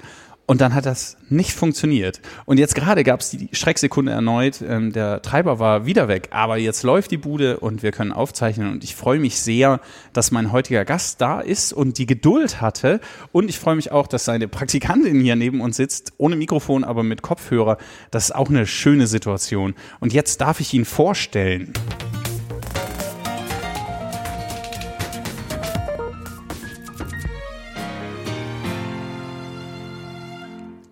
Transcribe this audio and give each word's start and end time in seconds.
Und 0.49 0.61
dann 0.61 0.73
hat 0.73 0.85
das 0.85 1.17
nicht 1.27 1.51
funktioniert. 1.51 2.21
Und 2.45 2.57
jetzt 2.57 2.73
gerade 2.73 3.03
gab 3.03 3.19
es 3.19 3.31
die 3.31 3.49
Schrecksekunde 3.51 4.13
erneut. 4.13 4.63
Ähm, 4.65 4.93
der 4.93 5.21
Treiber 5.21 5.59
war 5.59 5.85
wieder 5.85 6.07
weg. 6.07 6.29
Aber 6.31 6.57
jetzt 6.57 6.83
läuft 6.83 7.11
die 7.11 7.17
Bude 7.17 7.59
und 7.59 7.83
wir 7.83 7.91
können 7.91 8.13
aufzeichnen. 8.13 8.71
Und 8.71 8.83
ich 8.85 8.95
freue 8.95 9.19
mich 9.19 9.41
sehr, 9.41 9.81
dass 10.13 10.31
mein 10.31 10.53
heutiger 10.53 10.85
Gast 10.85 11.19
da 11.19 11.41
ist 11.41 11.73
und 11.73 11.97
die 11.97 12.05
Geduld 12.05 12.61
hatte. 12.61 13.01
Und 13.33 13.49
ich 13.49 13.59
freue 13.59 13.75
mich 13.75 13.91
auch, 13.91 14.07
dass 14.07 14.23
seine 14.23 14.47
Praktikantin 14.47 15.19
hier 15.19 15.35
neben 15.35 15.59
uns 15.59 15.75
sitzt, 15.75 16.13
ohne 16.17 16.37
Mikrofon, 16.37 16.85
aber 16.85 17.03
mit 17.03 17.21
Kopfhörer. 17.21 17.77
Das 18.09 18.29
ist 18.29 18.31
auch 18.35 18.49
eine 18.49 18.65
schöne 18.65 19.07
Situation. 19.07 19.75
Und 19.99 20.13
jetzt 20.13 20.39
darf 20.39 20.61
ich 20.61 20.73
ihn 20.73 20.85
vorstellen. 20.85 21.73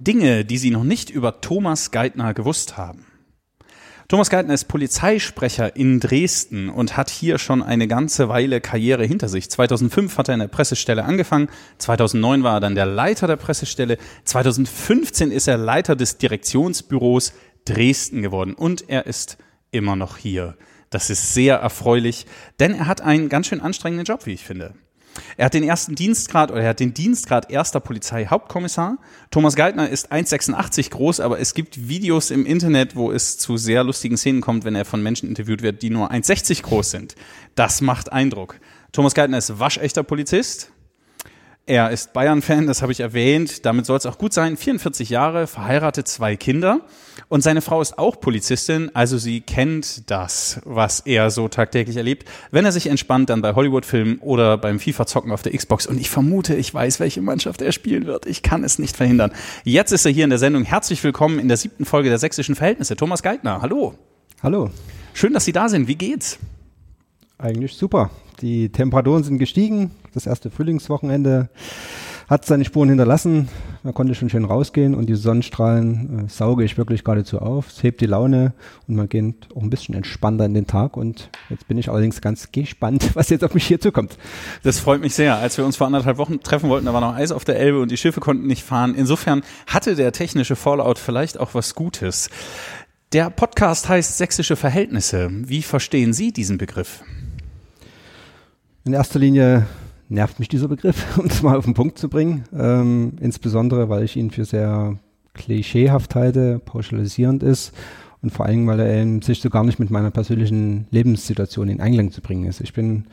Dinge, 0.06 0.46
die 0.46 0.58
Sie 0.58 0.72
noch 0.72 0.84
nicht 0.84 1.10
über 1.10 1.42
Thomas 1.42 1.92
Geithner 1.92 2.34
gewusst 2.34 2.78
haben. 2.78 3.06
Thomas 4.08 4.30
Geithner 4.30 4.54
ist 4.54 4.66
Polizeisprecher 4.66 5.76
in 5.76 6.00
Dresden 6.00 6.70
und 6.70 6.96
hat 6.96 7.10
hier 7.10 7.40
schon 7.40 7.64
eine 7.64 7.88
ganze 7.88 8.30
Weile 8.30 8.62
Karriere 8.62 9.04
hinter 9.04 9.28
sich. 9.30 9.50
2005 9.50 10.20
hat 10.20 10.28
er 10.28 10.36
in 10.36 10.42
der 10.42 10.48
Pressestelle 10.48 11.06
angefangen, 11.06 11.50
2009 11.80 12.44
war 12.44 12.58
er 12.58 12.60
dann 12.60 12.76
der 12.76 12.86
Leiter 12.86 13.26
der 13.26 13.38
Pressestelle, 13.38 13.98
2015 14.26 15.32
ist 15.32 15.48
er 15.48 15.58
Leiter 15.58 15.96
des 15.96 16.20
Direktionsbüros 16.20 17.34
Dresden 17.66 18.22
geworden 18.22 18.54
und 18.54 18.88
er 18.90 19.08
ist 19.08 19.40
immer 19.72 19.96
noch 19.96 20.18
hier. 20.18 20.56
Das 20.92 21.10
ist 21.10 21.34
sehr 21.34 21.56
erfreulich, 21.56 22.28
denn 22.60 22.76
er 22.76 22.86
hat 22.86 23.02
einen 23.02 23.28
ganz 23.28 23.48
schön 23.48 23.60
anstrengenden 23.60 24.06
Job, 24.06 24.28
wie 24.28 24.34
ich 24.34 24.44
finde. 24.44 24.76
Er 25.38 25.46
hat 25.46 25.54
den 25.54 25.64
ersten 25.64 25.96
Dienstgrad 25.96 26.52
oder 26.52 26.62
er 26.62 26.70
hat 26.70 26.80
den 26.80 26.94
Dienstgrad 26.94 27.50
erster 27.50 27.80
Polizeihauptkommissar. 27.80 28.98
Thomas 29.32 29.56
Geithner 29.56 29.90
ist 29.90 30.12
1,86 30.12 30.92
groß, 30.92 31.20
aber 31.20 31.40
es 31.40 31.54
gibt 31.54 31.88
Videos 31.88 32.32
im 32.32 32.46
Internet, 32.46 32.96
wo 32.96 33.12
es 33.12 33.38
zu 33.38 33.58
sehr 33.58 33.84
lustigen 33.84 34.18
Szenen 34.18 34.42
kommt, 34.42 34.66
wenn 34.66 34.76
er 34.76 34.86
von 34.86 35.02
Menschen 35.02 35.30
interviewt 35.30 35.62
wird, 35.62 35.82
die 35.82 35.90
nur 35.90 36.12
1,60 36.12 36.64
groß 36.64 36.92
sind. 36.92 37.16
Das 37.56 37.82
macht 37.82 38.12
Eindruck. 38.12 38.60
Thomas 38.92 39.14
Geithner 39.14 39.38
ist 39.38 39.60
waschechter 39.60 40.04
Polizist. 40.04 40.72
Er 41.68 41.90
ist 41.90 42.14
Bayern-Fan, 42.14 42.68
das 42.68 42.84
habe 42.84 42.92
ich 42.92 43.00
erwähnt. 43.00 43.66
Damit 43.66 43.88
soll 43.88 43.98
es 43.98 44.06
auch 44.06 44.20
gut 44.20 44.34
sein. 44.34 44.56
44 44.56 45.10
Jahre, 45.10 45.48
verheiratet, 45.48 46.08
zwei 46.08 46.36
Kinder. 46.36 46.82
Und 47.28 47.42
seine 47.42 47.62
Frau 47.62 47.82
ist 47.82 47.98
auch 47.98 48.20
Polizistin, 48.20 48.92
also 48.94 49.18
sie 49.18 49.42
kennt 49.42 50.12
das, 50.12 50.62
was 50.64 51.00
er 51.00 51.32
so 51.32 51.48
tagtäglich 51.48 51.98
erlebt, 51.98 52.30
wenn 52.52 52.66
er 52.66 52.72
sich 52.72 52.86
entspannt 52.86 53.32
dann 53.32 53.42
bei 53.42 53.56
Hollywood-Filmen 53.56 54.20
oder 54.20 54.60
beim 54.60 54.80
FIFA-Zocken 54.80 55.32
auf 55.32 55.42
der 55.42 55.54
Xbox. 55.58 55.88
Und 55.88 56.00
ich 56.00 56.12
vermute, 56.12 56.54
ich 56.54 56.72
weiß, 56.72 57.00
welche 57.00 57.24
Mannschaft 57.24 57.64
er 57.64 57.72
spielen 57.72 58.06
wird. 58.06 58.28
Ich 58.28 58.44
kann 58.44 58.64
es 58.64 58.78
nicht 58.78 58.96
verhindern. 58.96 59.32
Jetzt 59.64 59.92
ist 59.92 60.06
er 60.06 60.12
hier 60.12 60.26
in 60.26 60.30
der 60.30 60.38
Sendung. 60.38 60.66
Herzlich 60.66 61.04
willkommen 61.04 61.40
in 61.40 61.48
der 61.48 61.58
siebten 61.58 61.86
Folge 61.86 62.10
der 62.10 62.20
Sächsischen 62.20 62.54
Verhältnisse. 62.54 62.96
Thomas 62.96 63.24
Geithner, 63.24 63.64
hallo. 63.64 63.96
Hallo. 64.44 64.70
Schön, 65.16 65.34
dass 65.34 65.46
Sie 65.46 65.54
da 65.54 65.68
sind. 65.68 65.88
Wie 65.88 65.96
geht's? 65.96 66.38
Eigentlich 67.38 67.74
super. 67.74 68.10
Die 68.42 68.70
Temperaturen 68.70 69.24
sind 69.24 69.40
gestiegen. 69.40 69.92
Das 70.14 70.26
erste 70.26 70.50
Frühlingswochenende 70.50 71.50
hat 72.28 72.46
seine 72.46 72.66
Spuren 72.66 72.90
hinterlassen. 72.90 73.50
Man 73.84 73.94
konnte 73.94 74.16
schon 74.16 74.30
schön 74.30 74.46
rausgehen 74.46 74.96
und 74.96 75.08
die 75.08 75.16
Sonnenstrahlen 75.16 76.26
äh, 76.26 76.30
sauge 76.30 76.64
ich 76.64 76.78
wirklich 76.78 77.04
geradezu 77.04 77.40
auf. 77.40 77.70
Es 77.70 77.84
hebt 77.84 78.02
die 78.02 78.08
Laune 78.08 78.54
und 78.88 78.96
man 78.96 79.08
geht 79.10 79.36
auch 79.56 79.62
ein 79.62 79.70
bisschen 79.70 79.94
entspannter 79.94 80.46
in 80.46 80.54
den 80.54 80.66
Tag. 80.66 80.98
Und 80.98 81.30
jetzt 81.50 81.68
bin 81.68 81.78
ich 81.78 81.90
allerdings 81.90 82.22
ganz 82.22 82.52
gespannt, 82.52 83.12
was 83.16 83.30
jetzt 83.30 83.44
auf 83.44 83.54
mich 83.54 83.68
hier 83.68 83.80
zukommt. 83.80 84.18
Das 84.64 84.80
freut 84.80 85.02
mich 85.02 85.14
sehr. 85.14 85.36
Als 85.36 85.58
wir 85.58 85.66
uns 85.66 85.78
vor 85.78 85.88
anderthalb 85.88 86.18
Wochen 86.18 86.40
treffen 86.40 86.70
wollten, 86.70 86.88
da 86.88 86.94
war 86.94 87.02
noch 87.02 87.16
Eis 87.16 87.32
auf 87.32 87.46
der 87.46 87.60
Elbe 87.60 87.80
und 87.82 87.92
die 87.92 87.98
Schiffe 87.98 88.22
konnten 88.22 88.48
nicht 88.48 88.64
fahren. 88.64 88.96
Insofern 88.96 89.44
hatte 89.68 89.96
der 89.96 90.12
technische 90.12 90.56
Fallout 90.56 90.98
vielleicht 90.98 91.40
auch 91.40 91.54
was 91.54 91.76
Gutes. 91.76 92.30
Der 93.14 93.30
Podcast 93.30 93.88
heißt 93.88 94.18
Sächsische 94.18 94.56
Verhältnisse. 94.56 95.30
Wie 95.32 95.62
verstehen 95.62 96.12
Sie 96.12 96.34
diesen 96.34 96.58
Begriff? 96.58 97.04
In 98.88 98.94
erster 98.94 99.18
Linie 99.18 99.66
nervt 100.10 100.38
mich 100.38 100.48
dieser 100.48 100.68
Begriff, 100.68 101.18
um 101.18 101.26
es 101.26 101.42
mal 101.42 101.58
auf 101.58 101.66
den 101.66 101.74
Punkt 101.74 101.98
zu 101.98 102.08
bringen. 102.08 102.44
Ähm, 102.56 103.14
insbesondere, 103.20 103.90
weil 103.90 104.04
ich 104.04 104.16
ihn 104.16 104.30
für 104.30 104.46
sehr 104.46 105.00
klischeehaft 105.34 106.14
halte, 106.14 106.60
pauschalisierend 106.60 107.42
ist 107.42 107.74
und 108.22 108.30
vor 108.30 108.46
allem, 108.46 108.68
weil 108.68 108.80
er 108.80 109.02
eben 109.02 109.24
sich 109.24 109.42
so 109.42 109.50
gar 109.50 109.64
nicht 109.64 109.80
mit 109.80 109.90
meiner 109.90 110.12
persönlichen 110.12 110.86
Lebenssituation 110.92 111.68
in 111.68 111.82
Einklang 111.82 112.12
zu 112.12 112.22
bringen 112.22 112.46
ist. 112.46 112.62
Ich 112.62 112.74
bin 112.74 113.06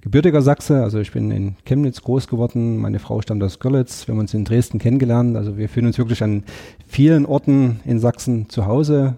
gebürtiger 0.00 0.42
Sachse, 0.42 0.82
also 0.82 0.98
ich 0.98 1.12
bin 1.12 1.30
in 1.30 1.54
Chemnitz 1.64 2.02
groß 2.02 2.26
geworden, 2.26 2.78
meine 2.78 2.98
Frau 2.98 3.22
stammt 3.22 3.44
aus 3.44 3.60
Görlitz, 3.60 4.08
wir 4.08 4.14
haben 4.14 4.20
uns 4.20 4.34
in 4.34 4.44
Dresden 4.44 4.80
kennengelernt, 4.80 5.36
also 5.36 5.56
wir 5.56 5.68
fühlen 5.68 5.86
uns 5.86 5.98
wirklich 5.98 6.24
an 6.24 6.42
vielen 6.88 7.24
Orten 7.24 7.78
in 7.84 8.00
Sachsen 8.00 8.48
zu 8.48 8.66
Hause, 8.66 9.16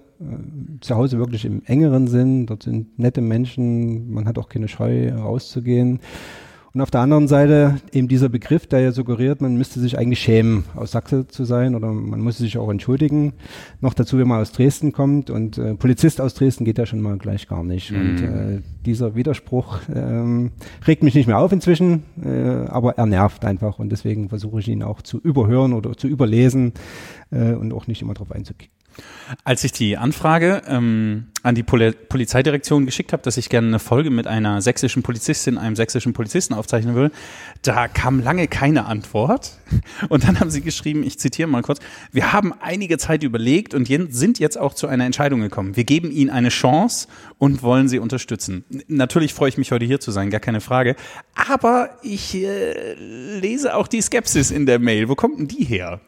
zu 0.80 0.94
Hause 0.94 1.18
wirklich 1.18 1.44
im 1.44 1.62
engeren 1.64 2.08
Sinn, 2.08 2.46
dort 2.46 2.64
sind 2.64 2.98
nette 2.98 3.20
Menschen, 3.20 4.12
man 4.12 4.26
hat 4.26 4.38
auch 4.38 4.48
keine 4.48 4.68
Scheu 4.68 5.12
rauszugehen. 5.12 6.00
Und 6.74 6.80
auf 6.80 6.90
der 6.90 7.02
anderen 7.02 7.28
Seite 7.28 7.76
eben 7.92 8.08
dieser 8.08 8.30
Begriff, 8.30 8.66
der 8.66 8.80
ja 8.80 8.92
suggeriert, 8.92 9.42
man 9.42 9.56
müsste 9.56 9.78
sich 9.78 9.98
eigentlich 9.98 10.20
schämen, 10.20 10.64
aus 10.74 10.92
Sachse 10.92 11.26
zu 11.26 11.44
sein 11.44 11.74
oder 11.74 11.92
man 11.92 12.20
muss 12.20 12.38
sich 12.38 12.56
auch 12.56 12.70
entschuldigen. 12.70 13.34
Noch 13.82 13.92
dazu, 13.92 14.16
wenn 14.18 14.26
man 14.26 14.40
aus 14.40 14.52
Dresden 14.52 14.92
kommt 14.92 15.28
und 15.28 15.58
äh, 15.58 15.74
Polizist 15.74 16.18
aus 16.18 16.32
Dresden 16.32 16.64
geht 16.64 16.78
ja 16.78 16.86
schon 16.86 17.02
mal 17.02 17.18
gleich 17.18 17.46
gar 17.46 17.62
nicht. 17.62 17.90
Mhm. 17.90 18.00
Und 18.00 18.22
äh, 18.22 18.60
dieser 18.86 19.14
Widerspruch 19.14 19.80
ähm, 19.94 20.52
regt 20.86 21.02
mich 21.02 21.14
nicht 21.14 21.26
mehr 21.26 21.38
auf 21.38 21.52
inzwischen, 21.52 22.04
äh, 22.24 22.66
aber 22.68 22.96
er 22.96 23.04
nervt 23.04 23.44
einfach 23.44 23.78
und 23.78 23.90
deswegen 23.90 24.30
versuche 24.30 24.60
ich 24.60 24.68
ihn 24.68 24.82
auch 24.82 25.02
zu 25.02 25.18
überhören 25.18 25.74
oder 25.74 25.94
zu 25.94 26.08
überlesen 26.08 26.72
äh, 27.30 27.52
und 27.52 27.74
auch 27.74 27.86
nicht 27.86 28.00
immer 28.00 28.14
darauf 28.14 28.32
einzugehen. 28.32 28.70
Als 29.44 29.64
ich 29.64 29.72
die 29.72 29.96
Anfrage 29.96 30.62
ähm, 30.66 31.26
an 31.42 31.54
die 31.54 31.62
Poli 31.62 31.92
Polizeidirektion 31.92 32.86
geschickt 32.86 33.12
habe, 33.12 33.22
dass 33.22 33.36
ich 33.36 33.48
gerne 33.48 33.68
eine 33.68 33.78
Folge 33.78 34.10
mit 34.10 34.26
einer 34.26 34.60
sächsischen 34.60 35.02
Polizistin, 35.02 35.58
einem 35.58 35.76
sächsischen 35.76 36.12
Polizisten 36.12 36.54
aufzeichnen 36.54 36.94
will, 36.94 37.10
da 37.62 37.88
kam 37.88 38.20
lange 38.20 38.48
keine 38.48 38.86
Antwort. 38.86 39.58
Und 40.08 40.24
dann 40.24 40.38
haben 40.38 40.50
sie 40.50 40.60
geschrieben, 40.60 41.02
ich 41.02 41.18
zitiere 41.18 41.48
mal 41.48 41.62
kurz, 41.62 41.80
wir 42.12 42.32
haben 42.32 42.52
einige 42.60 42.98
Zeit 42.98 43.22
überlegt 43.22 43.74
und 43.74 43.86
sind 43.86 44.38
jetzt 44.38 44.58
auch 44.58 44.74
zu 44.74 44.86
einer 44.86 45.06
Entscheidung 45.06 45.40
gekommen. 45.40 45.76
Wir 45.76 45.84
geben 45.84 46.10
Ihnen 46.10 46.30
eine 46.30 46.50
Chance 46.50 47.08
und 47.38 47.62
wollen 47.62 47.88
Sie 47.88 47.98
unterstützen. 47.98 48.64
Natürlich 48.88 49.34
freue 49.34 49.48
ich 49.48 49.58
mich, 49.58 49.72
heute 49.72 49.84
hier 49.84 50.00
zu 50.00 50.10
sein, 50.10 50.30
gar 50.30 50.40
keine 50.40 50.60
Frage. 50.60 50.96
Aber 51.34 51.90
ich 52.02 52.34
äh, 52.34 52.94
lese 52.94 53.74
auch 53.74 53.88
die 53.88 54.02
Skepsis 54.02 54.50
in 54.50 54.66
der 54.66 54.78
Mail. 54.78 55.08
Wo 55.08 55.14
kommt 55.14 55.38
denn 55.38 55.48
die 55.48 55.64
her? 55.64 56.00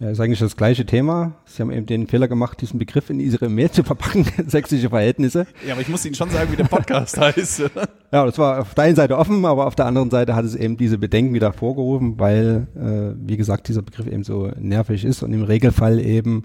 Ja, 0.00 0.10
ist 0.10 0.20
eigentlich 0.20 0.38
das 0.38 0.56
gleiche 0.56 0.86
Thema. 0.86 1.32
Sie 1.44 1.60
haben 1.60 1.72
eben 1.72 1.86
den 1.86 2.06
Fehler 2.06 2.28
gemacht, 2.28 2.60
diesen 2.60 2.78
Begriff 2.78 3.10
in 3.10 3.18
Ihre 3.18 3.48
Mail 3.48 3.72
zu 3.72 3.82
verpacken, 3.82 4.24
sächsische 4.46 4.90
Verhältnisse. 4.90 5.48
Ja, 5.66 5.72
aber 5.72 5.82
ich 5.82 5.88
muss 5.88 6.04
Ihnen 6.04 6.14
schon 6.14 6.30
sagen, 6.30 6.52
wie 6.52 6.56
der 6.56 6.64
Podcast 6.64 7.18
heißt. 7.20 7.64
Ja, 8.12 8.24
das 8.24 8.38
war 8.38 8.60
auf 8.60 8.74
der 8.74 8.84
einen 8.84 8.94
Seite 8.94 9.18
offen, 9.18 9.44
aber 9.44 9.66
auf 9.66 9.74
der 9.74 9.86
anderen 9.86 10.10
Seite 10.10 10.36
hat 10.36 10.44
es 10.44 10.54
eben 10.54 10.76
diese 10.76 10.98
Bedenken 10.98 11.34
wieder 11.34 11.52
vorgerufen, 11.52 12.14
weil, 12.20 12.68
äh, 12.76 13.16
wie 13.26 13.36
gesagt, 13.36 13.66
dieser 13.66 13.82
Begriff 13.82 14.06
eben 14.06 14.22
so 14.22 14.52
nervig 14.60 15.04
ist 15.04 15.24
und 15.24 15.32
im 15.32 15.42
Regelfall 15.42 15.98
eben 15.98 16.44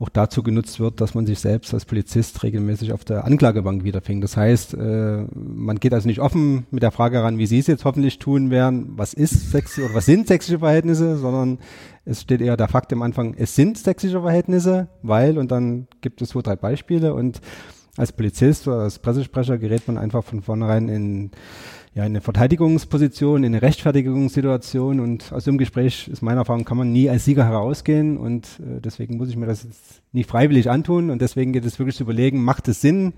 auch 0.00 0.08
dazu 0.08 0.42
genutzt 0.42 0.80
wird, 0.80 1.00
dass 1.02 1.14
man 1.14 1.26
sich 1.26 1.38
selbst 1.40 1.74
als 1.74 1.84
Polizist 1.84 2.42
regelmäßig 2.42 2.92
auf 2.92 3.04
der 3.04 3.26
Anklagebank 3.26 3.84
wiederfindet. 3.84 4.24
Das 4.24 4.36
heißt, 4.36 4.74
äh, 4.74 5.26
man 5.34 5.78
geht 5.78 5.92
also 5.92 6.08
nicht 6.08 6.20
offen 6.20 6.66
mit 6.70 6.82
der 6.82 6.90
Frage 6.90 7.22
ran, 7.22 7.36
wie 7.36 7.46
Sie 7.46 7.58
es 7.58 7.66
jetzt 7.66 7.84
hoffentlich 7.84 8.18
tun 8.18 8.50
werden, 8.50 8.92
was 8.96 9.12
ist 9.12 9.50
sächsische 9.50 9.84
oder 9.84 9.94
was 9.94 10.06
sind 10.06 10.26
sächsische 10.26 10.60
Verhältnisse, 10.60 11.18
sondern 11.18 11.58
es 12.06 12.22
steht 12.22 12.40
eher 12.40 12.56
der 12.56 12.68
Fakt 12.68 12.92
am 12.94 13.02
Anfang, 13.02 13.34
es 13.36 13.54
sind 13.54 13.76
sächsische 13.76 14.22
Verhältnisse, 14.22 14.88
weil 15.02 15.36
und 15.36 15.50
dann 15.50 15.86
gibt 16.00 16.22
es 16.22 16.30
zwei, 16.30 16.40
drei 16.40 16.56
Beispiele. 16.56 17.12
Und 17.12 17.42
als 17.98 18.12
Polizist 18.12 18.66
oder 18.68 18.78
als 18.78 18.98
Pressesprecher 19.00 19.58
gerät 19.58 19.86
man 19.86 19.98
einfach 19.98 20.24
von 20.24 20.40
vornherein 20.40 20.88
in 20.88 21.30
ja, 21.94 22.04
in 22.04 22.12
eine 22.12 22.20
Verteidigungsposition, 22.20 23.42
in 23.42 23.52
eine 23.52 23.62
Rechtfertigungssituation 23.62 25.00
und 25.00 25.32
aus 25.32 25.44
dem 25.44 25.58
Gespräch 25.58 26.06
ist 26.06 26.22
meiner 26.22 26.42
Erfahrung, 26.42 26.64
kann 26.64 26.76
man 26.76 26.92
nie 26.92 27.10
als 27.10 27.24
Sieger 27.24 27.44
herausgehen 27.44 28.16
und 28.16 28.46
äh, 28.60 28.80
deswegen 28.80 29.16
muss 29.16 29.28
ich 29.28 29.36
mir 29.36 29.46
das 29.46 29.64
jetzt 29.64 30.02
nicht 30.12 30.30
freiwillig 30.30 30.70
antun 30.70 31.10
und 31.10 31.20
deswegen 31.20 31.52
geht 31.52 31.64
es 31.64 31.78
wirklich 31.78 31.96
zu 31.96 32.04
überlegen, 32.04 32.44
macht 32.44 32.68
es 32.68 32.80
Sinn, 32.80 33.12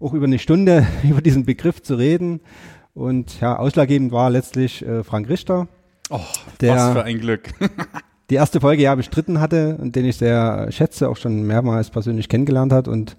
auch 0.00 0.14
über 0.14 0.24
eine 0.24 0.38
Stunde 0.38 0.86
über 1.08 1.20
diesen 1.20 1.44
Begriff 1.44 1.82
zu 1.82 1.96
reden 1.96 2.40
und 2.94 3.40
ja, 3.40 3.58
ausschlaggebend 3.58 4.10
war 4.10 4.30
letztlich 4.30 4.84
äh, 4.86 5.04
Frank 5.04 5.28
Richter. 5.28 5.68
Oh, 6.08 6.20
der, 6.60 6.76
was 6.76 6.92
für 6.92 7.04
ein 7.04 7.18
Glück. 7.18 7.50
die 8.30 8.36
erste 8.36 8.60
Folge 8.60 8.82
ja 8.84 8.94
bestritten 8.94 9.38
hatte 9.38 9.76
und 9.76 9.96
den 9.96 10.06
ich 10.06 10.16
sehr 10.16 10.72
schätze, 10.72 11.10
auch 11.10 11.18
schon 11.18 11.42
mehrmals 11.42 11.90
persönlich 11.90 12.30
kennengelernt 12.30 12.72
hat 12.72 12.88
und 12.88 13.18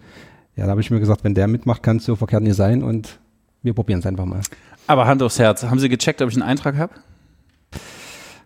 ja, 0.55 0.65
da 0.65 0.71
habe 0.71 0.81
ich 0.81 0.89
mir 0.89 0.99
gesagt, 0.99 1.23
wenn 1.23 1.35
der 1.35 1.47
mitmacht, 1.47 1.83
kann 1.83 1.97
es 1.97 2.05
so 2.05 2.15
verkehrt 2.15 2.43
nicht 2.43 2.55
sein 2.55 2.81
und 2.81 3.19
wir 3.63 3.74
probieren 3.74 4.00
es 4.00 4.06
einfach 4.06 4.25
mal. 4.25 4.42
Aber 4.88 5.07
Hand 5.07 5.24
aufs 5.24 5.39
Herz, 5.39 5.63
haben 5.63 5.80
Sie 5.80 5.89
gecheckt, 5.89 6.21
ob 6.21 6.30
ich 6.30 6.36
einen 6.36 6.44
Eintrag 6.44 6.77
habe? 6.77 6.94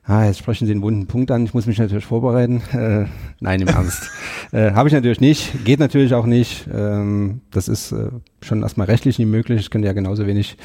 Ah, 0.09 0.23
jetzt 0.23 0.39
sprechen 0.39 0.65
Sie 0.65 0.73
den 0.73 0.81
wunden 0.81 1.05
Punkt 1.05 1.31
an. 1.31 1.43
Ich 1.43 1.53
muss 1.53 1.65
mich 1.65 1.79
natürlich 1.79 2.05
vorbereiten. 2.05 2.61
Äh, 2.71 3.07
nein, 3.41 3.59
im 3.59 3.67
Ernst. 3.67 4.09
äh, 4.53 4.71
Habe 4.71 4.87
ich 4.87 4.93
natürlich 4.93 5.19
nicht. 5.19 5.65
Geht 5.65 5.81
natürlich 5.81 6.13
auch 6.13 6.25
nicht. 6.25 6.65
Ähm, 6.73 7.41
das 7.51 7.67
ist 7.67 7.91
äh, 7.91 8.07
schon 8.41 8.61
erstmal 8.61 8.87
rechtlich 8.87 9.19
nicht 9.19 9.27
möglich. 9.27 9.59
Ich 9.59 9.69
könnte 9.69 9.85
ja 9.85 9.93
genauso 9.93 10.25
wenig, 10.25 10.55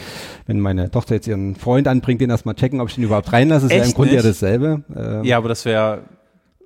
wenn 0.46 0.60
meine 0.60 0.92
Tochter 0.92 1.16
jetzt 1.16 1.26
ihren 1.26 1.56
Freund 1.56 1.88
anbringt, 1.88 2.20
den 2.20 2.30
erstmal 2.30 2.54
checken, 2.54 2.80
ob 2.80 2.88
ich 2.88 2.94
den 2.94 3.02
überhaupt 3.02 3.32
reinlasse. 3.32 3.66
Das 3.66 3.76
wäre 3.76 3.86
im 3.86 3.94
Grunde 3.94 4.14
ja 4.14 4.22
dasselbe. 4.22 4.84
Ähm, 4.94 5.24
ja, 5.24 5.38
aber 5.38 5.48
das 5.48 5.64
wäre 5.64 6.04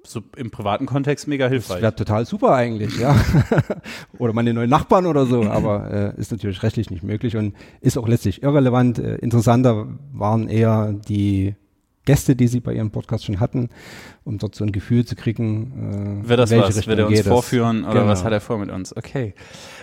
so 0.07 0.23
im 0.37 0.51
privaten 0.51 0.87
Kontext 0.87 1.29
mega 1.29 1.49
hilfreich. 1.49 1.77
Das 1.77 1.83
wäre 1.83 1.95
total 1.97 2.27
super 2.27 2.55
eigentlich, 2.55 2.99
ja. 2.99 3.17
oder 4.19 4.33
meine 4.33 4.55
neuen 4.55 4.71
Nachbarn 4.71 5.07
oder 5.07 5.27
so, 5.27 5.45
aber 5.45 6.15
äh, 6.17 6.21
ist 6.21 6.33
natürlich 6.33 6.63
rechtlich 6.63 6.91
nicht 6.91 7.03
möglich 7.03 7.37
und 7.37 7.55
ist 7.81 7.99
auch 7.99 8.09
letztlich 8.09 8.43
irrelevant. 8.43 8.99
Äh, 8.99 9.17
interessanter 9.17 9.87
waren 10.13 10.49
eher 10.49 10.93
die 10.93 11.55
Gäste, 12.07 12.35
die 12.35 12.49
sie 12.49 12.61
bei 12.61 12.73
ihrem 12.73 12.91
Podcast 12.91 13.27
schon 13.27 13.41
hatten, 13.41 13.69
um 14.25 14.39
dort 14.39 14.55
so 14.55 14.65
ein 14.65 14.73
Gefühl 14.73 15.05
zu 15.05 15.15
kriegen. 15.15 16.23
Äh, 16.25 16.29
Wird 16.29 16.39
das 16.41 16.51
was? 16.53 16.69
Richtung 16.69 16.87
Wird 16.87 16.99
er 16.99 17.07
uns 17.09 17.21
vorführen 17.21 17.85
oder 17.85 17.95
genau. 17.95 18.07
was 18.07 18.25
hat 18.25 18.33
er 18.33 18.41
vor 18.41 18.59
mit 18.59 18.71
uns? 18.71 18.97
Okay. 18.97 19.35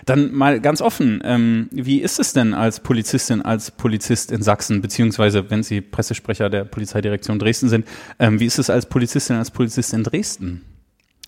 Dann 0.06 0.34
mal 0.34 0.60
ganz 0.60 0.80
offen, 0.80 1.22
ähm, 1.24 1.68
wie 1.70 2.00
ist 2.00 2.18
es 2.18 2.32
denn 2.32 2.52
als 2.52 2.80
Polizistin, 2.80 3.42
als 3.42 3.70
Polizist 3.70 4.32
in 4.32 4.42
Sachsen, 4.42 4.80
beziehungsweise 4.82 5.50
wenn 5.50 5.62
Sie 5.62 5.80
Pressesprecher 5.80 6.50
der 6.50 6.64
Polizeidirektion 6.64 7.38
Dresden 7.38 7.68
sind, 7.68 7.86
ähm, 8.18 8.40
wie 8.40 8.46
ist 8.46 8.58
es 8.58 8.70
als 8.70 8.86
Polizistin, 8.86 9.36
als 9.36 9.50
Polizist 9.50 9.92
in 9.92 10.02
Dresden? 10.02 10.62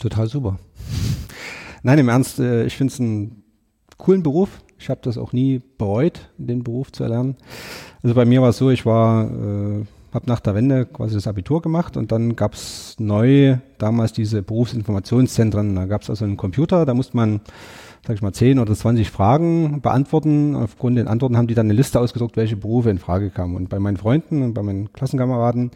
Total 0.00 0.26
super. 0.26 0.58
Nein, 1.82 1.98
im 1.98 2.08
Ernst, 2.08 2.38
äh, 2.38 2.64
ich 2.64 2.76
finde 2.76 2.92
es 2.92 3.00
einen 3.00 3.44
coolen 3.96 4.22
Beruf. 4.22 4.48
Ich 4.78 4.90
habe 4.90 5.00
das 5.02 5.16
auch 5.16 5.32
nie 5.32 5.62
bereut, 5.78 6.28
den 6.36 6.64
Beruf 6.64 6.92
zu 6.92 7.02
erlernen. 7.02 7.36
Also 8.02 8.14
bei 8.14 8.24
mir 8.24 8.42
war 8.42 8.50
es 8.50 8.58
so, 8.58 8.70
ich 8.70 8.84
war 8.84 9.24
äh, 9.24 9.84
habe 10.12 10.26
nach 10.26 10.40
der 10.40 10.54
Wende 10.54 10.86
quasi 10.86 11.14
das 11.14 11.26
Abitur 11.26 11.62
gemacht 11.62 11.96
und 11.96 12.12
dann 12.12 12.36
gab 12.36 12.54
es 12.54 12.96
neu 12.98 13.58
damals 13.78 14.12
diese 14.12 14.42
Berufsinformationszentren. 14.42 15.74
Da 15.74 15.86
gab 15.86 16.02
es 16.02 16.10
also 16.10 16.24
einen 16.24 16.36
Computer, 16.36 16.86
da 16.86 16.94
musste 16.94 17.16
man, 17.16 17.40
sag 18.06 18.16
ich 18.16 18.22
mal, 18.22 18.32
10 18.32 18.58
oder 18.58 18.74
20 18.74 19.10
Fragen 19.10 19.80
beantworten. 19.82 20.54
Aufgrund 20.54 20.98
den 20.98 21.08
Antworten 21.08 21.36
haben 21.36 21.48
die 21.48 21.54
dann 21.54 21.66
eine 21.66 21.74
Liste 21.74 22.00
ausgedruckt, 22.00 22.36
welche 22.36 22.56
Berufe 22.56 22.90
in 22.90 22.98
Frage 22.98 23.30
kamen. 23.30 23.56
Und 23.56 23.68
bei 23.68 23.78
meinen 23.78 23.96
Freunden 23.96 24.42
und 24.42 24.54
bei 24.54 24.62
meinen 24.62 24.92
Klassenkameraden 24.92 25.70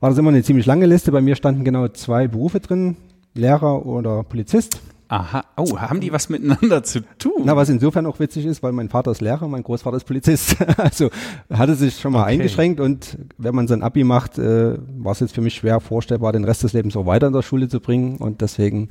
war 0.00 0.10
das 0.10 0.18
immer 0.18 0.30
eine 0.30 0.42
ziemlich 0.42 0.66
lange 0.66 0.86
Liste. 0.86 1.12
Bei 1.12 1.20
mir 1.20 1.36
standen 1.36 1.64
genau 1.64 1.88
zwei 1.88 2.28
Berufe 2.28 2.60
drin, 2.60 2.96
Lehrer 3.34 3.86
oder 3.86 4.22
Polizist. 4.24 4.80
Aha, 5.12 5.44
oh, 5.56 5.76
haben 5.76 5.98
die 5.98 6.12
was 6.12 6.28
miteinander 6.28 6.84
zu 6.84 7.00
tun? 7.18 7.42
Na, 7.44 7.56
was 7.56 7.68
insofern 7.68 8.06
auch 8.06 8.20
witzig 8.20 8.46
ist, 8.46 8.62
weil 8.62 8.70
mein 8.70 8.88
Vater 8.88 9.10
ist 9.10 9.20
Lehrer, 9.20 9.48
mein 9.48 9.64
Großvater 9.64 9.96
ist 9.96 10.04
Polizist. 10.04 10.56
also 10.76 11.10
hatte 11.52 11.74
sich 11.74 11.98
schon 11.98 12.12
mal 12.12 12.22
okay. 12.22 12.34
eingeschränkt 12.34 12.78
und 12.78 13.18
wenn 13.36 13.52
man 13.52 13.66
sein 13.66 13.82
Abi 13.82 14.04
macht, 14.04 14.38
äh, 14.38 14.78
war 14.78 15.10
es 15.10 15.18
jetzt 15.18 15.34
für 15.34 15.40
mich 15.40 15.54
schwer 15.54 15.80
vorstellbar, 15.80 16.32
den 16.32 16.44
Rest 16.44 16.62
des 16.62 16.74
Lebens 16.74 16.96
auch 16.96 17.06
weiter 17.06 17.26
in 17.26 17.32
der 17.32 17.42
Schule 17.42 17.68
zu 17.68 17.80
bringen 17.80 18.18
und 18.18 18.40
deswegen 18.40 18.86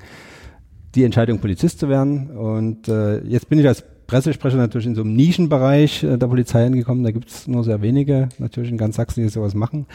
die 0.93 1.05
Entscheidung, 1.05 1.39
Polizist 1.39 1.79
zu 1.79 1.87
werden. 1.87 2.31
Und 2.31 2.89
äh, 2.89 3.19
jetzt 3.23 3.47
bin 3.47 3.57
ich 3.59 3.67
als 3.67 3.85
Pressesprecher 4.05 4.57
natürlich 4.57 4.87
in 4.87 4.95
so 4.95 5.03
einem 5.03 5.15
Nischenbereich 5.15 6.03
äh, 6.03 6.17
der 6.17 6.27
Polizei 6.27 6.65
angekommen. 6.65 7.05
Da 7.05 7.11
gibt 7.11 7.29
es 7.29 7.47
nur 7.47 7.63
sehr 7.63 7.81
wenige 7.81 8.27
natürlich 8.39 8.71
in 8.71 8.77
ganz 8.77 8.97
Sachsen, 8.97 9.23
die 9.23 9.29
sowas 9.29 9.53
machen. 9.53 9.85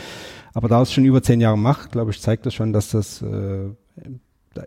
Aber 0.54 0.68
da 0.68 0.80
es 0.80 0.90
schon 0.90 1.04
über 1.04 1.22
zehn 1.22 1.42
Jahre 1.42 1.58
macht, 1.58 1.92
glaube 1.92 2.12
ich, 2.12 2.20
zeigt 2.22 2.46
das 2.46 2.54
schon, 2.54 2.72
dass 2.72 2.92
das 2.92 3.20
äh, 3.20 3.68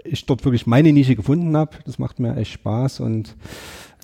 ich 0.04 0.25
dort 0.25 0.44
wirklich 0.45 0.68
meine 0.68 0.92
Nische 0.92 1.16
gefunden 1.16 1.56
habe. 1.56 1.72
Das 1.86 2.00
macht 2.00 2.19
mir 2.19 2.36
echt 2.38 2.51
Spaß 2.54 3.00
und 3.00 3.36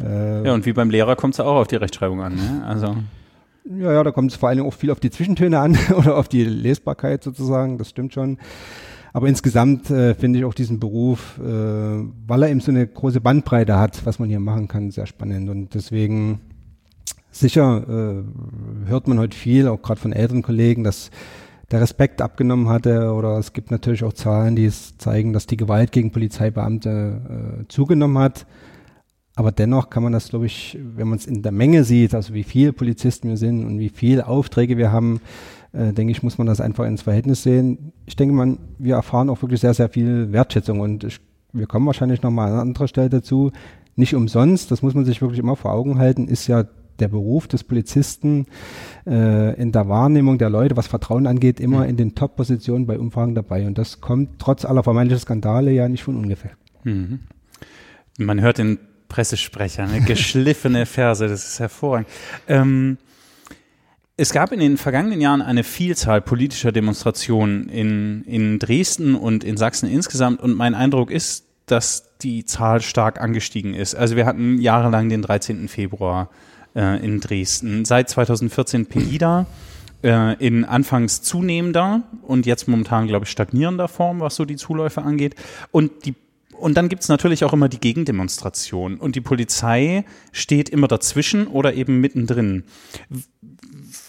äh, 0.01 0.45
ja 0.45 0.53
und 0.53 0.65
wie 0.65 0.73
beim 0.73 0.89
Lehrer 0.89 1.15
kommt 1.15 1.35
es 1.35 1.39
auch 1.39 1.55
auf 1.55 1.67
die 1.67 1.75
Rechtschreibung 1.75 2.21
an, 2.21 2.35
ne? 2.35 2.63
Also 2.65 2.95
ja, 3.65 3.93
ja, 3.93 4.03
da 4.03 4.11
kommt 4.11 4.31
es 4.31 4.37
vor 4.37 4.49
allem 4.49 4.65
auch 4.65 4.73
viel 4.73 4.91
auf 4.91 4.99
die 4.99 5.09
Zwischentöne 5.09 5.59
an 5.59 5.77
oder 5.95 6.17
auf 6.17 6.27
die 6.27 6.43
Lesbarkeit 6.43 7.23
sozusagen. 7.23 7.77
Das 7.77 7.89
stimmt 7.89 8.13
schon. 8.13 8.37
Aber 9.13 9.27
insgesamt 9.27 9.89
äh, 9.91 10.15
finde 10.15 10.39
ich 10.39 10.45
auch 10.45 10.55
diesen 10.55 10.79
Beruf, 10.79 11.39
äh, 11.39 11.43
weil 11.43 12.43
er 12.43 12.49
eben 12.49 12.59
so 12.59 12.71
eine 12.71 12.87
große 12.87 13.21
Bandbreite 13.21 13.77
hat, 13.77 14.05
was 14.05 14.17
man 14.17 14.27
hier 14.27 14.39
machen 14.39 14.67
kann, 14.67 14.89
sehr 14.89 15.05
spannend. 15.05 15.49
Und 15.49 15.75
deswegen 15.75 16.41
sicher 17.31 17.83
äh, 17.87 18.89
hört 18.89 19.07
man 19.07 19.19
heute 19.19 19.37
viel, 19.37 19.67
auch 19.67 19.81
gerade 19.81 20.01
von 20.01 20.13
älteren 20.13 20.41
Kollegen, 20.41 20.83
dass 20.83 21.11
der 21.73 21.81
Respekt 21.81 22.21
abgenommen 22.21 22.69
hatte. 22.69 23.11
Oder 23.13 23.37
es 23.37 23.51
gibt 23.51 23.71
natürlich 23.71 24.03
auch 24.03 24.13
Zahlen, 24.13 24.55
die 24.55 24.65
es 24.65 24.97
zeigen, 24.97 25.33
dass 25.33 25.47
die 25.47 25.57
Gewalt 25.57 25.91
gegen 25.91 26.11
Polizeibeamte 26.11 27.63
äh, 27.63 27.67
zugenommen 27.67 28.19
hat. 28.19 28.45
Aber 29.35 29.51
dennoch 29.51 29.89
kann 29.89 30.03
man 30.03 30.13
das, 30.13 30.29
glaube 30.29 30.45
ich, 30.45 30.77
wenn 30.95 31.07
man 31.07 31.17
es 31.17 31.25
in 31.25 31.41
der 31.41 31.51
Menge 31.51 31.83
sieht, 31.83 32.13
also 32.13 32.35
wie 32.35 32.43
viele 32.43 32.71
Polizisten 32.71 33.29
wir 33.29 33.37
sind 33.37 33.65
und 33.65 33.79
wie 33.79 33.89
viele 33.89 34.27
Aufträge 34.27 34.77
wir 34.77 34.91
haben, 34.91 35.21
äh, 35.71 35.91
denke 35.91 36.11
ich, 36.11 36.21
muss 36.21 36.37
man 36.37 36.45
das 36.45 36.61
einfach 36.61 36.85
ins 36.85 37.01
Verhältnis 37.01 37.41
sehen. 37.41 37.91
Ich 38.05 38.15
denke, 38.15 38.35
man, 38.35 38.59
wir 38.77 38.95
erfahren 38.95 39.31
auch 39.31 39.41
wirklich 39.41 39.59
sehr, 39.59 39.73
sehr 39.73 39.89
viel 39.89 40.31
Wertschätzung 40.31 40.79
und 40.79 41.03
ich, 41.03 41.19
wir 41.51 41.65
kommen 41.65 41.87
wahrscheinlich 41.87 42.21
nochmal 42.21 42.51
an 42.51 42.59
anderer 42.59 42.87
Stelle 42.87 43.09
dazu. 43.09 43.51
Nicht 43.95 44.13
umsonst, 44.13 44.69
das 44.69 44.83
muss 44.83 44.93
man 44.93 45.05
sich 45.05 45.21
wirklich 45.21 45.39
immer 45.39 45.55
vor 45.55 45.71
Augen 45.71 45.97
halten, 45.97 46.27
ist 46.27 46.45
ja 46.45 46.65
der 46.99 47.07
Beruf 47.07 47.47
des 47.47 47.63
Polizisten 47.63 48.45
äh, 49.05 49.59
in 49.59 49.71
der 49.71 49.87
Wahrnehmung 49.89 50.37
der 50.37 50.49
Leute, 50.49 50.77
was 50.77 50.87
Vertrauen 50.87 51.27
angeht, 51.27 51.59
immer 51.59 51.83
mhm. 51.83 51.89
in 51.89 51.97
den 51.97 52.15
Top-Positionen 52.15 52.85
bei 52.85 52.99
Umfragen 52.99 53.35
dabei. 53.35 53.65
Und 53.67 53.77
das 53.77 54.01
kommt 54.01 54.39
trotz 54.39 54.65
aller 54.65 54.83
vermeintlichen 54.83 55.21
Skandale 55.21 55.71
ja 55.71 55.87
nicht 55.89 56.03
von 56.03 56.15
ungefähr. 56.15 56.51
Mhm. 56.83 57.21
Man 58.17 58.41
hört 58.41 58.57
den 58.57 58.79
Pressesprecher, 59.07 59.87
ne? 59.87 60.01
geschliffene 60.05 60.85
Verse, 60.85 61.27
das 61.27 61.45
ist 61.45 61.59
hervorragend. 61.59 62.07
Ähm, 62.47 62.97
es 64.15 64.31
gab 64.31 64.51
in 64.51 64.59
den 64.59 64.77
vergangenen 64.77 65.21
Jahren 65.21 65.41
eine 65.41 65.63
Vielzahl 65.63 66.21
politischer 66.21 66.71
Demonstrationen 66.71 67.67
in, 67.67 68.23
in 68.25 68.59
Dresden 68.59 69.15
und 69.15 69.43
in 69.43 69.57
Sachsen 69.57 69.89
insgesamt 69.89 70.39
und 70.39 70.53
mein 70.55 70.75
Eindruck 70.75 71.09
ist, 71.09 71.45
dass 71.65 72.17
die 72.19 72.45
Zahl 72.45 72.81
stark 72.81 73.19
angestiegen 73.19 73.73
ist. 73.73 73.95
Also 73.95 74.15
wir 74.15 74.25
hatten 74.25 74.59
jahrelang 74.59 75.09
den 75.09 75.21
13. 75.21 75.67
Februar, 75.67 76.29
äh, 76.75 77.03
in 77.03 77.19
Dresden. 77.19 77.85
Seit 77.85 78.09
2014 78.09 78.87
Pegida 78.87 79.45
äh, 80.03 80.35
in 80.45 80.65
anfangs 80.65 81.21
zunehmender 81.21 82.03
und 82.21 82.45
jetzt 82.45 82.67
momentan, 82.67 83.07
glaube 83.07 83.25
ich, 83.25 83.31
stagnierender 83.31 83.87
Form, 83.87 84.19
was 84.19 84.35
so 84.35 84.45
die 84.45 84.57
Zuläufe 84.57 85.01
angeht. 85.01 85.35
Und 85.71 86.05
die 86.05 86.15
und 86.63 86.75
dann 86.75 86.87
gibt's 86.87 87.09
natürlich 87.09 87.43
auch 87.43 87.51
immer 87.51 87.67
die 87.67 87.79
Gegendemonstration. 87.79 88.97
Und 88.97 89.15
die 89.15 89.21
Polizei 89.21 90.05
steht 90.31 90.69
immer 90.69 90.87
dazwischen 90.87 91.47
oder 91.47 91.73
eben 91.73 91.99
mittendrin. 91.99 92.63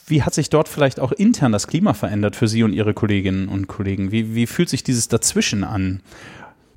Wie 0.06 0.22
hat 0.22 0.34
sich 0.34 0.50
dort 0.50 0.68
vielleicht 0.68 1.00
auch 1.00 1.10
intern 1.10 1.50
das 1.50 1.66
Klima 1.66 1.94
verändert 1.94 2.36
für 2.36 2.46
Sie 2.46 2.62
und 2.62 2.72
Ihre 2.72 2.94
Kolleginnen 2.94 3.48
und 3.48 3.66
Kollegen? 3.66 4.12
Wie, 4.12 4.36
wie 4.36 4.46
fühlt 4.46 4.68
sich 4.68 4.84
dieses 4.84 5.08
Dazwischen 5.08 5.64
an? 5.64 6.00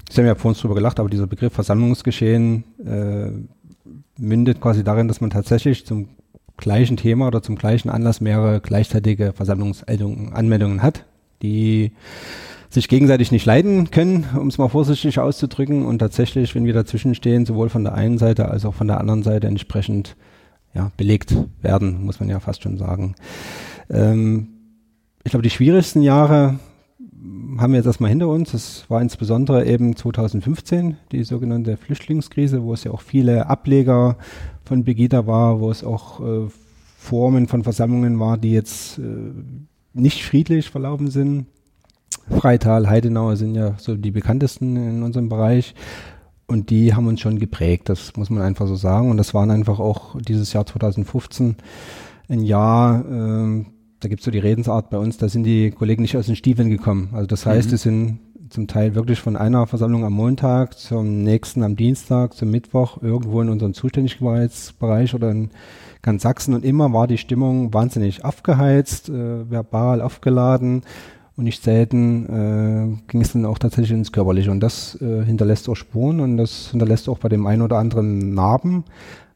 Sie 0.09 0.21
haben 0.21 0.27
ja 0.27 0.35
vor 0.35 0.49
uns 0.49 0.61
drüber 0.61 0.75
gelacht, 0.75 0.99
aber 0.99 1.09
dieser 1.09 1.27
Begriff 1.27 1.53
Versammlungsgeschehen 1.53 2.63
äh, 2.83 3.31
mündet 4.17 4.61
quasi 4.61 4.83
darin, 4.83 5.07
dass 5.07 5.21
man 5.21 5.29
tatsächlich 5.29 5.85
zum 5.85 6.09
gleichen 6.57 6.97
Thema 6.97 7.27
oder 7.27 7.41
zum 7.41 7.55
gleichen 7.55 7.89
Anlass 7.89 8.19
mehrere 8.19 8.59
gleichzeitige 8.59 9.33
Versammlungsanmeldungen 9.33 10.81
hat, 10.81 11.05
die 11.41 11.91
sich 12.69 12.87
gegenseitig 12.87 13.31
nicht 13.31 13.45
leiden 13.45 13.91
können, 13.91 14.25
um 14.37 14.47
es 14.47 14.57
mal 14.57 14.67
vorsichtig 14.67 15.19
auszudrücken. 15.19 15.85
Und 15.85 15.99
tatsächlich, 15.99 16.53
wenn 16.55 16.65
wir 16.65 16.73
dazwischen 16.73 17.15
stehen, 17.15 17.45
sowohl 17.45 17.69
von 17.69 17.83
der 17.83 17.93
einen 17.93 18.17
Seite 18.17 18.49
als 18.49 18.65
auch 18.65 18.73
von 18.73 18.87
der 18.87 18.99
anderen 18.99 19.23
Seite 19.23 19.47
entsprechend 19.47 20.15
ja, 20.73 20.91
belegt 20.97 21.35
werden, 21.61 22.03
muss 22.03 22.19
man 22.19 22.29
ja 22.29 22.39
fast 22.39 22.63
schon 22.63 22.77
sagen. 22.77 23.15
Ähm, 23.89 24.49
ich 25.23 25.31
glaube, 25.31 25.43
die 25.43 25.49
schwierigsten 25.49 26.01
Jahre 26.01 26.59
haben 27.57 27.73
wir 27.73 27.77
jetzt 27.77 27.85
erstmal 27.85 28.09
hinter 28.09 28.27
uns. 28.27 28.53
Es 28.53 28.89
war 28.89 29.01
insbesondere 29.01 29.65
eben 29.65 29.95
2015 29.95 30.97
die 31.11 31.23
sogenannte 31.23 31.77
Flüchtlingskrise, 31.77 32.63
wo 32.63 32.73
es 32.73 32.83
ja 32.83 32.91
auch 32.91 33.01
viele 33.01 33.47
Ableger 33.47 34.17
von 34.63 34.83
Begida 34.83 35.27
war, 35.27 35.59
wo 35.59 35.71
es 35.71 35.83
auch 35.83 36.19
äh, 36.19 36.47
Formen 36.97 37.47
von 37.47 37.63
Versammlungen 37.63 38.19
war, 38.19 38.37
die 38.37 38.51
jetzt 38.51 38.99
äh, 38.99 39.01
nicht 39.93 40.23
friedlich 40.23 40.69
verlaufen 40.69 41.09
sind. 41.09 41.45
Freital, 42.29 42.89
Heidenau 42.89 43.35
sind 43.35 43.55
ja 43.55 43.75
so 43.77 43.95
die 43.95 44.11
bekanntesten 44.11 44.75
in 44.75 45.03
unserem 45.03 45.29
Bereich. 45.29 45.73
Und 46.47 46.69
die 46.69 46.93
haben 46.93 47.07
uns 47.07 47.19
schon 47.19 47.39
geprägt, 47.39 47.89
das 47.89 48.15
muss 48.15 48.29
man 48.29 48.41
einfach 48.41 48.67
so 48.67 48.75
sagen. 48.75 49.11
Und 49.11 49.17
das 49.17 49.33
waren 49.33 49.51
einfach 49.51 49.79
auch 49.79 50.15
dieses 50.21 50.53
Jahr 50.53 50.65
2015 50.65 51.57
ein 52.29 52.41
Jahr, 52.41 53.05
äh, 53.05 53.65
da 53.99 54.09
gibt 54.09 54.21
es 54.21 54.25
so 54.25 54.31
die 54.31 54.39
Redensart 54.39 54.89
bei 54.89 54.97
uns, 54.97 55.17
da 55.17 55.29
sind 55.29 55.43
die 55.43 55.71
Kollegen 55.71 56.01
nicht 56.01 56.17
aus 56.17 56.27
den 56.27 56.35
Stiefeln 56.35 56.69
gekommen. 56.69 57.09
Also 57.13 57.27
das 57.27 57.45
heißt, 57.45 57.67
mhm. 57.67 57.71
die 57.71 57.77
sind 57.77 58.19
zum 58.49 58.67
Teil 58.67 58.95
wirklich 58.95 59.19
von 59.19 59.35
einer 59.35 59.67
Versammlung 59.67 60.05
am 60.05 60.13
Montag 60.13 60.77
zum 60.77 61.23
nächsten 61.23 61.63
am 61.63 61.75
Dienstag, 61.75 62.33
zum 62.33 62.51
Mittwoch 62.51 63.01
irgendwo 63.01 63.41
in 63.41 63.49
unserem 63.49 63.73
Zuständigkeitsbereich 63.73 65.13
oder 65.15 65.31
in 65.31 65.49
ganz 66.01 66.23
Sachsen 66.23 66.53
und 66.53 66.63
immer 66.63 66.93
war 66.93 67.07
die 67.07 67.17
Stimmung 67.17 67.73
wahnsinnig 67.73 68.23
aufgeheizt, 68.23 69.09
äh, 69.09 69.49
verbal 69.49 70.01
aufgeladen 70.01 70.83
und 71.35 71.43
nicht 71.43 71.63
selten 71.63 72.25
äh, 72.25 73.11
ging 73.11 73.21
es 73.21 73.33
dann 73.33 73.45
auch 73.45 73.57
tatsächlich 73.57 73.91
ins 73.91 74.11
Körperliche 74.11 74.51
und 74.51 74.59
das 74.59 74.99
äh, 75.01 75.25
hinterlässt 75.25 75.67
auch 75.69 75.75
Spuren 75.75 76.19
und 76.19 76.37
das 76.37 76.69
hinterlässt 76.71 77.09
auch 77.09 77.19
bei 77.19 77.29
dem 77.29 77.45
einen 77.45 77.61
oder 77.61 77.77
anderen 77.77 78.33
Narben, 78.33 78.85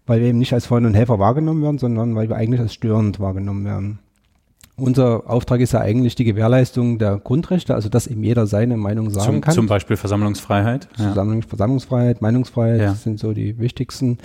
weil 0.06 0.22
wir 0.22 0.28
eben 0.28 0.40
nicht 0.40 0.54
als 0.54 0.66
Freunde 0.66 0.88
und 0.90 0.96
Helfer 0.96 1.20
wahrgenommen 1.20 1.62
werden, 1.62 1.78
sondern 1.78 2.16
weil 2.16 2.30
wir 2.30 2.38
eigentlich 2.38 2.62
als 2.62 2.74
störend 2.74 3.20
wahrgenommen 3.20 3.66
werden. 3.66 4.00
Unser 4.82 5.30
Auftrag 5.30 5.62
ist 5.62 5.74
ja 5.74 5.80
eigentlich 5.80 6.16
die 6.16 6.24
Gewährleistung 6.24 6.98
der 6.98 7.18
Grundrechte, 7.18 7.76
also 7.76 7.88
dass 7.88 8.08
eben 8.08 8.24
jeder 8.24 8.48
seine 8.48 8.78
Meinung 8.78 9.12
sagen 9.12 9.34
zum, 9.34 9.42
kann. 9.42 9.54
Zum 9.54 9.68
Beispiel 9.68 9.96
Versammlungsfreiheit. 9.96 10.90
Ja. 10.98 11.14
Versammlungsfreiheit, 11.14 12.22
Meinungsfreiheit 12.22 12.82
ja. 12.82 12.94
sind 12.96 13.20
so 13.20 13.34
die 13.34 13.60
wichtigsten. 13.60 14.18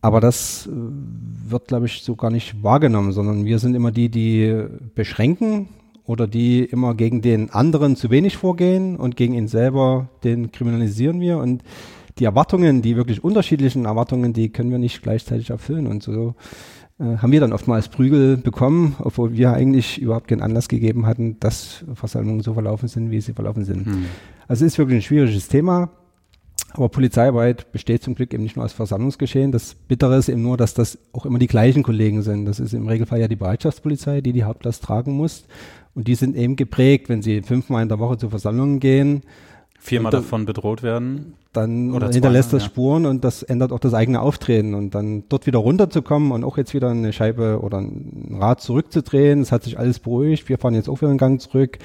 Aber 0.00 0.20
das 0.20 0.66
äh, 0.66 0.70
wird, 1.50 1.66
glaube 1.66 1.86
ich, 1.86 2.02
so 2.02 2.14
gar 2.14 2.30
nicht 2.30 2.62
wahrgenommen, 2.62 3.12
sondern 3.12 3.44
wir 3.44 3.58
sind 3.58 3.74
immer 3.74 3.90
die, 3.90 4.08
die 4.10 4.64
beschränken 4.94 5.68
oder 6.04 6.26
die 6.26 6.64
immer 6.64 6.94
gegen 6.94 7.20
den 7.20 7.50
anderen 7.50 7.96
zu 7.96 8.10
wenig 8.10 8.36
vorgehen 8.36 8.96
und 8.96 9.16
gegen 9.16 9.34
ihn 9.34 9.48
selber, 9.48 10.08
den 10.22 10.52
kriminalisieren 10.52 11.20
wir. 11.20 11.38
Und 11.38 11.62
die 12.18 12.24
Erwartungen, 12.24 12.80
die 12.80 12.96
wirklich 12.96 13.22
unterschiedlichen 13.22 13.86
Erwartungen, 13.86 14.32
die 14.32 14.50
können 14.50 14.70
wir 14.70 14.78
nicht 14.78 15.02
gleichzeitig 15.02 15.50
erfüllen. 15.50 15.86
Und 15.86 16.02
so 16.02 16.34
haben 16.98 17.30
wir 17.30 17.40
dann 17.40 17.52
oftmals 17.52 17.88
Prügel 17.88 18.36
bekommen, 18.36 18.96
obwohl 18.98 19.32
wir 19.32 19.52
eigentlich 19.52 20.00
überhaupt 20.00 20.28
keinen 20.28 20.42
Anlass 20.42 20.68
gegeben 20.68 21.06
hatten, 21.06 21.38
dass 21.38 21.84
Versammlungen 21.94 22.42
so 22.42 22.54
verlaufen 22.54 22.88
sind, 22.88 23.10
wie 23.10 23.20
sie 23.20 23.34
verlaufen 23.34 23.64
sind. 23.64 23.86
Hm. 23.86 24.06
Also 24.48 24.64
es 24.64 24.72
ist 24.72 24.78
wirklich 24.78 24.98
ein 24.98 25.02
schwieriges 25.02 25.48
Thema. 25.48 25.90
Aber 26.72 26.90
Polizeiarbeit 26.90 27.72
besteht 27.72 28.02
zum 28.02 28.14
Glück 28.14 28.34
eben 28.34 28.42
nicht 28.42 28.56
nur 28.56 28.64
aus 28.64 28.72
Versammlungsgeschehen. 28.72 29.52
Das 29.52 29.74
Bittere 29.74 30.16
ist 30.16 30.28
eben 30.28 30.42
nur, 30.42 30.56
dass 30.56 30.74
das 30.74 30.98
auch 31.12 31.24
immer 31.24 31.38
die 31.38 31.46
gleichen 31.46 31.82
Kollegen 31.82 32.22
sind. 32.22 32.44
Das 32.44 32.60
ist 32.60 32.74
im 32.74 32.86
Regelfall 32.86 33.20
ja 33.20 33.28
die 33.28 33.36
Bereitschaftspolizei, 33.36 34.20
die 34.20 34.32
die 34.32 34.44
Hauptlast 34.44 34.84
tragen 34.84 35.12
muss. 35.12 35.46
Und 35.94 36.08
die 36.08 36.14
sind 36.14 36.36
eben 36.36 36.56
geprägt, 36.56 37.08
wenn 37.08 37.22
sie 37.22 37.42
fünfmal 37.42 37.82
in 37.82 37.88
der 37.88 37.98
Woche 37.98 38.18
zu 38.18 38.28
Versammlungen 38.28 38.80
gehen. 38.80 39.22
Viermal 39.80 40.10
dann, 40.10 40.22
davon 40.22 40.44
bedroht 40.44 40.82
werden. 40.82 41.34
Dann 41.52 41.94
Oder 41.94 42.10
hinterlässt 42.10 42.52
das 42.52 42.64
ja. 42.64 42.68
Spuren 42.68 43.06
und 43.06 43.24
das 43.24 43.42
ändert 43.42 43.72
auch 43.72 43.78
das 43.78 43.94
eigene 43.94 44.20
Auftreten. 44.20 44.74
Und 44.74 44.94
dann 44.94 45.24
dort 45.28 45.46
wieder 45.46 45.58
runterzukommen 45.58 46.32
und 46.32 46.44
auch 46.44 46.58
jetzt 46.58 46.74
wieder 46.74 46.90
eine 46.90 47.12
Scheibe 47.12 47.60
oder 47.62 47.78
ein 47.78 48.36
Rad 48.38 48.60
zurückzudrehen. 48.60 49.40
Es 49.40 49.52
hat 49.52 49.62
sich 49.62 49.78
alles 49.78 49.98
beruhigt. 49.98 50.48
Wir 50.48 50.58
fahren 50.58 50.74
jetzt 50.74 50.88
auch 50.88 51.00
wieder 51.00 51.10
einen 51.10 51.18
Gang 51.18 51.40
zurück 51.40 51.78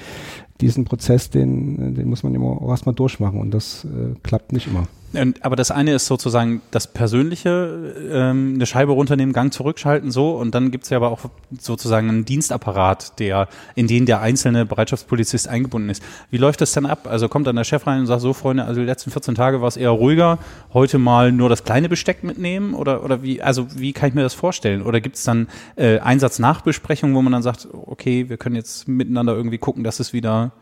diesen 0.60 0.84
Prozess, 0.84 1.30
den, 1.30 1.94
den 1.94 2.08
muss 2.08 2.22
man 2.22 2.34
immer 2.34 2.62
auch 2.62 2.70
erstmal 2.70 2.94
durchmachen 2.94 3.40
und 3.40 3.52
das 3.52 3.84
äh, 3.84 4.14
klappt 4.22 4.52
nicht 4.52 4.66
immer. 4.66 4.86
Und, 5.16 5.44
aber 5.44 5.56
das 5.56 5.70
eine 5.70 5.94
ist 5.94 6.06
sozusagen 6.06 6.62
das 6.70 6.86
Persönliche, 6.86 7.94
ähm, 8.10 8.52
eine 8.54 8.66
Scheibe 8.66 8.92
runternehmen, 8.92 9.32
Gang 9.32 9.52
zurückschalten, 9.52 10.10
so. 10.10 10.32
Und 10.32 10.54
dann 10.54 10.70
gibt 10.70 10.84
es 10.84 10.90
ja 10.90 10.96
aber 10.96 11.10
auch 11.10 11.20
sozusagen 11.58 12.08
einen 12.08 12.24
Dienstapparat, 12.24 13.18
der, 13.18 13.48
in 13.74 13.86
den 13.86 14.06
der 14.06 14.20
einzelne 14.20 14.66
Bereitschaftspolizist 14.66 15.48
eingebunden 15.48 15.90
ist. 15.90 16.02
Wie 16.30 16.36
läuft 16.36 16.60
das 16.60 16.72
denn 16.72 16.86
ab? 16.86 17.06
Also 17.08 17.28
kommt 17.28 17.46
dann 17.46 17.56
der 17.56 17.64
Chef 17.64 17.86
rein 17.86 18.00
und 18.00 18.06
sagt, 18.06 18.20
so 18.20 18.32
Freunde, 18.32 18.64
also 18.64 18.80
die 18.80 18.86
letzten 18.86 19.10
14 19.10 19.34
Tage 19.34 19.60
war 19.60 19.68
es 19.68 19.76
eher 19.76 19.90
ruhiger, 19.90 20.38
heute 20.72 20.98
mal 20.98 21.32
nur 21.32 21.48
das 21.48 21.64
kleine 21.64 21.88
Besteck 21.88 22.24
mitnehmen? 22.24 22.74
Oder, 22.74 23.04
oder 23.04 23.22
wie, 23.22 23.42
also 23.42 23.66
wie 23.76 23.92
kann 23.92 24.08
ich 24.08 24.14
mir 24.14 24.22
das 24.22 24.34
vorstellen? 24.34 24.82
Oder 24.82 25.00
gibt 25.00 25.16
es 25.16 25.24
dann 25.24 25.48
äh, 25.76 25.98
Einsatznachbesprechungen, 25.98 27.14
wo 27.14 27.22
man 27.22 27.32
dann 27.32 27.42
sagt, 27.42 27.68
okay, 27.72 28.28
wir 28.28 28.36
können 28.36 28.56
jetzt 28.56 28.88
miteinander 28.88 29.34
irgendwie 29.34 29.58
gucken, 29.58 29.84
dass 29.84 30.00
es 30.00 30.12
wieder 30.12 30.52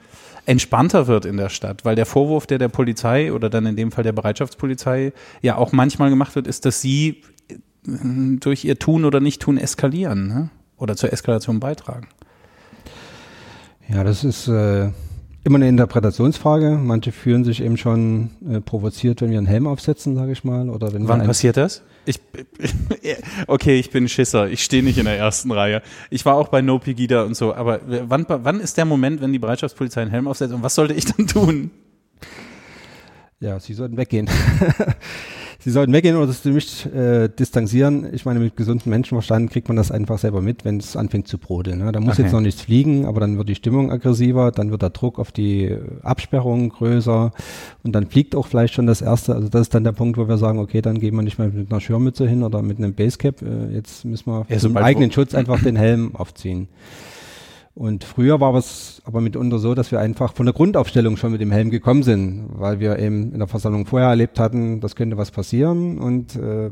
entspannter 0.47 1.07
wird 1.07 1.25
in 1.25 1.37
der 1.37 1.49
Stadt, 1.49 1.85
weil 1.85 1.95
der 1.95 2.07
Vorwurf, 2.07 2.47
der 2.47 2.59
der 2.59 2.69
Polizei 2.69 3.33
oder 3.33 3.49
dann 3.49 3.67
in 3.67 3.77
dem 3.77 3.93
Fall 3.93 4.05
der 4.05 4.13
Bereitschaftspolizei 4.13 5.13
ja 5.41 5.57
auch 5.57 5.73
manchmal 5.73 6.11
gemacht 6.11 6.35
wird, 6.35 6.47
ist, 6.47 6.65
dass 6.65 6.81
sie 6.81 7.23
äh, 7.49 7.57
durch 8.39 8.65
ihr 8.65 8.79
Tun 8.79 9.05
oder 9.05 9.21
Nicht-Tun 9.21 9.59
eskalieren 9.59 10.29
ne? 10.29 10.51
oder 10.77 10.97
zur 10.97 11.13
Eskalation 11.13 11.61
beitragen. 11.61 12.09
Ja, 13.89 14.05
das 14.05 14.25
ist 14.25 14.49
äh, 14.49 14.91
immer 15.45 15.57
eine 15.57 15.69
Interpretationsfrage. 15.69 16.79
Manche 16.83 17.13
fühlen 17.13 17.45
sich 17.45 17.63
eben 17.63 17.77
schon 17.77 18.31
äh, 18.49 18.61
provoziert, 18.61 19.21
wenn 19.21 19.31
wir 19.31 19.39
einen 19.39 19.47
Helm 19.47 19.67
aufsetzen, 19.67 20.15
sage 20.15 20.33
ich 20.33 20.45
mal. 20.45 20.69
Oder 20.71 20.93
wenn 20.93 21.09
Wann 21.09 21.25
passiert 21.25 21.57
das? 21.57 21.83
Ich, 22.05 22.21
okay, 23.47 23.79
ich 23.79 23.91
bin 23.91 24.09
Schisser. 24.09 24.49
Ich 24.49 24.63
stehe 24.63 24.83
nicht 24.83 24.99
in 24.99 25.05
der 25.05 25.19
ersten 25.19 25.51
Reihe. 25.51 25.83
Ich 26.11 26.25
war 26.25 26.37
auch 26.37 26.49
bei 26.49 26.63
No 26.63 26.79
Pegida 26.79 27.25
und 27.25 27.37
so. 27.37 27.55
Aber 27.55 27.81
wann, 27.87 28.27
wann 28.29 28.61
ist 28.61 28.77
der 28.77 28.85
Moment, 28.85 29.21
wenn 29.21 29.33
die 29.33 29.39
Bereitschaftspolizei 29.39 30.03
einen 30.03 30.11
Helm 30.11 30.29
aufsetzt? 30.29 30.55
Und 30.55 30.63
was 30.63 30.75
sollte 30.75 30.95
ich 30.95 31.05
dann 31.05 31.27
tun? 31.27 31.71
Ja, 33.41 33.59
sie 33.59 33.75
sollten 33.75 33.97
weggehen. 33.97 34.29
Sie 35.65 35.71
sollten 35.71 35.93
weggehen 35.93 36.17
oder 36.17 36.33
sie 36.33 36.51
mich 36.51 36.93
äh, 36.93 37.29
distanzieren. 37.29 38.13
Ich 38.13 38.25
meine, 38.25 38.41
mit 38.41 38.57
gesundem 38.57 38.91
Menschenverstand 38.91 39.49
kriegt 39.53 39.69
man 39.69 39.77
das 39.77 39.93
einfach 39.93 40.19
selber 40.19 40.41
mit, 40.41 40.65
wenn 40.65 40.79
es 40.79 40.97
anfängt 40.97 41.29
zu 41.29 41.39
brodeln. 41.39 41.79
Ne? 41.79 41.93
Da 41.93 42.01
muss 42.01 42.15
okay. 42.15 42.23
jetzt 42.23 42.33
noch 42.33 42.41
nichts 42.41 42.63
fliegen, 42.63 43.07
aber 43.07 43.21
dann 43.21 43.39
wird 43.39 43.49
die 43.49 43.55
Stimmung 43.55 43.93
aggressiver, 43.93 44.51
dann 44.51 44.73
wird 44.73 44.83
der 44.83 44.91
Druck 44.91 45.21
auf 45.21 45.31
die 45.31 45.77
Absperrung 46.03 46.71
größer 46.71 47.31
und 47.85 47.93
dann 47.93 48.09
fliegt 48.09 48.35
auch 48.35 48.49
vielleicht 48.49 48.75
schon 48.75 48.89
das 48.89 49.03
Erste. 49.03 49.37
Also 49.37 49.49
das 49.49 49.63
ist 49.63 49.75
dann 49.75 49.85
der 49.85 49.93
Punkt, 49.93 50.19
wo 50.19 50.27
wir 50.27 50.37
sagen, 50.37 50.59
okay, 50.59 50.83
dann 50.83 50.99
gehen 50.99 51.15
wir 51.15 51.23
nicht 51.23 51.39
mehr 51.39 51.47
mit 51.47 51.71
einer 51.71 51.81
Schirmmütze 51.81 52.27
hin 52.27 52.43
oder 52.43 52.61
mit 52.63 52.79
einem 52.79 52.95
Basecap. 52.95 53.41
Äh, 53.43 53.73
jetzt 53.73 54.05
müssen 54.05 54.33
wir 54.33 54.45
ja, 54.49 54.59
zum 54.59 54.77
eigenen 54.77 55.13
Schutz 55.13 55.33
einfach 55.33 55.63
den 55.63 55.77
Helm 55.77 56.17
aufziehen. 56.17 56.67
Und 57.75 58.05
früher 58.05 58.41
war 58.41 58.55
es 58.55 59.01
aber 59.05 59.21
mitunter 59.21 59.59
so, 59.59 59.75
dass 59.75 59.91
wir 59.91 60.01
einfach 60.01 60.35
von 60.35 60.45
der 60.45 60.55
Grundaufstellung 60.55 61.17
schon 61.17 61.33
mit 61.33 61.41
dem 61.41 61.51
Helm 61.51 61.71
gekommen 61.71 62.03
sind, 62.03 62.49
weil 62.53 62.81
wir 62.81 62.99
eben 62.99 63.33
in 63.33 63.39
der 63.39 63.49
Versammlung 63.49 63.87
vorher 63.87 64.11
erlebt 64.11 64.39
hatten, 64.39 64.81
das 64.81 64.95
könnte 64.95 65.17
was 65.17 65.31
passieren 65.31 65.99
und 65.99 66.37
äh, 66.37 66.71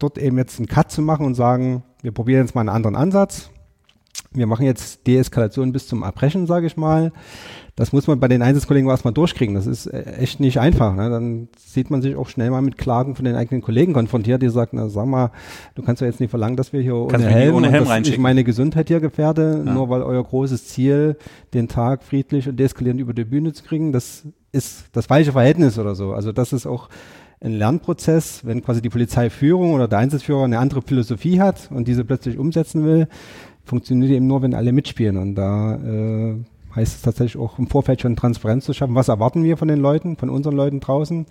dort 0.00 0.18
eben 0.18 0.38
jetzt 0.38 0.58
einen 0.58 0.66
Cut 0.66 0.90
zu 0.90 1.02
machen 1.02 1.24
und 1.24 1.34
sagen, 1.34 1.84
wir 2.02 2.12
probieren 2.12 2.42
jetzt 2.42 2.54
mal 2.54 2.62
einen 2.62 2.70
anderen 2.70 2.96
Ansatz. 2.96 3.50
Wir 4.32 4.46
machen 4.46 4.64
jetzt 4.64 5.06
Deeskalation 5.06 5.72
bis 5.72 5.88
zum 5.88 6.02
Erbrechen, 6.02 6.46
sage 6.46 6.66
ich 6.66 6.76
mal 6.76 7.12
das 7.80 7.94
muss 7.94 8.06
man 8.06 8.20
bei 8.20 8.28
den 8.28 8.42
Einsatzkollegen 8.42 8.90
erstmal 8.90 9.14
durchkriegen. 9.14 9.54
Das 9.54 9.66
ist 9.66 9.86
äh, 9.86 10.02
echt 10.18 10.38
nicht 10.38 10.60
einfach. 10.60 10.94
Ne? 10.94 11.08
Dann 11.08 11.48
sieht 11.56 11.90
man 11.90 12.02
sich 12.02 12.14
auch 12.14 12.28
schnell 12.28 12.50
mal 12.50 12.60
mit 12.60 12.76
Klagen 12.76 13.14
von 13.14 13.24
den 13.24 13.36
eigenen 13.36 13.62
Kollegen 13.62 13.94
konfrontiert, 13.94 14.42
die 14.42 14.50
sagen, 14.50 14.76
na 14.76 14.90
sag 14.90 15.06
mal, 15.06 15.30
du 15.76 15.82
kannst 15.82 16.02
ja 16.02 16.06
jetzt 16.06 16.20
nicht 16.20 16.28
verlangen, 16.28 16.56
dass 16.56 16.74
wir 16.74 16.82
hier 16.82 16.94
ohne 16.94 17.26
Helm, 17.26 17.54
ohne 17.54 17.70
Helm 17.70 17.86
und 17.86 18.06
ich 18.06 18.18
meine 18.18 18.44
Gesundheit 18.44 18.88
hier 18.88 19.00
gefährde, 19.00 19.62
ja. 19.64 19.72
nur 19.72 19.88
weil 19.88 20.02
euer 20.02 20.22
großes 20.22 20.66
Ziel, 20.66 21.16
den 21.54 21.68
Tag 21.68 22.02
friedlich 22.02 22.50
und 22.50 22.60
deeskalierend 22.60 23.00
über 23.00 23.14
die 23.14 23.24
Bühne 23.24 23.54
zu 23.54 23.64
kriegen, 23.64 23.92
das 23.92 24.24
ist 24.52 24.84
das 24.92 25.06
falsche 25.06 25.32
Verhältnis 25.32 25.78
oder 25.78 25.94
so. 25.94 26.12
Also 26.12 26.32
das 26.32 26.52
ist 26.52 26.66
auch 26.66 26.90
ein 27.42 27.52
Lernprozess, 27.52 28.44
wenn 28.44 28.62
quasi 28.62 28.82
die 28.82 28.90
Polizeiführung 28.90 29.72
oder 29.72 29.88
der 29.88 30.00
Einsatzführer 30.00 30.44
eine 30.44 30.58
andere 30.58 30.82
Philosophie 30.82 31.40
hat 31.40 31.70
und 31.72 31.88
diese 31.88 32.04
plötzlich 32.04 32.36
umsetzen 32.36 32.84
will, 32.84 33.08
funktioniert 33.70 34.10
eben 34.10 34.26
nur, 34.26 34.42
wenn 34.42 34.52
alle 34.54 34.72
mitspielen. 34.72 35.16
Und 35.16 35.36
da 35.36 35.76
äh, 35.76 36.34
heißt 36.74 36.96
es 36.96 37.02
tatsächlich 37.02 37.40
auch 37.40 37.58
im 37.58 37.68
Vorfeld 37.68 38.02
schon 38.02 38.16
Transparenz 38.16 38.66
zu 38.66 38.74
schaffen. 38.74 38.94
Was 38.94 39.08
erwarten 39.08 39.42
wir 39.42 39.56
von 39.56 39.68
den 39.68 39.78
Leuten, 39.78 40.16
von 40.16 40.28
unseren 40.28 40.54
Leuten 40.54 40.80
draußen? 40.80 41.26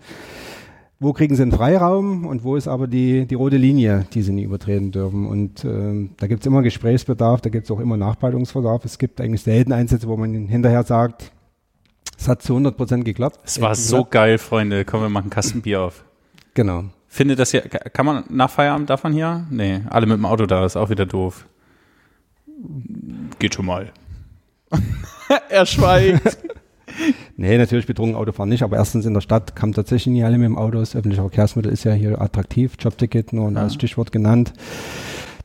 Wo 1.01 1.13
kriegen 1.13 1.35
sie 1.35 1.43
einen 1.43 1.51
Freiraum 1.51 2.25
und 2.25 2.43
wo 2.43 2.55
ist 2.55 2.67
aber 2.67 2.87
die, 2.87 3.25
die 3.25 3.35
rote 3.35 3.55
Linie, 3.55 4.05
die 4.13 4.21
sie 4.21 4.33
nie 4.33 4.43
übertreten 4.43 4.91
dürfen? 4.91 5.27
Und 5.27 5.63
äh, 5.63 6.09
da 6.17 6.27
gibt 6.27 6.41
es 6.41 6.47
immer 6.47 6.61
Gesprächsbedarf, 6.61 7.41
da 7.41 7.49
gibt 7.49 7.65
es 7.65 7.71
auch 7.71 7.79
immer 7.79 7.95
Nachbereitungsbedarf. 7.95 8.83
Es 8.83 8.97
gibt 8.97 9.21
eigentlich 9.21 9.43
selten 9.43 9.71
Einsätze, 9.71 10.07
wo 10.07 10.17
man 10.17 10.33
hinterher 10.33 10.83
sagt, 10.83 11.31
es 12.17 12.27
hat 12.27 12.41
zu 12.41 12.53
100 12.53 12.75
Prozent 12.75 13.05
geklappt. 13.05 13.39
Es 13.45 13.61
war 13.61 13.75
so 13.75 14.03
geil, 14.03 14.37
Freunde. 14.37 14.83
Komm, 14.83 15.01
wir 15.01 15.09
machen 15.09 15.25
einen 15.25 15.29
Kasten 15.29 15.61
Bier 15.61 15.81
auf. 15.81 16.03
Genau. 16.53 16.83
Findet 17.07 17.39
das 17.39 17.51
hier, 17.51 17.61
kann 17.61 18.05
man 18.05 18.25
nach 18.29 18.49
Feierabend 18.49 18.89
davon 18.89 19.13
hier? 19.13 19.45
Nee, 19.49 19.81
alle 19.89 20.05
mit 20.05 20.17
dem 20.17 20.25
Auto 20.25 20.45
da, 20.45 20.65
ist 20.65 20.75
auch 20.75 20.89
wieder 20.89 21.05
doof. 21.05 21.45
Geht 23.39 23.55
schon 23.55 23.65
mal. 23.65 23.91
er 25.49 25.65
schweigt. 25.65 26.37
nee, 27.37 27.57
natürlich 27.57 27.85
betrunken 27.85 28.15
Autofahren 28.15 28.49
nicht, 28.49 28.63
aber 28.63 28.77
erstens 28.77 29.05
in 29.05 29.13
der 29.13 29.21
Stadt 29.21 29.55
kamen 29.55 29.73
tatsächlich 29.73 30.13
nie 30.13 30.23
alle 30.23 30.37
mit 30.37 30.45
dem 30.45 30.57
Auto. 30.57 30.79
Das 30.79 30.95
öffentliche 30.95 31.21
Verkehrsmittel 31.21 31.71
ist 31.71 31.83
ja 31.83 31.93
hier 31.93 32.21
attraktiv, 32.21 32.73
Jobticket 32.79 33.33
nur 33.33 33.51
ja. 33.51 33.61
als 33.61 33.73
Stichwort 33.73 34.11
genannt. 34.11 34.53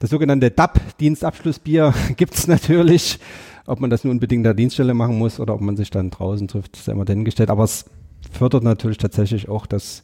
Das 0.00 0.10
sogenannte 0.10 0.50
DAP, 0.50 0.80
Dienstabschlussbier, 1.00 1.94
gibt 2.16 2.34
es 2.34 2.46
natürlich. 2.46 3.18
Ob 3.66 3.80
man 3.80 3.88
das 3.88 4.04
nur 4.04 4.10
unbedingt 4.10 4.44
der 4.44 4.54
Dienststelle 4.54 4.92
machen 4.92 5.18
muss 5.18 5.40
oder 5.40 5.54
ob 5.54 5.62
man 5.62 5.76
sich 5.76 5.90
dann 5.90 6.10
draußen 6.10 6.48
trifft, 6.48 6.76
ist 6.76 6.86
ja 6.86 6.92
immer 6.92 7.06
dahingestellt. 7.06 7.48
Aber 7.48 7.64
es 7.64 7.86
fördert 8.30 8.62
natürlich 8.62 8.98
tatsächlich 8.98 9.48
auch 9.48 9.66
das, 9.66 10.02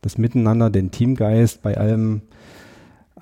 das 0.00 0.16
Miteinander, 0.16 0.70
den 0.70 0.90
Teamgeist 0.90 1.60
bei 1.60 1.76
allem 1.76 2.22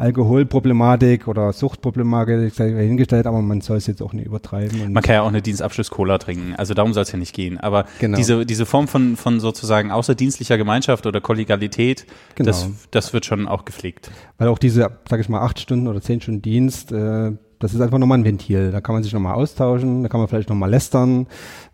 Alkoholproblematik 0.01 1.29
oder 1.29 1.53
Suchtproblematik 1.53 2.55
sei 2.55 2.71
hingestellt, 2.71 3.27
aber 3.27 3.43
man 3.43 3.61
soll 3.61 3.77
es 3.77 3.87
jetzt 3.87 4.03
auch 4.03 4.13
nicht 4.13 4.27
übertreiben. 4.27 4.93
man 4.93 5.03
kann 5.03 5.15
ja 5.15 5.23
auch 5.23 5.29
eine 5.29 5.43
Dienstabschluss-Cola 5.43 6.19
trinken, 6.19 6.55
also 6.57 6.73
darum 6.73 6.95
soll 6.95 7.03
es 7.03 7.13
ja 7.13 7.19
nicht 7.19 7.35
gehen. 7.35 7.59
Aber 7.59 7.85
genau. 7.99 8.17
diese, 8.17 8.47
diese 8.47 8.65
Form 8.65 8.89
von, 8.89 9.17
von 9.17 9.41
sozusagen 9.41 9.91
außerdienstlicher 9.91 10.57
Gemeinschaft 10.57 11.07
oder 11.07 11.21
Kollegialität, 11.21 12.07
genau. 12.35 12.47
das, 12.49 12.71
das 12.91 13.13
wird 13.13 13.27
schon 13.27 13.47
auch 13.47 13.67
gepflegt. 13.67 14.11
Weil 14.39 14.49
auch 14.49 14.59
diese, 14.59 14.91
sag 15.09 15.21
ich 15.21 15.29
mal, 15.29 15.43
acht 15.43 15.61
Stunden 15.61 15.87
oder 15.87 16.01
zehn 16.01 16.21
Stunden 16.21 16.41
Dienst, 16.41 16.93
äh, 16.93 17.33
das 17.59 17.75
ist 17.75 17.83
einfach 17.83 17.99
nochmal 17.99 18.19
ein 18.19 18.25
Ventil. 18.25 18.73
Da 18.73 18.81
kann 18.81 18.95
man 18.95 19.03
sich 19.03 19.13
nochmal 19.13 19.35
austauschen, 19.35 20.03
da 20.03 20.09
kann 20.09 20.19
man 20.19 20.29
vielleicht 20.29 20.49
nochmal 20.49 20.71
lästern, 20.71 21.27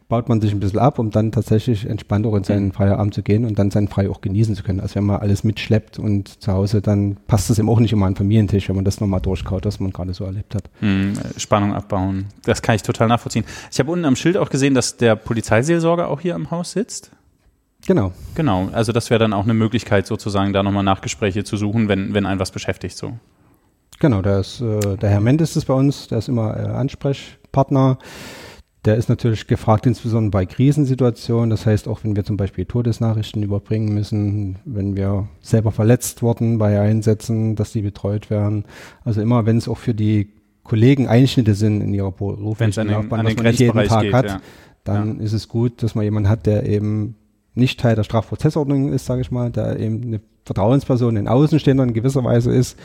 baut 0.09 0.29
man 0.29 0.41
sich 0.41 0.53
ein 0.53 0.61
bisschen 0.61 0.79
ab, 0.79 0.99
um 0.99 1.11
dann 1.11 1.33
tatsächlich 1.33 1.85
entspannt 1.89 2.27
auch 2.27 2.35
in 2.37 2.45
seinen 2.45 2.67
mhm. 2.67 2.73
Feierabend 2.73 3.15
zu 3.15 3.23
gehen 3.23 3.45
und 3.45 3.59
dann 3.59 3.71
seinen 3.71 3.89
Frei 3.89 4.09
auch 4.09 4.21
genießen 4.21 4.55
zu 4.55 4.63
können. 4.63 4.81
Also 4.81 4.95
wenn 4.97 5.05
man 5.05 5.21
alles 5.21 5.43
mitschleppt 5.43 5.99
und 5.99 6.41
zu 6.43 6.53
Hause, 6.53 6.81
dann 6.81 7.17
passt 7.27 7.51
es 7.51 7.59
eben 7.59 7.69
auch 7.69 7.81
nicht 7.81 7.93
immer 7.93 8.07
an 8.07 8.13
den 8.13 8.19
Familientisch, 8.19 8.69
wenn 8.69 8.77
man 8.77 8.85
das 8.85 9.01
nochmal 9.01 9.21
durchkaut, 9.21 9.65
was 9.65 9.81
man 9.81 9.91
gerade 9.91 10.15
so 10.15 10.25
erlebt 10.25 10.55
hat. 10.55 10.71
Mhm, 10.81 11.15
Spannung 11.37 11.75
abbauen. 11.75 12.27
Das 12.45 12.63
kann 12.63 12.77
ich 12.77 12.83
total 12.83 13.09
nachvollziehen. 13.09 13.45
Ich 13.73 13.79
habe 13.81 13.91
unten 13.91 14.05
am 14.05 14.17
Schild 14.17 14.37
auch 14.37 14.51
gesehen, 14.51 14.75
dass 14.75 14.97
der 14.97 15.17
Polizeiseelsorger 15.17 16.09
auch 16.09 16.21
hier 16.21 16.35
im 16.35 16.51
Haus 16.51 16.73
sitzt. 16.73 17.11
Genau. 17.87 18.13
Genau. 18.35 18.69
Also 18.73 18.93
das 18.93 19.11
wäre 19.11 19.19
dann 19.19 19.33
auch 19.33 19.45
eine 19.45 19.55
Möglichkeit, 19.55 20.07
sozusagen 20.07 20.53
da 20.53 20.63
nochmal 20.63 20.83
Nachgespräche 20.83 21.45
zu 21.45 21.57
suchen, 21.57 21.89
wenn, 21.89 22.15
wenn 22.15 22.27
ein 22.27 22.39
was 22.39 22.51
beschäftigt 22.51 22.97
so. 22.97 23.15
Genau, 23.99 24.23
der, 24.23 24.41
ist, 24.41 24.61
äh, 24.61 24.97
der 24.97 25.11
Herr 25.11 25.21
Mendes 25.21 25.57
ist 25.57 25.65
bei 25.65 25.75
uns, 25.75 26.09
der 26.09 26.19
ist 26.19 26.29
immer 26.29 26.57
äh, 26.57 26.67
Ansprechpartner. 26.67 27.99
Der 28.87 28.97
ist 28.97 29.09
natürlich 29.09 29.49
gefragt, 29.49 29.85
insbesondere 29.85 30.31
bei 30.31 30.47
Krisensituationen. 30.47 31.50
Das 31.50 31.66
heißt, 31.66 31.88
auch 31.88 32.05
wenn 32.05 32.14
wir 32.14 32.25
zum 32.25 32.37
Beispiel 32.37 32.66
Todesnachrichten 32.66 33.43
überbringen 33.43 33.93
müssen, 33.93 34.57
wenn 34.64 34.97
wir 34.97 35.28
selber 35.40 35.73
verletzt 35.73 36.23
wurden 36.23 36.59
bei 36.59 36.81
Einsätzen, 36.81 37.57
dass 37.57 37.73
die 37.73 37.83
betreut 37.83 38.31
werden. 38.31 38.64
Also 39.05 39.21
immer, 39.21 39.45
wenn 39.45 39.57
es 39.57 39.69
auch 39.69 39.78
für 39.78 39.93
die 39.93 40.31
Kollegen 40.62 41.09
Einschnitte 41.09 41.55
sind 41.55 41.81
in 41.81 41.95
ihrer 41.95 42.12
beruflichen 42.12 42.88
Laufbahn, 42.88 43.26
was 43.26 43.35
man 43.35 43.45
nicht 43.47 43.61
jeden 43.61 43.88
Tag 43.88 44.02
geht, 44.02 44.14
hat, 44.14 44.26
ja. 44.26 44.40
dann 44.85 45.19
ja. 45.19 45.25
ist 45.25 45.33
es 45.33 45.49
gut, 45.49 45.83
dass 45.83 45.97
man 45.97 46.05
jemanden 46.05 46.28
hat, 46.28 46.47
der 46.47 46.64
eben 46.66 47.16
nicht 47.55 47.81
Teil 47.81 47.97
der 47.97 48.05
Strafprozessordnung 48.05 48.93
ist, 48.93 49.07
sage 49.07 49.21
ich 49.21 49.33
mal, 49.33 49.50
der 49.50 49.81
eben 49.81 50.02
eine 50.02 50.21
Vertrauensperson 50.45 51.16
in 51.16 51.26
Außenstehender 51.26 51.83
in 51.83 51.93
gewisser 51.93 52.23
Weise 52.23 52.52
ist, 52.52 52.78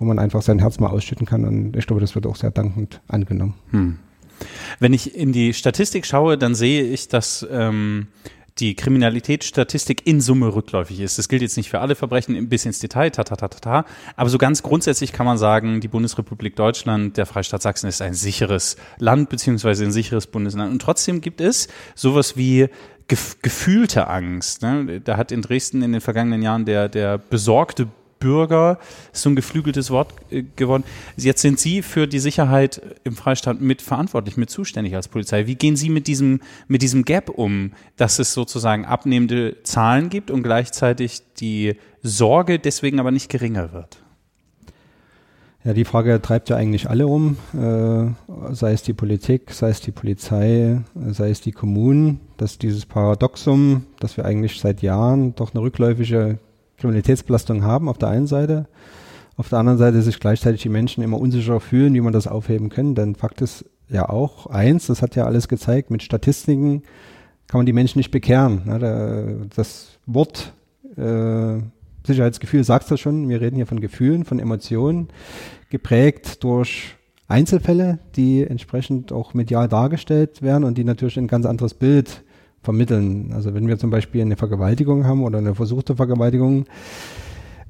wo 0.00 0.04
man 0.04 0.18
einfach 0.18 0.42
sein 0.42 0.58
Herz 0.58 0.80
mal 0.80 0.88
ausschütten 0.88 1.26
kann. 1.26 1.44
Und 1.44 1.76
ich 1.76 1.86
glaube, 1.86 2.00
das 2.00 2.16
wird 2.16 2.26
auch 2.26 2.36
sehr 2.36 2.50
dankend 2.50 3.00
angenommen. 3.06 3.54
Hm. 3.70 3.98
Wenn 4.80 4.92
ich 4.92 5.14
in 5.14 5.32
die 5.32 5.54
Statistik 5.54 6.06
schaue, 6.06 6.38
dann 6.38 6.54
sehe 6.54 6.82
ich, 6.82 7.08
dass 7.08 7.46
ähm, 7.50 8.08
die 8.58 8.74
Kriminalitätsstatistik 8.74 10.06
in 10.06 10.20
Summe 10.20 10.54
rückläufig 10.54 11.00
ist. 11.00 11.18
Das 11.18 11.28
gilt 11.28 11.42
jetzt 11.42 11.56
nicht 11.56 11.70
für 11.70 11.80
alle 11.80 11.96
Verbrechen 11.96 12.48
bis 12.48 12.64
ins 12.64 12.78
Detail, 12.78 13.10
ta, 13.10 13.24
ta, 13.24 13.34
ta, 13.36 13.48
ta, 13.48 13.58
ta. 13.58 13.84
aber 14.16 14.30
so 14.30 14.38
ganz 14.38 14.62
grundsätzlich 14.62 15.12
kann 15.12 15.26
man 15.26 15.38
sagen, 15.38 15.80
die 15.80 15.88
Bundesrepublik 15.88 16.54
Deutschland, 16.54 17.16
der 17.16 17.26
Freistaat 17.26 17.62
Sachsen 17.62 17.88
ist 17.88 18.00
ein 18.00 18.14
sicheres 18.14 18.76
Land 18.98 19.28
beziehungsweise 19.28 19.84
ein 19.84 19.92
sicheres 19.92 20.28
Bundesland. 20.28 20.70
Und 20.70 20.80
trotzdem 20.80 21.20
gibt 21.20 21.40
es 21.40 21.68
sowas 21.96 22.36
wie 22.36 22.68
gef 23.08 23.36
gefühlte 23.42 24.06
Angst. 24.06 24.62
Ne? 24.62 25.00
Da 25.00 25.16
hat 25.16 25.32
in 25.32 25.42
Dresden 25.42 25.82
in 25.82 25.92
den 25.92 26.00
vergangenen 26.00 26.42
Jahren 26.42 26.64
der, 26.64 26.88
der 26.88 27.18
besorgte 27.18 27.88
Bürger, 28.24 28.78
ist 29.12 29.20
so 29.20 29.28
ein 29.28 29.36
geflügeltes 29.36 29.90
Wort 29.90 30.14
äh, 30.30 30.44
geworden. 30.56 30.84
Jetzt 31.16 31.42
sind 31.42 31.58
Sie 31.58 31.82
für 31.82 32.06
die 32.06 32.18
Sicherheit 32.18 32.80
im 33.04 33.16
Freistaat 33.16 33.60
mit 33.60 33.82
verantwortlich, 33.82 34.38
mit 34.38 34.48
zuständig 34.48 34.96
als 34.96 35.08
Polizei. 35.08 35.46
Wie 35.46 35.56
gehen 35.56 35.76
Sie 35.76 35.90
mit 35.90 36.06
diesem, 36.06 36.40
mit 36.66 36.80
diesem 36.80 37.04
Gap 37.04 37.28
um, 37.28 37.72
dass 37.96 38.18
es 38.18 38.32
sozusagen 38.32 38.86
abnehmende 38.86 39.62
Zahlen 39.62 40.08
gibt 40.08 40.30
und 40.30 40.42
gleichzeitig 40.42 41.20
die 41.38 41.76
Sorge 42.02 42.58
deswegen 42.58 42.98
aber 42.98 43.10
nicht 43.10 43.28
geringer 43.28 43.74
wird? 43.74 43.98
Ja, 45.64 45.72
die 45.72 45.84
Frage 45.84 46.20
treibt 46.20 46.48
ja 46.48 46.56
eigentlich 46.56 46.88
alle 46.88 47.06
um, 47.06 47.36
äh, 47.54 48.54
sei 48.54 48.72
es 48.72 48.82
die 48.82 48.92
Politik, 48.92 49.50
sei 49.50 49.70
es 49.70 49.80
die 49.80 49.92
Polizei, 49.92 50.80
sei 50.94 51.30
es 51.30 51.40
die 51.40 51.52
Kommunen, 51.52 52.20
dass 52.36 52.58
dieses 52.58 52.84
Paradoxum, 52.84 53.84
dass 53.98 54.16
wir 54.16 54.24
eigentlich 54.24 54.60
seit 54.60 54.82
Jahren 54.82 55.34
doch 55.34 55.54
eine 55.54 55.62
rückläufige 55.62 56.38
Kriminalitätsbelastung 56.84 57.64
haben 57.64 57.88
auf 57.88 57.96
der 57.96 58.10
einen 58.10 58.26
Seite, 58.26 58.66
auf 59.36 59.48
der 59.48 59.58
anderen 59.58 59.78
Seite 59.78 60.02
sich 60.02 60.20
gleichzeitig 60.20 60.60
die 60.62 60.68
Menschen 60.68 61.02
immer 61.02 61.18
unsicher 61.18 61.58
fühlen, 61.58 61.94
wie 61.94 62.02
man 62.02 62.12
das 62.12 62.26
aufheben 62.26 62.68
kann. 62.68 62.94
Denn 62.94 63.14
Fakt 63.14 63.40
ist 63.40 63.64
ja 63.88 64.08
auch 64.08 64.46
eins, 64.46 64.86
das 64.86 65.00
hat 65.00 65.16
ja 65.16 65.24
alles 65.24 65.48
gezeigt, 65.48 65.90
mit 65.90 66.02
Statistiken 66.02 66.82
kann 67.46 67.58
man 67.58 67.66
die 67.66 67.72
Menschen 67.72 67.98
nicht 67.98 68.10
bekehren. 68.10 69.48
Das 69.56 69.98
Wort 70.04 70.52
äh, 70.96 71.58
Sicherheitsgefühl 72.06 72.64
sagt 72.64 72.90
das 72.90 73.00
schon, 73.00 73.28
wir 73.30 73.40
reden 73.40 73.56
hier 73.56 73.66
von 73.66 73.80
Gefühlen, 73.80 74.26
von 74.26 74.38
Emotionen, 74.38 75.08
geprägt 75.70 76.44
durch 76.44 76.96
Einzelfälle, 77.28 77.98
die 78.14 78.44
entsprechend 78.44 79.10
auch 79.10 79.32
medial 79.32 79.68
dargestellt 79.68 80.42
werden 80.42 80.64
und 80.64 80.76
die 80.76 80.84
natürlich 80.84 81.16
ein 81.16 81.28
ganz 81.28 81.46
anderes 81.46 81.72
Bild 81.72 82.22
vermitteln. 82.64 83.30
Also 83.32 83.54
wenn 83.54 83.68
wir 83.68 83.78
zum 83.78 83.90
Beispiel 83.90 84.22
eine 84.22 84.36
Vergewaltigung 84.36 85.04
haben 85.04 85.22
oder 85.22 85.38
eine 85.38 85.54
versuchte 85.54 85.94
Vergewaltigung, 85.94 86.64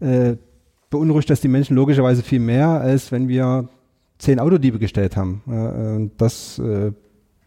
äh, 0.00 0.36
beunruhigt 0.88 1.28
das 1.28 1.40
die 1.40 1.48
Menschen 1.48 1.76
logischerweise 1.76 2.22
viel 2.22 2.40
mehr, 2.40 2.68
als 2.68 3.12
wenn 3.12 3.28
wir 3.28 3.68
zehn 4.18 4.38
Autodiebe 4.38 4.78
gestellt 4.78 5.16
haben. 5.16 5.42
Äh, 5.48 6.10
das 6.16 6.58
äh, 6.58 6.92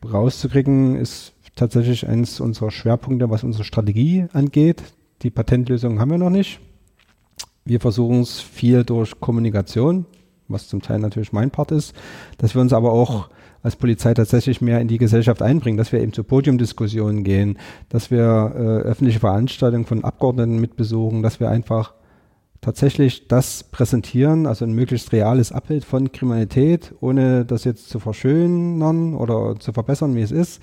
rauszukriegen 0.06 0.98
ist 0.98 1.34
tatsächlich 1.56 2.08
eines 2.08 2.40
unserer 2.40 2.70
Schwerpunkte, 2.70 3.30
was 3.30 3.44
unsere 3.44 3.64
Strategie 3.64 4.26
angeht. 4.34 4.84
Die 5.24 5.32
Patentlösung 5.32 6.00
haben 6.00 6.12
wir 6.12 6.18
noch 6.18 6.30
nicht. 6.30 6.60
Wir 7.66 7.80
versuchen 7.80 8.22
es 8.22 8.40
viel 8.40 8.84
durch 8.84 9.20
Kommunikation, 9.20 10.06
was 10.48 10.68
zum 10.68 10.82
Teil 10.82 11.00
natürlich 11.00 11.34
mein 11.34 11.50
Part 11.50 11.72
ist, 11.72 11.96
dass 12.38 12.54
wir 12.54 12.62
uns 12.62 12.74
aber 12.74 12.92
auch 12.92 13.30
als 13.68 13.76
Polizei 13.76 14.14
tatsächlich 14.14 14.62
mehr 14.62 14.80
in 14.80 14.88
die 14.88 14.98
Gesellschaft 14.98 15.42
einbringen, 15.42 15.78
dass 15.78 15.92
wir 15.92 16.00
eben 16.00 16.14
zu 16.14 16.24
Podiumdiskussionen 16.24 17.26
gehen, 17.26 17.58
dass 17.90 18.12
wir 18.12 18.22
äh, 18.56 18.88
öffentliche 18.88 19.20
Veranstaltungen 19.20 19.86
von 19.86 20.06
Abgeordneten 20.06 20.58
mitbesuchen, 20.60 21.22
dass 21.22 21.42
wir 21.42 21.50
einfach 21.50 21.94
tatsächlich 22.62 23.28
das 23.28 23.66
präsentieren, 23.66 24.46
also 24.46 24.64
ein 24.64 24.72
möglichst 24.72 25.12
reales 25.12 25.52
Abbild 25.52 25.84
von 25.84 26.14
Kriminalität, 26.14 26.96
ohne 27.02 27.44
das 27.44 27.66
jetzt 27.66 27.90
zu 27.90 28.00
verschönern 28.00 29.14
oder 29.14 29.60
zu 29.60 29.74
verbessern, 29.74 30.16
wie 30.16 30.22
es 30.22 30.32
ist, 30.32 30.62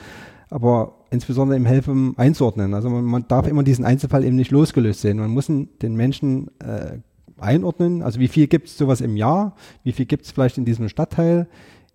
aber 0.48 0.94
insbesondere 1.10 1.58
im 1.58 1.66
helfen 1.66 2.14
einzuordnen. 2.16 2.72
Also 2.72 2.88
man, 2.88 3.04
man 3.04 3.28
darf 3.28 3.46
immer 3.46 3.64
diesen 3.64 3.84
Einzelfall 3.84 4.24
eben 4.24 4.36
nicht 4.36 4.50
losgelöst 4.50 5.02
sehen. 5.02 5.18
Man 5.18 5.30
muss 5.30 5.46
den 5.46 5.94
Menschen 5.94 6.48
äh, 6.58 7.00
einordnen, 7.38 8.00
also 8.02 8.18
wie 8.18 8.28
viel 8.28 8.46
gibt 8.46 8.68
es 8.68 8.78
sowas 8.78 9.02
im 9.02 9.18
Jahr, 9.18 9.56
wie 9.82 9.92
viel 9.92 10.06
gibt 10.06 10.24
es 10.24 10.32
vielleicht 10.32 10.56
in 10.56 10.64
diesem 10.64 10.88
Stadtteil, 10.88 11.48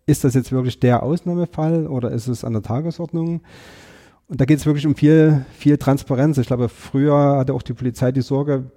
ist 0.09 0.23
das 0.23 0.33
jetzt 0.33 0.51
wirklich 0.51 0.79
der 0.79 1.03
Ausnahmefall 1.03 1.87
oder 1.87 2.11
ist 2.11 2.27
es 2.27 2.43
an 2.43 2.53
der 2.53 2.63
Tagesordnung? 2.63 3.41
Und 4.27 4.41
da 4.41 4.45
geht 4.45 4.59
es 4.59 4.65
wirklich 4.65 4.85
um 4.85 4.95
viel, 4.95 5.45
viel 5.57 5.77
Transparenz. 5.77 6.37
Ich 6.37 6.47
glaube, 6.47 6.69
früher 6.69 7.37
hatte 7.37 7.53
auch 7.53 7.61
die 7.61 7.73
Polizei 7.73 8.11
die 8.11 8.21
Sorge 8.21 8.71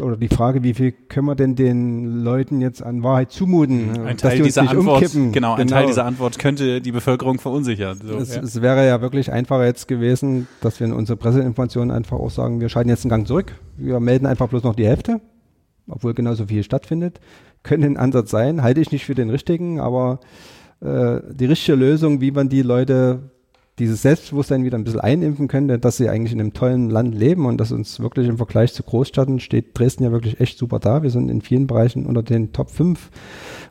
oder 0.00 0.16
die 0.16 0.28
Frage, 0.28 0.62
wie 0.62 0.72
viel 0.72 0.92
können 0.92 1.26
wir 1.26 1.34
denn 1.34 1.56
den 1.56 2.22
Leuten 2.22 2.60
jetzt 2.60 2.82
an 2.82 3.02
Wahrheit 3.02 3.32
zumuten? 3.32 4.06
Ein 4.06 4.16
Teil 4.16 4.40
dieser 4.40 4.62
Antwort, 4.62 5.02
umkippen. 5.02 5.32
genau, 5.32 5.54
ein 5.54 5.66
genau. 5.66 5.76
Teil 5.76 5.86
dieser 5.86 6.04
Antwort 6.04 6.38
könnte 6.38 6.80
die 6.80 6.92
Bevölkerung 6.92 7.38
verunsichern. 7.38 7.98
So, 8.02 8.16
es, 8.16 8.34
ja. 8.34 8.42
es, 8.42 8.62
wäre 8.62 8.86
ja 8.86 9.00
wirklich 9.00 9.32
einfacher 9.32 9.66
jetzt 9.66 9.88
gewesen, 9.88 10.46
dass 10.60 10.80
wir 10.80 10.86
in 10.86 10.92
unserer 10.92 11.16
Presseinformation 11.16 11.90
einfach 11.90 12.18
auch 12.18 12.30
sagen, 12.30 12.60
wir 12.60 12.68
schalten 12.68 12.88
jetzt 12.88 13.04
einen 13.04 13.10
Gang 13.10 13.26
zurück. 13.26 13.54
Wir 13.76 14.00
melden 14.00 14.26
einfach 14.26 14.48
bloß 14.48 14.62
noch 14.62 14.74
die 14.74 14.86
Hälfte, 14.86 15.20
obwohl 15.88 16.14
genauso 16.14 16.46
viel 16.46 16.62
stattfindet. 16.62 17.20
Könnte 17.62 17.86
ein 17.86 17.96
Ansatz 17.96 18.30
sein, 18.30 18.62
halte 18.62 18.80
ich 18.80 18.92
nicht 18.92 19.04
für 19.04 19.14
den 19.14 19.28
richtigen, 19.28 19.80
aber 19.80 20.20
äh, 20.80 21.20
die 21.30 21.46
richtige 21.46 21.76
Lösung, 21.76 22.20
wie 22.20 22.30
man 22.30 22.48
die 22.48 22.62
Leute 22.62 23.30
dieses 23.80 24.02
Selbstbewusstsein 24.02 24.62
wieder 24.62 24.76
ein 24.76 24.84
bisschen 24.84 25.00
einimpfen 25.00 25.48
könnte, 25.48 25.78
dass 25.78 25.96
sie 25.96 26.08
eigentlich 26.08 26.32
in 26.32 26.40
einem 26.40 26.52
tollen 26.52 26.90
Land 26.90 27.14
leben 27.14 27.46
und 27.46 27.58
dass 27.58 27.72
uns 27.72 27.98
wirklich 27.98 28.28
im 28.28 28.36
Vergleich 28.36 28.74
zu 28.74 28.82
Großstädten 28.82 29.40
steht 29.40 29.78
Dresden 29.78 30.04
ja 30.04 30.12
wirklich 30.12 30.38
echt 30.38 30.58
super 30.58 30.78
da. 30.78 31.02
Wir 31.02 31.10
sind 31.10 31.30
in 31.30 31.40
vielen 31.40 31.66
Bereichen 31.66 32.04
unter 32.04 32.22
den 32.22 32.52
Top 32.52 32.70
5 32.70 33.10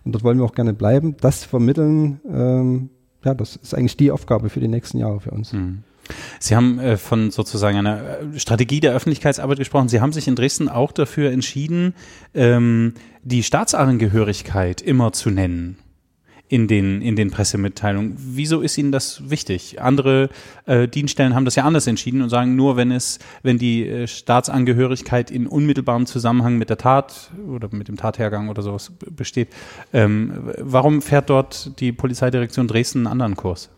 und 0.03 0.11
dort 0.11 0.23
wollen 0.23 0.39
wir 0.39 0.45
auch 0.45 0.55
gerne 0.55 0.73
bleiben. 0.73 1.15
Das 1.21 1.43
vermitteln, 1.43 2.19
ähm, 2.27 2.89
ja, 3.23 3.35
das 3.35 3.55
ist 3.55 3.75
eigentlich 3.75 3.97
die 3.97 4.11
Aufgabe 4.11 4.49
für 4.49 4.59
die 4.59 4.67
nächsten 4.67 4.97
Jahre 4.97 5.19
für 5.19 5.31
uns. 5.31 5.53
Mhm. 5.53 5.83
Sie 6.39 6.55
haben 6.55 6.79
äh, 6.79 6.97
von 6.97 7.29
sozusagen 7.29 7.77
einer 7.77 8.01
äh, 8.01 8.39
Strategie 8.39 8.79
der 8.79 8.93
Öffentlichkeitsarbeit 8.93 9.59
gesprochen. 9.59 9.89
Sie 9.89 10.01
haben 10.01 10.11
sich 10.11 10.27
in 10.27 10.35
Dresden 10.35 10.69
auch 10.69 10.91
dafür 10.91 11.31
entschieden, 11.31 11.93
ähm, 12.33 12.95
die 13.21 13.43
Staatsangehörigkeit 13.43 14.81
immer 14.81 15.11
zu 15.11 15.29
nennen 15.29 15.77
in 16.49 16.67
den, 16.67 17.01
in 17.01 17.15
den 17.15 17.29
Pressemitteilungen. 17.29 18.15
Wieso 18.17 18.61
ist 18.61 18.77
Ihnen 18.77 18.91
das 18.91 19.29
wichtig? 19.29 19.79
Andere 19.79 20.29
äh, 20.65 20.87
Dienststellen 20.87 21.35
haben 21.35 21.45
das 21.45 21.55
ja 21.55 21.63
anders 21.63 21.85
entschieden 21.85 22.23
und 22.23 22.29
sagen, 22.29 22.55
nur 22.55 22.75
wenn 22.75 22.91
es, 22.91 23.19
wenn 23.43 23.59
die 23.59 23.87
äh, 23.87 24.07
Staatsangehörigkeit 24.07 25.29
in 25.29 25.45
unmittelbarem 25.45 26.07
Zusammenhang 26.07 26.57
mit 26.57 26.71
der 26.71 26.77
Tat 26.77 27.29
oder 27.47 27.69
mit 27.71 27.87
dem 27.87 27.97
Tathergang 27.97 28.49
oder 28.49 28.63
sowas 28.63 28.91
besteht. 29.11 29.49
Ähm, 29.93 30.51
warum 30.57 31.03
fährt 31.03 31.29
dort 31.29 31.79
die 31.79 31.91
Polizeidirektion 31.91 32.67
Dresden 32.67 32.99
einen 32.99 33.07
anderen 33.07 33.35
Kurs? 33.35 33.69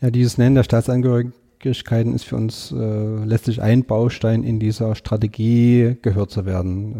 Ja, 0.00 0.10
dieses 0.10 0.38
Nennen 0.38 0.54
der 0.54 0.64
Staatsangehörigen 0.64 1.34
Schwierigkeiten 1.60 2.14
ist 2.14 2.24
für 2.24 2.36
uns 2.36 2.72
äh, 2.72 3.24
letztlich 3.24 3.60
ein 3.60 3.84
Baustein 3.84 4.44
in 4.44 4.58
dieser 4.58 4.94
Strategie, 4.94 5.98
gehört 6.00 6.30
zu 6.30 6.46
werden. 6.46 6.94
Äh, 6.94 6.98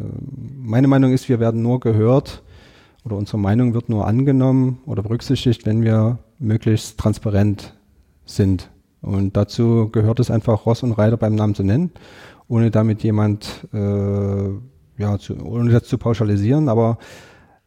meine 0.63 0.87
Meinung 0.87 1.15
ist, 1.15 1.31
wir 1.31 1.41
werden 1.41 1.63
nur 1.63 1.81
gehört 1.81 2.43
oder 3.05 3.17
unsere 3.17 3.39
Meinung 3.39 3.75
wird 3.75 3.89
nur 3.89 4.07
angenommen 4.07 4.81
oder 4.87 5.03
berücksichtigt, 5.03 5.67
wenn 5.67 5.83
wir 5.83 6.19
möglichst 6.39 6.99
transparent 6.99 7.75
sind. 8.25 8.71
Und 9.03 9.37
dazu 9.37 9.89
gehört 9.91 10.21
es 10.21 10.31
einfach, 10.31 10.67
Ross 10.67 10.83
und 10.83 10.93
Reiter 10.93 11.17
beim 11.17 11.35
Namen 11.35 11.55
zu 11.55 11.63
nennen, 11.63 11.91
ohne 12.49 12.71
damit 12.71 13.03
jemand, 13.03 13.67
äh, 13.73 14.49
ja, 14.99 15.19
zu, 15.19 15.37
ohne 15.43 15.71
das 15.71 15.85
zu 15.85 15.97
pauschalisieren. 15.97 16.69
Aber 16.69 16.99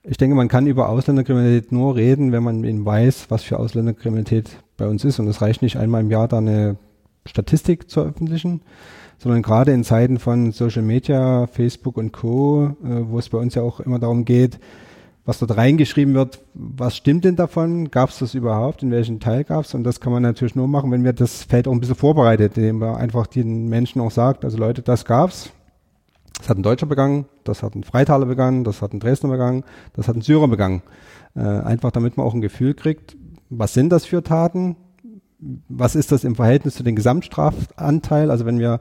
ich 0.04 0.18
denke, 0.18 0.36
man 0.36 0.50
kann 0.50 0.68
über 0.68 0.90
Ausländerkriminalität 0.90 1.72
nur 1.72 1.96
reden, 1.96 2.32
wenn 2.32 2.44
man 2.44 2.64
eben 2.64 2.86
weiß, 2.86 3.28
was 3.30 3.44
für 3.44 3.58
Ausländerkriminalität 3.58 4.58
bei 4.78 4.88
uns 4.88 5.04
ist. 5.06 5.20
Und 5.20 5.28
es 5.28 5.42
reicht 5.42 5.62
nicht 5.62 5.78
einmal 5.78 6.02
im 6.02 6.12
Jahr 6.12 6.28
da 6.28 6.38
eine 6.38 6.78
Statistik 7.26 7.90
zu 7.90 8.02
veröffentlichen, 8.02 8.62
sondern 9.18 9.42
gerade 9.42 9.72
in 9.72 9.84
Zeiten 9.84 10.20
von 10.20 10.52
Social 10.52 10.82
Media, 10.84 11.48
Facebook 11.48 11.98
und 11.98 12.12
Co., 12.12 12.76
äh, 12.84 13.10
wo 13.10 13.18
es 13.18 13.30
bei 13.30 13.38
uns 13.38 13.56
ja 13.56 13.62
auch 13.62 13.80
immer 13.80 13.98
darum 13.98 14.26
geht, 14.26 14.60
was 15.26 15.40
dort 15.40 15.56
reingeschrieben 15.56 16.14
wird, 16.14 16.42
was 16.54 16.98
stimmt 16.98 17.24
denn 17.24 17.38
davon? 17.38 17.92
Gab 17.92 18.10
es 18.10 18.20
das 18.20 18.34
überhaupt? 18.34 18.84
In 18.84 18.92
welchem 18.92 19.20
Teil 19.20 19.46
gab 19.46 19.64
es? 19.64 19.74
Und 19.74 19.84
das 19.86 20.02
kann 20.02 20.12
man 20.12 20.22
natürlich 20.22 20.56
nur 20.56 20.68
machen, 20.68 20.92
wenn 20.92 21.06
wir 21.06 21.14
das 21.14 21.44
Feld 21.44 21.68
auch 21.68 21.72
ein 21.72 21.80
bisschen 21.80 21.96
vorbereitet, 21.96 22.58
indem 22.58 22.80
man 22.80 22.96
einfach 22.96 23.28
den 23.28 23.70
Menschen 23.70 24.02
auch 24.02 24.12
sagt, 24.12 24.44
also 24.44 24.58
Leute, 24.58 24.82
das 24.82 25.06
gab's. 25.06 25.52
Das 26.40 26.50
hat 26.50 26.58
ein 26.58 26.64
Deutscher 26.64 26.88
begangen, 26.88 27.26
das 27.46 27.64
hat 27.64 27.76
ein 27.76 27.84
Freitaler 27.84 28.26
begangen, 28.26 28.64
das 28.66 28.82
hat 28.82 28.92
ein 28.92 29.00
Dresdner 29.00 29.30
begangen, 29.30 29.64
das 29.94 30.08
hat 30.08 30.16
ein 30.16 30.22
Syrer 30.22 30.48
begangen. 30.48 30.82
Äh, 31.36 31.42
einfach 31.42 31.92
damit 31.92 32.18
man 32.18 32.26
auch 32.26 32.34
ein 32.34 32.42
Gefühl 32.42 32.74
kriegt, 32.74 33.16
was 33.50 33.74
sind 33.74 33.92
das 33.92 34.06
für 34.06 34.24
Taten? 34.24 34.76
Was 35.70 35.96
ist 35.96 36.12
das 36.12 36.24
im 36.24 36.36
Verhältnis 36.36 36.76
zu 36.76 36.84
dem 36.84 36.96
Gesamtstrafanteil? 36.96 38.32
Also 38.32 38.46
wenn 38.46 38.60
wir, 38.60 38.80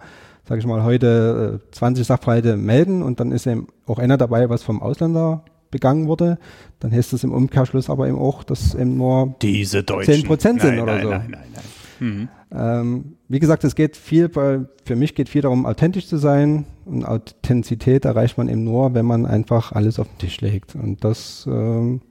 sage 0.49 0.61
ich 0.61 0.67
mal, 0.67 0.83
heute 0.83 1.61
äh, 1.63 1.71
20 1.73 2.07
Sachverhalte 2.07 2.57
melden 2.57 3.03
und 3.03 3.21
dann 3.21 3.31
ist 3.31 3.47
eben 3.47 3.69
auch 3.87 3.99
einer 3.99 4.17
dabei, 4.17 4.49
was 4.49 4.63
vom 4.63 4.83
Ausländer 4.83 5.45
begangen 5.73 6.07
wurde, 6.07 6.39
dann 6.79 6.93
heißt 6.93 7.13
das 7.13 7.25
im 7.25 7.33
Umkehrschluss 7.33 7.91
aber 7.91 8.07
eben 8.07 8.19
auch, 8.19 8.45
dass 8.45 8.77
eben 8.77 8.97
nur 8.97 9.35
Diese 9.43 9.83
Deutschen. 9.83 10.15
10 10.15 10.25
Prozent 10.25 10.61
sind 10.61 10.77
nein, 10.77 10.83
oder 10.83 10.95
nein, 10.95 11.03
so. 11.03 11.11
Nein, 11.11 11.29
nein, 11.31 11.49
nein. 11.53 11.65
Mhm. 11.99 12.29
Ähm, 12.55 13.17
wie 13.29 13.39
gesagt, 13.39 13.65
es 13.65 13.75
geht 13.75 13.97
viel 13.97 14.29
bei, 14.29 14.61
für 14.85 14.97
mich 14.97 15.15
geht 15.15 15.29
viel 15.29 15.43
darum, 15.43 15.67
authentisch 15.67 16.07
zu 16.07 16.19
sein. 16.19 16.67
Und 16.85 17.05
Authentizität 17.05 18.05
erreicht 18.05 18.39
man 18.39 18.49
eben 18.49 18.65
nur, 18.65 18.95
wenn 18.95 19.07
man 19.07 19.27
einfach 19.27 19.73
alles 19.73 19.99
auf 19.99 20.09
den 20.09 20.19
Tisch 20.19 20.41
legt. 20.41 20.75
Und 20.75 21.03
das 21.05 21.47
ähm, 21.51 22.03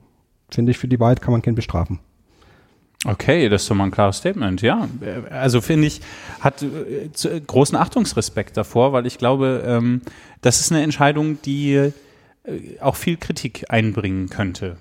finde 0.50 0.72
ich 0.72 0.78
für 0.78 0.88
die 0.88 1.00
Wahrheit 1.00 1.22
kann 1.22 1.32
man 1.32 1.42
keinen 1.42 1.56
bestrafen. 1.56 2.00
Okay, 3.04 3.50
das 3.50 3.64
ist 3.64 3.70
doch 3.70 3.76
mal 3.76 3.86
ein 3.86 3.92
klares 3.92 4.18
Statement, 4.18 4.62
ja. 4.62 4.88
Also 5.32 5.60
finde 5.60 5.88
ich, 5.88 6.02
hat 6.40 6.62
äh, 6.62 7.42
großen 7.46 7.76
Achtungsrespekt 7.76 8.58
davor, 8.58 8.94
weil 8.94 9.08
ich 9.08 9.18
glaube, 9.18 9.64
ähm, 9.66 10.02
das 10.42 10.60
ist 10.60 10.72
eine 10.72 10.84
Entscheidung, 10.84 11.42
die 11.42 11.74
äh, 11.74 11.92
auch 12.80 12.96
viel 12.96 13.18
Kritik 13.18 13.66
einbringen 13.70 14.30
könnte. 14.30 14.78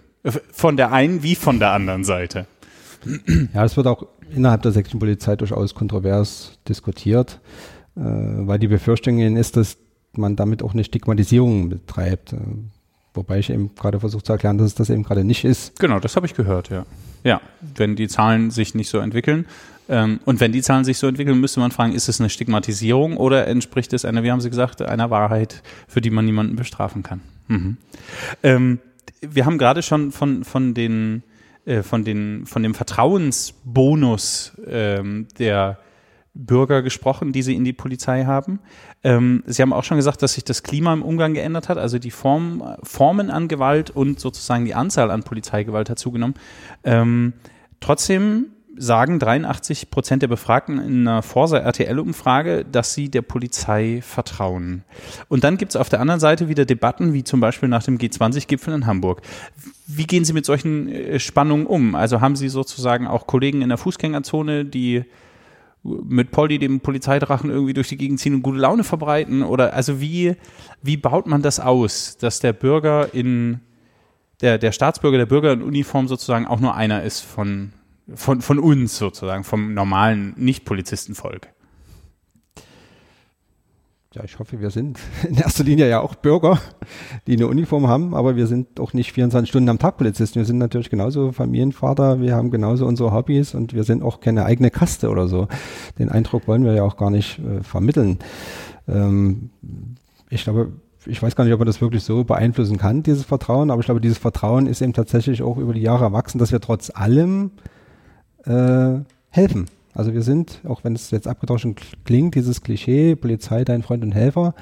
Von 0.53 0.77
der 0.77 0.93
einen 0.93 1.23
wie 1.23 1.35
von 1.35 1.59
der 1.59 1.73
anderen 1.73 2.05
Seite. 2.05 2.47
Ja, 3.55 3.65
es 3.65 3.77
wird 3.77 3.87
auch 3.87 4.07
innerhalb 4.35 4.63
der 4.63 4.73
sächsischen 4.73 5.01
Polizei 5.01 5.37
durchaus 5.37 5.75
kontrovers 5.75 6.59
diskutiert, 6.69 7.41
äh, 7.97 8.01
weil 8.01 8.59
die 8.59 8.69
Befürchtung 8.69 9.19
ist, 9.19 9.57
dass 9.57 9.79
man 10.13 10.37
damit 10.37 10.63
auch 10.63 10.75
eine 10.75 10.85
Stigmatisierung 10.85 11.71
betreibt. 11.71 12.33
Äh, 12.33 12.39
wobei 13.15 13.39
ich 13.39 13.51
eben 13.51 13.75
gerade 13.75 14.01
versucht 14.01 14.27
zu 14.27 14.33
erklären, 14.33 14.59
dass 14.59 14.69
es 14.69 14.75
das 14.75 14.91
eben 14.91 15.03
gerade 15.03 15.25
nicht 15.25 15.45
ist. 15.45 15.79
Genau, 15.81 15.99
das 15.99 16.17
habe 16.17 16.27
ich 16.27 16.35
gehört, 16.35 16.69
ja. 16.69 16.85
Ja, 17.25 17.41
wenn 17.77 17.97
die 17.97 18.09
Zahlen 18.09 18.51
sich 18.51 18.75
nicht 18.75 18.89
so 18.89 18.99
entwickeln. 18.99 19.47
Ähm, 19.91 20.21
und 20.25 20.41
wenn 20.41 20.53
die 20.53 20.63
Zahlen 20.63 20.85
sich 20.85 20.97
so 20.97 21.07
entwickeln, 21.09 21.39
müsste 21.39 21.61
man 21.61 21.73
fragen, 21.73 21.93
ist 21.93 22.09
es 22.09 22.21
eine 22.21 22.31
Stigmatisierung 22.31 23.17
oder 23.17 23.47
entspricht 23.49 23.93
es 23.93 24.05
einer, 24.07 24.23
wie 24.23 24.31
haben 24.31 24.41
Sie 24.41 24.49
gesagt, 24.49 24.81
einer 24.81 25.11
Wahrheit, 25.11 25.63
für 25.89 26.01
die 26.01 26.11
man 26.11 26.25
niemanden 26.25 26.57
bestrafen 26.57 27.03
kann? 27.03 27.21
Mhm. 27.49 27.77
Ähm, 28.43 28.79
wir 29.21 29.45
haben 29.45 29.59
gerade 29.59 29.83
schon 29.83 30.13
von, 30.13 30.45
von 30.45 30.73
den 30.73 31.25
äh, 31.67 31.83
von, 31.83 32.05
den, 32.05 32.47
von 32.47 32.63
dem 32.63 32.75
Vertrauensbonus 32.75 34.57
ähm, 34.67 35.29
der 35.39 35.79
Bürger 36.33 36.81
gesprochen, 36.81 37.33
die 37.33 37.43
sie 37.43 37.55
in 37.55 37.65
die 37.65 37.73
Polizei 37.73 38.25
haben. 38.25 38.61
Ähm, 39.03 39.43
sie 39.47 39.61
haben 39.61 39.73
auch 39.73 39.85
schon 39.85 39.97
gesagt, 39.97 40.23
dass 40.23 40.35
sich 40.35 40.45
das 40.45 40.63
Klima 40.63 40.93
im 40.93 41.03
Umgang 41.03 41.35
geändert 41.35 41.69
hat, 41.69 41.77
also 41.77 41.99
die 41.99 42.11
Form, 42.11 42.77
Formen 42.83 43.31
an 43.31 43.49
Gewalt 43.49 43.91
und 43.91 44.21
sozusagen 44.21 44.65
die 44.65 44.75
Anzahl 44.75 45.11
an 45.11 45.23
Polizeigewalt 45.23 45.91
hat 45.91 45.99
zugenommen. 45.99 46.35
Ähm, 46.85 47.35
trotzdem 47.81 48.47
sagen 48.81 49.19
83 49.19 49.91
Prozent 49.91 50.23
der 50.23 50.29
Befragten 50.29 50.79
in 50.79 51.07
einer 51.07 51.23
Forsa 51.23 51.59
RTL-Umfrage, 51.59 52.65
dass 52.65 52.95
sie 52.95 53.11
der 53.11 53.21
Polizei 53.21 54.01
vertrauen. 54.03 54.85
Und 55.29 55.45
dann 55.45 55.59
gibt 55.59 55.73
es 55.73 55.77
auf 55.77 55.91
der 55.91 56.01
anderen 56.01 56.19
Seite 56.19 56.49
wieder 56.49 56.65
Debatten, 56.65 57.13
wie 57.13 57.23
zum 57.23 57.41
Beispiel 57.41 57.69
nach 57.69 57.83
dem 57.83 57.99
G20-Gipfel 57.99 58.73
in 58.73 58.87
Hamburg. 58.87 59.21
Wie 59.87 60.07
gehen 60.07 60.25
Sie 60.25 60.33
mit 60.33 60.47
solchen 60.47 60.89
äh, 60.89 61.21
Spannungen 61.21 61.67
um? 61.67 61.95
Also 61.95 62.23
haben 62.23 62.37
Sie 62.37 62.49
sozusagen 62.49 63.07
auch 63.07 63.27
Kollegen 63.27 63.61
in 63.61 63.69
der 63.69 63.77
Fußgängerzone, 63.79 64.65
die 64.65 65.05
mit 65.83 66.31
Polly, 66.31 66.59
dem 66.59 66.81
Polizeidrachen, 66.81 67.51
irgendwie 67.51 67.75
durch 67.75 67.89
die 67.89 67.97
Gegend 67.99 68.19
ziehen 68.19 68.35
und 68.35 68.43
gute 68.43 68.59
Laune 68.59 68.85
verbreiten? 68.85 69.43
Oder 69.43 69.75
also 69.75 70.01
wie, 70.01 70.37
wie 70.83 70.97
baut 70.97 71.27
man 71.27 71.43
das 71.43 71.61
aus, 71.61 72.17
dass 72.17 72.41
der 72.41 72.55
Bürger 72.55 73.13
in 73.13 73.61
der, 74.41 74.57
der 74.57 74.73
Staatsbürger, 74.73 75.19
der 75.19 75.27
Bürger 75.27 75.53
in 75.53 75.63
Uniform 75.63 76.09
sozusagen 76.09 76.47
auch 76.47 76.61
nur 76.61 76.75
einer 76.75 77.03
ist 77.03 77.21
von, 77.21 77.73
von, 78.15 78.41
von 78.41 78.59
uns 78.59 78.97
sozusagen, 78.97 79.45
vom 79.45 79.75
normalen 79.75 80.35
Nicht-Polizistenvolk. 80.37 81.49
Ja, 84.13 84.25
ich 84.25 84.41
hoffe, 84.41 84.61
wir 84.61 84.71
sind 84.71 84.99
in 85.29 85.37
erster 85.37 85.63
Linie 85.63 85.89
ja 85.89 86.01
auch 86.01 86.17
Bürger, 86.17 86.59
die 87.29 87.35
eine 87.35 87.47
Uniform 87.47 87.87
haben, 87.87 88.13
aber 88.13 88.35
wir 88.35 88.49
sind 88.49 88.81
auch 88.81 88.93
nicht 88.93 89.13
24 89.13 89.49
Stunden 89.49 89.69
am 89.69 89.79
Tag 89.79 89.99
Polizisten. 89.99 90.41
Wir 90.41 90.47
sind 90.47 90.59
natürlich 90.59 90.91
genauso 90.91 91.31
Familienvater, 91.31 92.21
wir 92.21 92.35
haben 92.35 92.51
genauso 92.51 92.87
unsere 92.87 93.13
Hobbys 93.13 93.55
und 93.55 93.73
wir 93.73 93.85
sind 93.85 94.03
auch 94.03 94.19
keine 94.19 94.45
eigene 94.47 94.73
Kaste 94.73 95.11
oder 95.11 95.29
so. 95.29 95.47
Den 96.01 96.09
Eindruck 96.09 96.49
wollen 96.49 96.65
wir 96.65 96.73
ja 96.75 96.83
auch 96.83 96.97
gar 96.97 97.11
nicht 97.11 97.39
äh, 97.39 97.63
vermitteln. 97.63 98.19
Ähm, 98.89 99.51
ich 100.29 100.43
glaube, 100.43 100.73
ich 101.07 101.23
weiß 101.23 101.37
gar 101.37 101.45
nicht, 101.45 101.53
ob 101.53 101.61
man 101.61 101.67
das 101.67 101.81
wirklich 101.81 102.03
so 102.03 102.25
beeinflussen 102.25 102.79
kann, 102.79 103.05
dieses 103.05 103.25
Vertrauen, 103.25 103.71
aber 103.71 103.79
ich 103.79 103.87
glaube, 103.87 104.01
dieses 104.01 104.19
Vertrauen 104.19 104.67
ist 104.67 104.83
eben 104.83 104.93
tatsächlich 104.93 105.41
auch 105.43 105.57
über 105.57 105.73
die 105.73 105.83
Jahre 105.83 106.05
erwachsen, 106.05 106.39
dass 106.39 106.51
wir 106.51 106.61
trotz 106.61 106.91
allem 106.93 107.53
äh, 108.45 109.01
helfen. 109.31 109.67
Also 109.95 110.15
wir 110.15 110.23
sind, 110.23 110.61
auch 110.67 110.85
wenn 110.85 110.95
es 110.95 111.11
jetzt 111.11 111.27
abgetauscht 111.27 111.67
klingt, 112.05 112.35
dieses 112.35 112.63
Klischee, 112.63 113.17
Polizei, 113.17 113.65
dein 113.65 113.83
Freund 113.83 114.03
und 114.05 114.13
Helfer, 114.13 114.55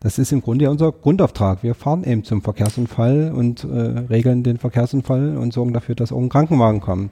das 0.00 0.18
ist 0.18 0.32
im 0.32 0.42
Grunde 0.42 0.66
ja 0.66 0.70
unser 0.70 0.92
Grundauftrag. 0.92 1.62
Wir 1.62 1.74
fahren 1.74 2.04
eben 2.04 2.24
zum 2.24 2.42
Verkehrsunfall 2.42 3.32
und 3.34 3.64
äh, 3.64 3.66
regeln 4.10 4.42
den 4.42 4.58
Verkehrsunfall 4.58 5.38
und 5.38 5.54
sorgen 5.54 5.72
dafür, 5.72 5.94
dass 5.94 6.12
auch 6.12 6.18
ein 6.18 6.28
Krankenwagen 6.28 6.80
kommt. 6.80 7.10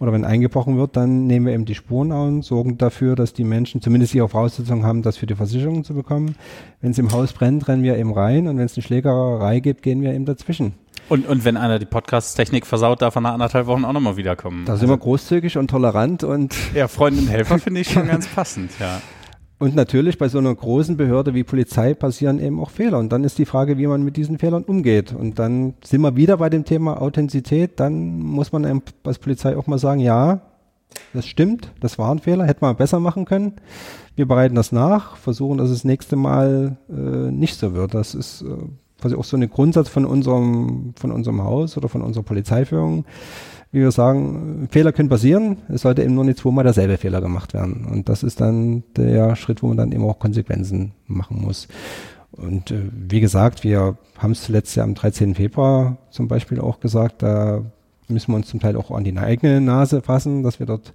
Oder 0.00 0.12
wenn 0.12 0.24
eingebrochen 0.24 0.76
wird, 0.78 0.96
dann 0.96 1.26
nehmen 1.26 1.46
wir 1.46 1.52
eben 1.52 1.66
die 1.66 1.74
Spuren 1.74 2.10
an, 2.10 2.42
sorgen 2.42 2.78
dafür, 2.78 3.16
dass 3.16 3.34
die 3.34 3.44
Menschen 3.44 3.82
zumindest 3.82 4.14
ihre 4.14 4.28
Voraussetzungen 4.28 4.84
haben, 4.84 5.02
das 5.02 5.18
für 5.18 5.26
die 5.26 5.34
Versicherung 5.34 5.84
zu 5.84 5.94
bekommen. 5.94 6.36
Wenn 6.80 6.90
es 6.90 6.98
im 6.98 7.12
Haus 7.12 7.32
brennt, 7.32 7.68
rennen 7.68 7.82
wir 7.82 7.96
eben 7.96 8.12
rein 8.12 8.48
und 8.48 8.56
wenn 8.58 8.64
es 8.64 8.76
eine 8.76 8.82
Schlägerei 8.82 9.60
gibt, 9.60 9.82
gehen 9.82 10.02
wir 10.02 10.12
eben 10.12 10.24
dazwischen. 10.24 10.74
Und, 11.10 11.26
und 11.26 11.44
wenn 11.44 11.56
einer 11.56 11.80
die 11.80 11.86
Podcast-Technik 11.86 12.64
versaut, 12.64 13.02
darf 13.02 13.16
er 13.16 13.20
nach 13.20 13.32
anderthalb 13.32 13.66
Wochen 13.66 13.84
auch 13.84 13.92
nochmal 13.92 14.16
wiederkommen. 14.16 14.64
Da 14.64 14.76
sind 14.76 14.88
wir 14.88 14.96
großzügig 14.96 15.58
und 15.58 15.68
tolerant 15.68 16.22
und. 16.22 16.54
Ja, 16.72 16.86
Freundin 16.86 17.26
Helfer 17.26 17.58
finde 17.58 17.80
ich 17.80 17.90
schon 17.90 18.06
ganz 18.06 18.28
passend, 18.28 18.70
ja. 18.78 19.02
Und 19.58 19.74
natürlich 19.74 20.18
bei 20.18 20.28
so 20.28 20.38
einer 20.38 20.54
großen 20.54 20.96
Behörde 20.96 21.34
wie 21.34 21.42
Polizei 21.42 21.94
passieren 21.94 22.38
eben 22.38 22.60
auch 22.60 22.70
Fehler. 22.70 22.98
Und 22.98 23.10
dann 23.10 23.24
ist 23.24 23.38
die 23.38 23.44
Frage, 23.44 23.76
wie 23.76 23.88
man 23.88 24.04
mit 24.04 24.16
diesen 24.16 24.38
Fehlern 24.38 24.62
umgeht. 24.62 25.12
Und 25.12 25.40
dann 25.40 25.74
sind 25.82 26.00
wir 26.00 26.14
wieder 26.14 26.36
bei 26.36 26.48
dem 26.48 26.64
Thema 26.64 27.02
Authentizität. 27.02 27.80
Dann 27.80 28.20
muss 28.20 28.52
man 28.52 28.80
als 29.04 29.18
Polizei 29.18 29.56
auch 29.56 29.66
mal 29.66 29.80
sagen, 29.80 29.98
ja, 29.98 30.42
das 31.12 31.26
stimmt, 31.26 31.72
das 31.80 31.98
war 31.98 32.12
ein 32.12 32.20
Fehler, 32.20 32.46
hätte 32.46 32.64
man 32.64 32.76
besser 32.76 33.00
machen 33.00 33.24
können. 33.24 33.54
Wir 34.14 34.26
bereiten 34.26 34.54
das 34.54 34.70
nach, 34.70 35.16
versuchen, 35.16 35.58
dass 35.58 35.70
es 35.70 35.78
das 35.78 35.84
nächste 35.84 36.14
Mal 36.14 36.76
äh, 36.88 37.30
nicht 37.32 37.56
so 37.56 37.74
wird. 37.74 37.94
Das 37.94 38.14
ist 38.14 38.42
äh, 38.42 38.46
quasi 39.00 39.16
auch 39.16 39.24
so 39.24 39.36
ein 39.36 39.48
Grundsatz 39.48 39.88
von 39.88 40.04
unserem, 40.04 40.94
von 40.96 41.12
unserem 41.12 41.42
Haus 41.42 41.76
oder 41.76 41.88
von 41.88 42.02
unserer 42.02 42.24
Polizeiführung, 42.24 43.04
wie 43.72 43.80
wir 43.80 43.92
sagen, 43.92 44.68
Fehler 44.70 44.92
können 44.92 45.08
passieren, 45.08 45.58
es 45.68 45.82
sollte 45.82 46.02
eben 46.02 46.14
nur 46.14 46.24
nicht 46.24 46.38
zweimal 46.38 46.64
derselbe 46.64 46.96
Fehler 46.96 47.20
gemacht 47.20 47.54
werden. 47.54 47.86
Und 47.90 48.08
das 48.08 48.22
ist 48.22 48.40
dann 48.40 48.82
der 48.96 49.36
Schritt, 49.36 49.62
wo 49.62 49.68
man 49.68 49.76
dann 49.76 49.92
eben 49.92 50.02
auch 50.02 50.18
Konsequenzen 50.18 50.92
machen 51.06 51.40
muss. 51.40 51.68
Und 52.32 52.70
äh, 52.70 52.82
wie 52.92 53.20
gesagt, 53.20 53.64
wir 53.64 53.96
haben 54.18 54.32
es 54.32 54.42
zuletzt 54.42 54.74
ja 54.74 54.82
am 54.82 54.94
13. 54.94 55.34
Februar 55.34 55.98
zum 56.10 56.26
Beispiel 56.26 56.60
auch 56.60 56.80
gesagt, 56.80 57.22
da 57.22 57.62
müssen 58.08 58.32
wir 58.32 58.36
uns 58.36 58.48
zum 58.48 58.60
Teil 58.60 58.76
auch 58.76 58.90
an 58.90 59.04
die 59.04 59.16
eigene 59.16 59.60
Nase 59.60 60.02
fassen, 60.02 60.42
dass 60.42 60.58
wir 60.58 60.66
dort 60.66 60.92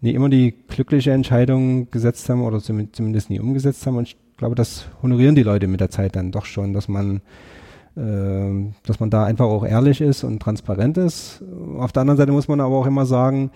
nie 0.00 0.12
immer 0.12 0.28
die 0.28 0.54
glückliche 0.68 1.12
Entscheidung 1.12 1.90
gesetzt 1.90 2.28
haben 2.28 2.42
oder 2.42 2.60
zumindest 2.60 3.30
nie 3.30 3.40
umgesetzt 3.40 3.86
haben. 3.86 3.96
Und 3.96 4.16
glaube, 4.36 4.54
das 4.54 4.86
honorieren 5.02 5.34
die 5.34 5.42
Leute 5.42 5.66
mit 5.66 5.80
der 5.80 5.90
Zeit 5.90 6.16
dann 6.16 6.32
doch 6.32 6.44
schon, 6.44 6.72
dass 6.72 6.88
man, 6.88 7.20
äh, 7.96 8.72
dass 8.86 9.00
man 9.00 9.10
da 9.10 9.24
einfach 9.24 9.46
auch 9.46 9.64
ehrlich 9.64 10.00
ist 10.00 10.24
und 10.24 10.40
transparent 10.40 10.96
ist. 10.98 11.42
Auf 11.78 11.92
der 11.92 12.02
anderen 12.02 12.18
Seite 12.18 12.32
muss 12.32 12.48
man 12.48 12.60
aber 12.60 12.76
auch 12.76 12.86
immer 12.86 13.06
sagen, 13.06 13.50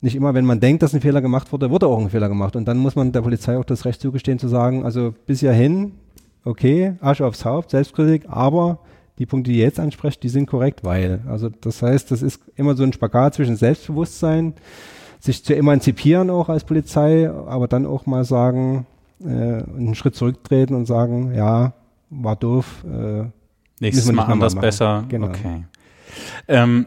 nicht 0.00 0.14
immer, 0.14 0.34
wenn 0.34 0.44
man 0.44 0.60
denkt, 0.60 0.82
dass 0.82 0.94
ein 0.94 1.00
Fehler 1.00 1.22
gemacht 1.22 1.50
wurde, 1.52 1.70
wurde 1.70 1.86
auch 1.86 1.98
ein 1.98 2.10
Fehler 2.10 2.28
gemacht. 2.28 2.56
Und 2.56 2.66
dann 2.66 2.76
muss 2.76 2.94
man 2.94 3.12
der 3.12 3.22
Polizei 3.22 3.56
auch 3.58 3.64
das 3.64 3.84
Recht 3.86 4.00
zugestehen 4.00 4.38
zu 4.38 4.48
sagen, 4.48 4.84
also 4.84 5.14
bis 5.26 5.40
hierhin, 5.40 5.92
okay, 6.44 6.96
Asche 7.00 7.26
aufs 7.26 7.44
Haupt, 7.44 7.70
Selbstkritik, 7.70 8.24
aber 8.28 8.80
die 9.18 9.26
Punkte, 9.26 9.50
die 9.50 9.58
ihr 9.58 9.64
jetzt 9.64 9.80
ansprecht, 9.80 10.22
die 10.22 10.28
sind 10.28 10.46
korrekt, 10.46 10.84
weil. 10.84 11.22
Also 11.28 11.48
das 11.48 11.82
heißt, 11.82 12.10
das 12.10 12.20
ist 12.22 12.40
immer 12.56 12.74
so 12.74 12.82
ein 12.82 12.92
Spagat 12.92 13.34
zwischen 13.34 13.56
Selbstbewusstsein, 13.56 14.54
sich 15.20 15.42
zu 15.42 15.56
emanzipieren 15.56 16.28
auch 16.28 16.48
als 16.50 16.64
Polizei, 16.64 17.30
aber 17.30 17.66
dann 17.66 17.86
auch 17.86 18.04
mal 18.04 18.24
sagen, 18.24 18.86
äh, 19.24 19.28
einen 19.28 19.94
Schritt 19.94 20.14
zurücktreten 20.14 20.74
und 20.74 20.86
sagen, 20.86 21.34
ja, 21.34 21.74
war 22.10 22.36
doof. 22.36 22.84
Äh, 22.84 23.24
Nächstes 23.80 24.10
Mal 24.12 24.24
anders 24.24 24.54
besser. 24.54 25.04
Genau. 25.08 25.28
Okay. 25.28 25.64
Ähm, 26.48 26.86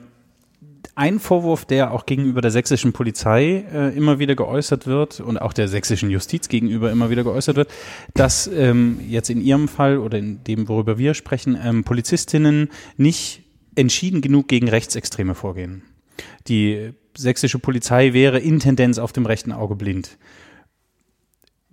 ein 0.96 1.20
Vorwurf, 1.20 1.66
der 1.66 1.92
auch 1.92 2.08
gegenüber 2.08 2.42
der 2.42 2.50
sächsischen 2.50 2.92
Polizei 2.92 3.66
äh, 3.72 3.96
immer 3.96 4.18
wieder 4.18 4.36
geäußert 4.36 4.88
wird 4.88 5.20
und 5.20 5.38
auch 5.38 5.54
der 5.54 5.68
sächsischen 5.68 6.10
Justiz 6.10 6.48
gegenüber 6.50 6.92
immer 6.92 7.12
wieder 7.12 7.24
geäußert 7.24 7.56
wird, 7.56 7.70
dass 8.16 8.48
ähm, 8.48 9.00
jetzt 9.08 9.30
in 9.30 9.42
Ihrem 9.42 9.68
Fall 9.68 10.00
oder 10.00 10.18
in 10.18 10.44
dem, 10.46 10.68
worüber 10.68 10.98
wir 10.98 11.14
sprechen, 11.14 11.58
ähm, 11.64 11.84
Polizistinnen 11.84 12.70
nicht 12.96 13.44
entschieden 13.76 14.22
genug 14.22 14.48
gegen 14.48 14.70
Rechtsextreme 14.70 15.36
vorgehen. 15.36 15.84
Die 16.48 16.94
sächsische 17.16 17.60
Polizei 17.60 18.14
wäre 18.14 18.40
in 18.40 18.60
Tendenz 18.60 18.98
auf 18.98 19.14
dem 19.14 19.28
rechten 19.28 19.52
Auge 19.52 19.76
blind 19.76 20.18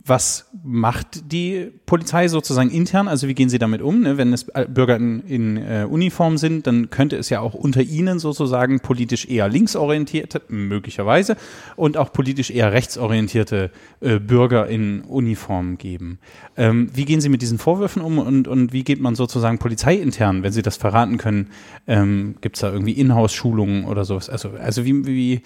was 0.07 0.51
macht 0.63 1.33
die 1.33 1.71
Polizei 1.87 2.29
sozusagen 2.29 2.71
intern? 2.71 3.09
Also 3.09 3.27
wie 3.27 3.33
gehen 3.33 3.49
sie 3.49 3.59
damit 3.59 3.81
um? 3.81 4.03
Ne? 4.03 4.19
Wenn 4.19 4.35
es 4.35 4.45
Bürger 4.69 4.97
in, 4.97 5.21
in 5.23 5.57
äh, 5.57 5.87
Uniform 5.89 6.37
sind, 6.37 6.67
dann 6.67 6.91
könnte 6.91 7.17
es 7.17 7.31
ja 7.31 7.41
auch 7.41 7.55
unter 7.55 7.81
ihnen 7.81 8.19
sozusagen 8.19 8.81
politisch 8.81 9.27
eher 9.27 9.49
linksorientierte, 9.49 10.43
möglicherweise, 10.49 11.37
und 11.77 11.97
auch 11.97 12.13
politisch 12.13 12.51
eher 12.51 12.73
rechtsorientierte 12.73 13.71
äh, 14.03 14.19
Bürger 14.19 14.67
in 14.67 15.01
Uniform 15.03 15.79
geben. 15.79 16.19
Ähm, 16.59 16.91
wie 16.93 17.07
gehen 17.07 17.23
Sie 17.23 17.31
mit 17.31 17.41
diesen 17.41 17.59
Vorwürfen 17.59 18.03
um 18.03 18.19
und, 18.19 18.47
und 18.47 18.75
wie 18.75 18.85
geht 18.85 19.01
man 19.01 19.15
sozusagen 19.15 19.59
polizeiintern, 19.59 20.43
wenn 20.43 20.53
Sie 20.53 20.63
das 20.63 20.77
verraten 20.77 21.17
können? 21.17 21.49
Ähm, 21.87 22.35
Gibt 22.43 22.57
es 22.57 22.61
da 22.61 22.71
irgendwie 22.71 22.93
Inhouse-Schulungen 22.93 23.87
oder 23.87 24.05
sowas? 24.05 24.29
Also, 24.29 24.51
also 24.51 24.85
wie, 24.85 25.07
wie 25.07 25.43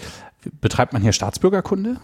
betreibt 0.61 0.93
man 0.93 1.03
hier 1.03 1.13
Staatsbürgerkunde? 1.13 1.99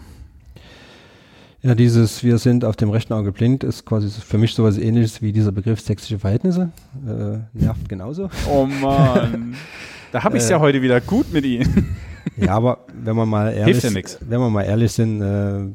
Ja, 1.65 1.75
dieses 1.75 2.23
Wir 2.23 2.37
sind 2.37 2.63
auf 2.63 2.77
dem 2.77 2.91
rechten 2.91 3.15
Auge 3.15 3.33
blind 3.33 3.65
ist 3.65 3.87
quasi 3.87 4.11
für 4.11 4.37
mich 4.37 4.53
sowas 4.53 4.77
ähnliches 4.77 5.23
wie 5.23 5.33
dieser 5.33 5.51
Begriff 5.51 5.81
sächsische 5.81 6.19
Verhältnisse. 6.19 6.73
Äh, 7.07 7.39
nervt 7.59 7.89
genauso. 7.89 8.29
Oh 8.51 8.67
Mann. 8.67 9.55
Da 10.13 10.23
habe 10.23 10.37
ich 10.37 10.45
es 10.45 10.49
äh, 10.49 10.53
ja 10.53 10.61
heute 10.61 10.81
wieder 10.81 11.01
gut 11.01 11.33
mit 11.33 11.45
Ihnen. 11.45 11.97
ja, 12.37 12.55
aber 12.55 12.87
wenn 13.03 13.17
man 13.17 13.29
mal 13.29 13.53
ehrlich, 13.53 13.83
ja 13.83 13.91
wenn 13.93 14.41
wir 14.41 14.49
mal 14.49 14.63
ehrlich 14.63 14.93
sind, 14.93 15.21
äh, 15.21 15.73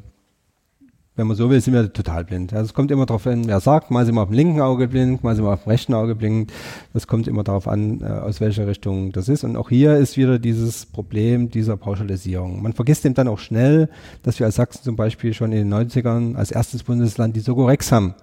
wenn 1.16 1.26
man 1.26 1.36
so 1.36 1.50
will, 1.50 1.60
sind 1.60 1.74
wir 1.74 1.92
total 1.92 2.24
blind. 2.24 2.52
Also 2.52 2.66
es 2.66 2.74
kommt 2.74 2.90
immer 2.90 3.04
darauf 3.04 3.26
an, 3.26 3.46
wer 3.46 3.60
sagt, 3.60 3.90
mal 3.90 4.06
sind 4.06 4.14
wir 4.14 4.22
auf 4.22 4.28
dem 4.28 4.36
linken 4.36 4.60
Auge 4.60 4.88
blind, 4.88 5.22
mal 5.22 5.34
sind 5.34 5.44
wir 5.44 5.52
auf 5.52 5.64
dem 5.64 5.70
rechten 5.70 5.92
Auge 5.94 6.14
blind. 6.14 6.52
Das 6.94 7.06
kommt 7.06 7.28
immer 7.28 7.44
darauf 7.44 7.68
an, 7.68 8.00
äh, 8.00 8.06
aus 8.06 8.40
welcher 8.40 8.66
Richtung 8.66 9.12
das 9.12 9.28
ist. 9.28 9.44
Und 9.44 9.56
auch 9.56 9.68
hier 9.68 9.96
ist 9.96 10.16
wieder 10.16 10.38
dieses 10.38 10.86
Problem 10.86 11.50
dieser 11.50 11.76
Pauschalisierung. 11.76 12.62
Man 12.62 12.72
vergisst 12.72 13.04
eben 13.04 13.14
dann 13.14 13.28
auch 13.28 13.38
schnell, 13.38 13.88
dass 14.22 14.38
wir 14.38 14.46
als 14.46 14.56
Sachsen 14.56 14.82
zum 14.82 14.96
Beispiel 14.96 15.34
schon 15.34 15.52
in 15.52 15.68
den 15.68 15.74
90ern 15.74 16.36
als 16.36 16.50
erstes 16.52 16.84
Bundesland 16.84 17.36
die 17.36 17.40
Sogorex 17.40 17.92
haben 17.92 18.14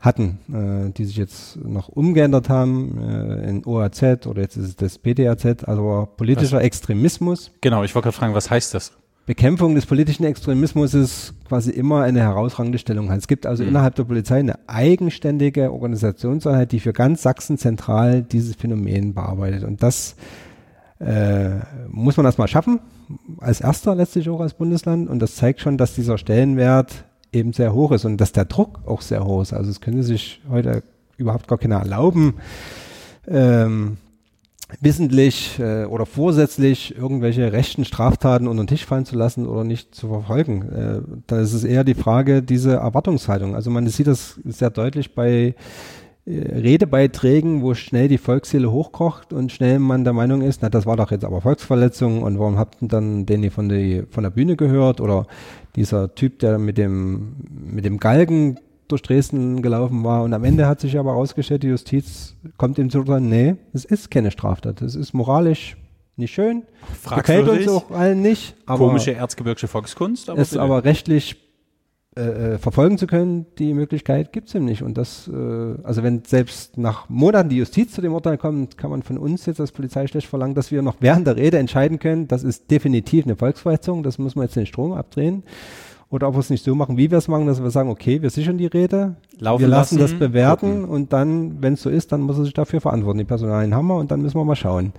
hatten, 0.00 0.38
äh, 0.52 0.92
die 0.92 1.04
sich 1.04 1.16
jetzt 1.16 1.56
noch 1.56 1.88
umgeändert 1.88 2.48
haben 2.48 2.98
äh, 2.98 3.48
in 3.48 3.64
OAZ 3.64 4.26
oder 4.26 4.42
jetzt 4.42 4.56
ist 4.56 4.66
es 4.66 4.76
das 4.76 4.98
PDAZ, 4.98 5.64
also 5.64 6.08
politischer 6.16 6.58
was? 6.58 6.62
Extremismus. 6.64 7.50
Genau, 7.60 7.82
ich 7.82 7.94
wollte 7.94 8.06
gerade 8.06 8.16
fragen, 8.16 8.34
was 8.34 8.50
heißt 8.50 8.74
das? 8.74 8.92
Bekämpfung 9.28 9.74
des 9.74 9.84
politischen 9.84 10.24
Extremismus 10.24 10.94
ist 10.94 11.34
quasi 11.46 11.70
immer 11.70 12.00
eine 12.00 12.20
herausragende 12.20 12.78
Stellung 12.78 13.10
hat. 13.10 13.18
Es 13.18 13.28
gibt 13.28 13.44
also 13.44 13.62
mhm. 13.62 13.68
innerhalb 13.68 13.94
der 13.94 14.04
Polizei 14.04 14.38
eine 14.38 14.58
eigenständige 14.66 15.70
Organisationseinheit, 15.70 16.72
die 16.72 16.80
für 16.80 16.94
ganz 16.94 17.24
Sachsen 17.24 17.58
zentral 17.58 18.22
dieses 18.22 18.56
Phänomen 18.56 19.12
bearbeitet. 19.12 19.64
Und 19.64 19.82
das 19.82 20.16
äh, 20.98 21.56
muss 21.90 22.16
man 22.16 22.24
erstmal 22.24 22.48
schaffen, 22.48 22.80
als 23.36 23.60
erster 23.60 23.94
letztlich 23.94 24.30
auch 24.30 24.40
als 24.40 24.54
Bundesland. 24.54 25.10
Und 25.10 25.18
das 25.18 25.36
zeigt 25.36 25.60
schon, 25.60 25.76
dass 25.76 25.94
dieser 25.94 26.16
Stellenwert 26.16 27.04
eben 27.30 27.52
sehr 27.52 27.74
hoch 27.74 27.92
ist 27.92 28.06
und 28.06 28.16
dass 28.18 28.32
der 28.32 28.46
Druck 28.46 28.80
auch 28.86 29.02
sehr 29.02 29.26
hoch 29.26 29.42
ist. 29.42 29.52
Also 29.52 29.70
es 29.70 29.82
könnte 29.82 30.04
sich 30.04 30.40
heute 30.48 30.82
überhaupt 31.18 31.48
gar 31.48 31.58
keiner 31.58 31.80
erlauben, 31.80 32.36
ähm, 33.26 33.98
wissentlich 34.80 35.58
äh, 35.58 35.84
oder 35.84 36.06
vorsätzlich 36.06 36.96
irgendwelche 36.96 37.52
rechten 37.52 37.84
Straftaten 37.84 38.46
unter 38.46 38.64
den 38.64 38.68
Tisch 38.68 38.84
fallen 38.84 39.06
zu 39.06 39.16
lassen 39.16 39.46
oder 39.46 39.64
nicht 39.64 39.94
zu 39.94 40.08
verfolgen. 40.08 40.62
Äh, 40.70 41.00
da 41.26 41.40
ist 41.40 41.54
es 41.54 41.64
eher 41.64 41.84
die 41.84 41.94
Frage 41.94 42.42
diese 42.42 42.74
Erwartungshaltung. 42.74 43.54
Also 43.54 43.70
man 43.70 43.86
sieht 43.86 44.06
das 44.06 44.38
sehr 44.44 44.70
deutlich 44.70 45.14
bei 45.14 45.54
äh, 46.26 46.30
Redebeiträgen, 46.30 47.62
wo 47.62 47.74
schnell 47.74 48.08
die 48.08 48.18
Volksseele 48.18 48.70
hochkocht 48.70 49.32
und 49.32 49.52
schnell 49.52 49.78
man 49.78 50.04
der 50.04 50.12
Meinung 50.12 50.42
ist, 50.42 50.60
na 50.62 50.68
das 50.68 50.84
war 50.84 50.96
doch 50.96 51.10
jetzt 51.10 51.24
aber 51.24 51.40
Volksverletzung 51.40 52.22
und 52.22 52.38
warum 52.38 52.58
habt 52.58 52.82
ihr 52.82 52.88
dann 52.88 53.24
den 53.24 53.50
von, 53.50 53.68
die, 53.68 54.04
von 54.10 54.22
der 54.22 54.30
Bühne 54.30 54.56
gehört 54.56 55.00
oder 55.00 55.26
dieser 55.76 56.14
Typ, 56.14 56.40
der 56.40 56.58
mit 56.58 56.76
dem, 56.76 57.36
mit 57.48 57.84
dem 57.84 57.98
Galgen 57.98 58.58
durch 58.88 59.02
Dresden 59.02 59.62
gelaufen 59.62 60.04
war. 60.04 60.22
Und 60.22 60.32
am 60.32 60.44
Ende 60.44 60.66
hat 60.66 60.80
sich 60.80 60.98
aber 60.98 61.12
herausgestellt, 61.12 61.62
die 61.62 61.68
Justiz 61.68 62.36
kommt 62.56 62.78
ihm 62.78 62.90
zu 62.90 63.04
sagen, 63.04 63.28
nee, 63.28 63.56
es 63.72 63.84
ist 63.84 64.10
keine 64.10 64.30
Straftat. 64.30 64.82
Es 64.82 64.94
ist 64.94 65.12
moralisch 65.12 65.76
nicht 66.16 66.34
schön. 66.34 66.64
Gefällt 67.14 67.48
uns 67.48 67.68
auch 67.68 67.90
allen 67.90 68.22
nicht. 68.22 68.56
Aber 68.66 68.86
Komische 68.86 69.14
erzgebirgische 69.14 69.68
Volkskunst. 69.68 70.28
Aber 70.30 70.40
es 70.40 70.50
bitte. 70.50 70.62
aber 70.62 70.84
rechtlich 70.84 71.36
äh, 72.16 72.54
äh, 72.54 72.58
verfolgen 72.58 72.98
zu 72.98 73.06
können, 73.06 73.46
die 73.58 73.72
Möglichkeit 73.72 74.32
gibt 74.32 74.48
es 74.48 74.54
ihm 74.56 74.64
nicht. 74.64 74.82
Und 74.82 74.98
das, 74.98 75.28
äh, 75.28 75.74
also 75.84 76.02
wenn 76.02 76.24
selbst 76.24 76.76
nach 76.76 77.08
Monaten 77.08 77.48
die 77.48 77.58
Justiz 77.58 77.92
zu 77.92 78.00
dem 78.00 78.12
Urteil 78.12 78.38
kommt, 78.38 78.76
kann 78.76 78.90
man 78.90 79.04
von 79.04 79.18
uns 79.18 79.46
jetzt 79.46 79.60
als 79.60 79.70
Polizei 79.70 80.08
schlecht 80.08 80.26
verlangen, 80.26 80.56
dass 80.56 80.72
wir 80.72 80.82
noch 80.82 80.96
während 80.98 81.28
der 81.28 81.36
Rede 81.36 81.58
entscheiden 81.58 82.00
können, 82.00 82.26
das 82.26 82.42
ist 82.42 82.72
definitiv 82.72 83.24
eine 83.24 83.36
Volksverhetzung, 83.36 84.02
das 84.02 84.18
muss 84.18 84.34
man 84.34 84.46
jetzt 84.46 84.56
den 84.56 84.66
Strom 84.66 84.94
abdrehen 84.94 85.44
oder 86.10 86.28
ob 86.28 86.34
wir 86.34 86.40
es 86.40 86.50
nicht 86.50 86.64
so 86.64 86.74
machen, 86.74 86.96
wie 86.96 87.10
wir 87.10 87.18
es 87.18 87.28
machen, 87.28 87.46
dass 87.46 87.62
wir 87.62 87.70
sagen, 87.70 87.90
okay, 87.90 88.22
wir 88.22 88.30
sichern 88.30 88.56
die 88.56 88.66
Rede, 88.66 89.16
Laufen 89.38 89.62
wir 89.62 89.68
lassen, 89.68 89.98
lassen 89.98 90.12
das 90.12 90.18
bewerten 90.18 90.80
gucken. 90.80 90.84
und 90.86 91.12
dann, 91.12 91.62
wenn 91.62 91.74
es 91.74 91.82
so 91.82 91.90
ist, 91.90 92.12
dann 92.12 92.22
muss 92.22 92.38
er 92.38 92.44
sich 92.44 92.54
dafür 92.54 92.80
verantworten. 92.80 93.18
Die 93.18 93.24
Personalien 93.24 93.74
haben 93.74 93.86
wir 93.88 93.96
und 93.96 94.10
dann 94.10 94.22
müssen 94.22 94.36
wir 94.36 94.44
mal 94.44 94.56
schauen. 94.56 94.92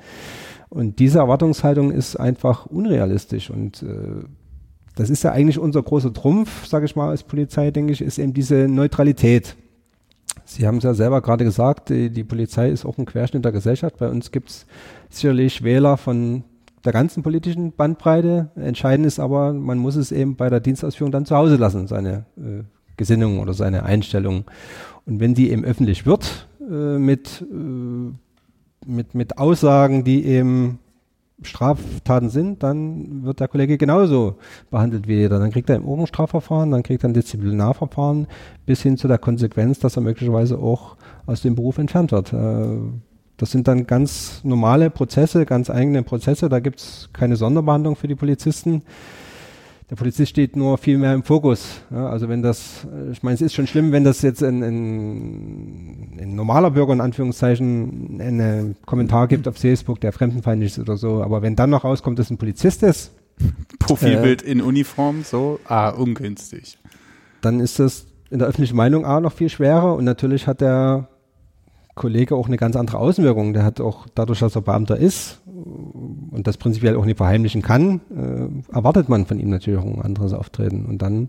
Und 0.70 1.00
diese 1.00 1.20
Erwartungshaltung 1.20 1.92
ist 1.92 2.16
einfach 2.16 2.68
unrealistisch 2.68 3.50
und 3.50 3.82
äh, 3.82 4.24
das 4.96 5.10
ist 5.10 5.24
ja 5.24 5.32
eigentlich 5.32 5.58
unser 5.58 5.82
großer 5.82 6.14
Trumpf, 6.14 6.66
sage 6.68 6.86
ich 6.86 6.96
mal, 6.96 7.10
als 7.10 7.24
Polizei, 7.24 7.72
denke 7.72 7.94
ich, 7.94 8.02
ist 8.02 8.20
eben 8.20 8.34
diese 8.34 8.68
Neutralität. 8.68 9.56
Sie 10.46 10.68
haben 10.68 10.78
es 10.78 10.84
ja 10.84 10.94
selber 10.94 11.22
gerade 11.22 11.46
gesagt, 11.46 11.90
die, 11.90 12.10
die, 12.10 12.24
Polizei 12.24 12.70
ist 12.70 12.86
auch 12.86 12.98
ein 12.98 13.06
Querschnitt 13.06 13.46
der 13.46 13.52
Gesellschaft. 13.52 13.98
Bei 13.98 14.10
uns 14.10 14.32
gibt 14.32 14.50
es 14.50 14.66
sicherlich 15.10 15.64
Wähler 15.64 15.96
von 15.96 16.44
der 16.90 16.94
ganzen 16.94 17.22
politischen 17.22 17.72
Bandbreite. 17.72 18.50
Entscheidend 18.56 19.06
ist 19.06 19.20
aber, 19.20 19.54
man 19.54 19.78
muss 19.78 19.96
es 19.96 20.12
eben 20.12 20.36
bei 20.36 20.50
der 20.50 20.60
Dienstausführung 20.60 21.12
dann 21.12 21.26
zu 21.26 21.36
Hause 21.36 21.56
lassen, 21.58 21.86
seine 21.86 22.26
äh, 22.36 22.64
Gesinnung 22.98 23.38
oder 23.40 23.54
seine 23.54 23.84
Einstellung. 23.84 24.46
Und 25.06 25.20
wenn 25.20 25.36
die 25.36 25.52
eben 25.52 25.64
öffentlich 25.64 26.08
wird, 26.08 26.48
äh, 26.60 26.98
mit, 26.98 27.46
äh, 27.48 28.90
mit, 28.90 29.14
mit 29.14 29.38
Aussagen, 29.38 30.04
die 30.04 30.26
eben 30.26 30.80
Straftaten 31.44 32.30
sind, 32.30 32.64
dann 32.64 33.24
wird 33.24 33.40
der 33.40 33.50
Kollege 33.50 33.78
genauso 33.78 34.38
behandelt 34.72 35.08
wie 35.08 35.18
jeder. 35.18 35.38
Dann 35.38 35.52
kriegt 35.52 35.70
er 35.70 35.76
im 35.76 35.88
Ordnungsstrafverfahren, 35.88 36.72
dann 36.72 36.82
kriegt 36.82 37.04
er 37.04 37.10
ein 37.10 37.14
Disziplinarverfahren 37.14 38.26
bis 38.66 38.82
hin 38.82 38.98
zu 38.98 39.08
der 39.08 39.20
Konsequenz, 39.20 39.78
dass 39.78 39.96
er 39.96 40.02
möglicherweise 40.02 40.58
auch 40.58 40.98
aus 41.28 41.44
dem 41.44 41.54
Beruf 41.54 41.78
entfernt 41.78 42.12
wird. 42.12 42.34
Äh, 42.34 42.80
das 43.40 43.52
sind 43.52 43.70
dann 43.70 43.88
ganz 43.88 44.42
normale 44.44 44.90
Prozesse, 44.90 45.46
ganz 45.46 45.70
eigene 45.70 46.04
Prozesse. 46.04 46.50
Da 46.50 46.60
gibt 46.60 46.80
es 46.80 47.10
keine 47.14 47.38
Sonderbehandlung 47.38 47.96
für 47.96 48.10
die 48.10 48.16
Polizisten. 48.16 48.84
Der 49.90 49.96
Polizist 49.96 50.30
steht 50.30 50.58
nur 50.58 50.78
viel 50.78 50.98
mehr 50.98 51.14
im 51.14 51.24
Fokus. 51.24 51.82
Ja, 51.90 52.10
also 52.10 52.28
wenn 52.28 52.44
das, 52.44 52.86
ich 53.14 53.24
meine, 53.24 53.36
es 53.36 53.42
ist 53.42 53.54
schon 53.54 53.66
schlimm, 53.66 53.94
wenn 53.94 54.04
das 54.04 54.22
jetzt 54.24 54.44
ein, 54.44 54.62
ein, 54.62 56.20
ein 56.20 56.36
normaler 56.36 56.72
Bürger 56.72 56.92
in 56.92 57.00
Anführungszeichen 57.00 58.20
einen 58.20 58.76
Kommentar 58.86 59.30
gibt 59.30 59.48
auf 59.48 59.56
Facebook, 59.56 60.02
der 60.02 60.12
fremdenfeindlich 60.12 60.74
ist 60.74 60.80
oder 60.80 60.98
so. 60.98 61.24
Aber 61.24 61.42
wenn 61.42 61.56
dann 61.56 61.70
noch 61.70 61.86
rauskommt, 61.86 62.20
dass 62.20 62.30
ein 62.30 62.38
Polizist 62.38 62.84
ist. 62.84 63.14
Profilbild 63.80 64.44
äh, 64.44 64.52
in 64.52 64.62
Uniform, 64.62 65.24
so, 65.24 65.62
ah, 65.66 65.90
ungünstig. 65.90 66.78
Dann 67.40 67.62
ist 67.62 67.80
das 67.80 68.06
in 68.30 68.40
der 68.40 68.50
öffentlichen 68.50 68.76
Meinung 68.76 69.06
A 69.06 69.22
noch 69.22 69.32
viel 69.32 69.48
schwerer 69.48 69.96
und 69.96 70.04
natürlich 70.04 70.46
hat 70.46 70.60
der 70.60 71.08
Kollege 72.00 72.36
auch 72.36 72.48
eine 72.48 72.58
ganz 72.58 72.76
andere 72.76 72.98
Außenwirkung. 72.98 73.54
Der 73.54 73.64
hat 73.64 73.80
auch 73.80 74.08
dadurch, 74.16 74.40
dass 74.40 74.56
er 74.56 74.62
Beamter 74.62 74.98
ist 74.98 75.42
und 76.32 76.48
das 76.48 76.58
prinzipiell 76.58 76.96
auch 76.96 77.06
nicht 77.06 77.18
verheimlichen 77.18 77.62
kann, 77.62 78.02
äh, 78.10 78.74
erwartet 78.74 79.10
man 79.10 79.28
von 79.28 79.40
ihm 79.40 79.50
natürlich 79.50 79.80
auch 79.80 79.86
ein 79.86 80.02
anderes 80.02 80.34
Auftreten. 80.34 80.86
Und 80.86 81.02
dann 81.02 81.28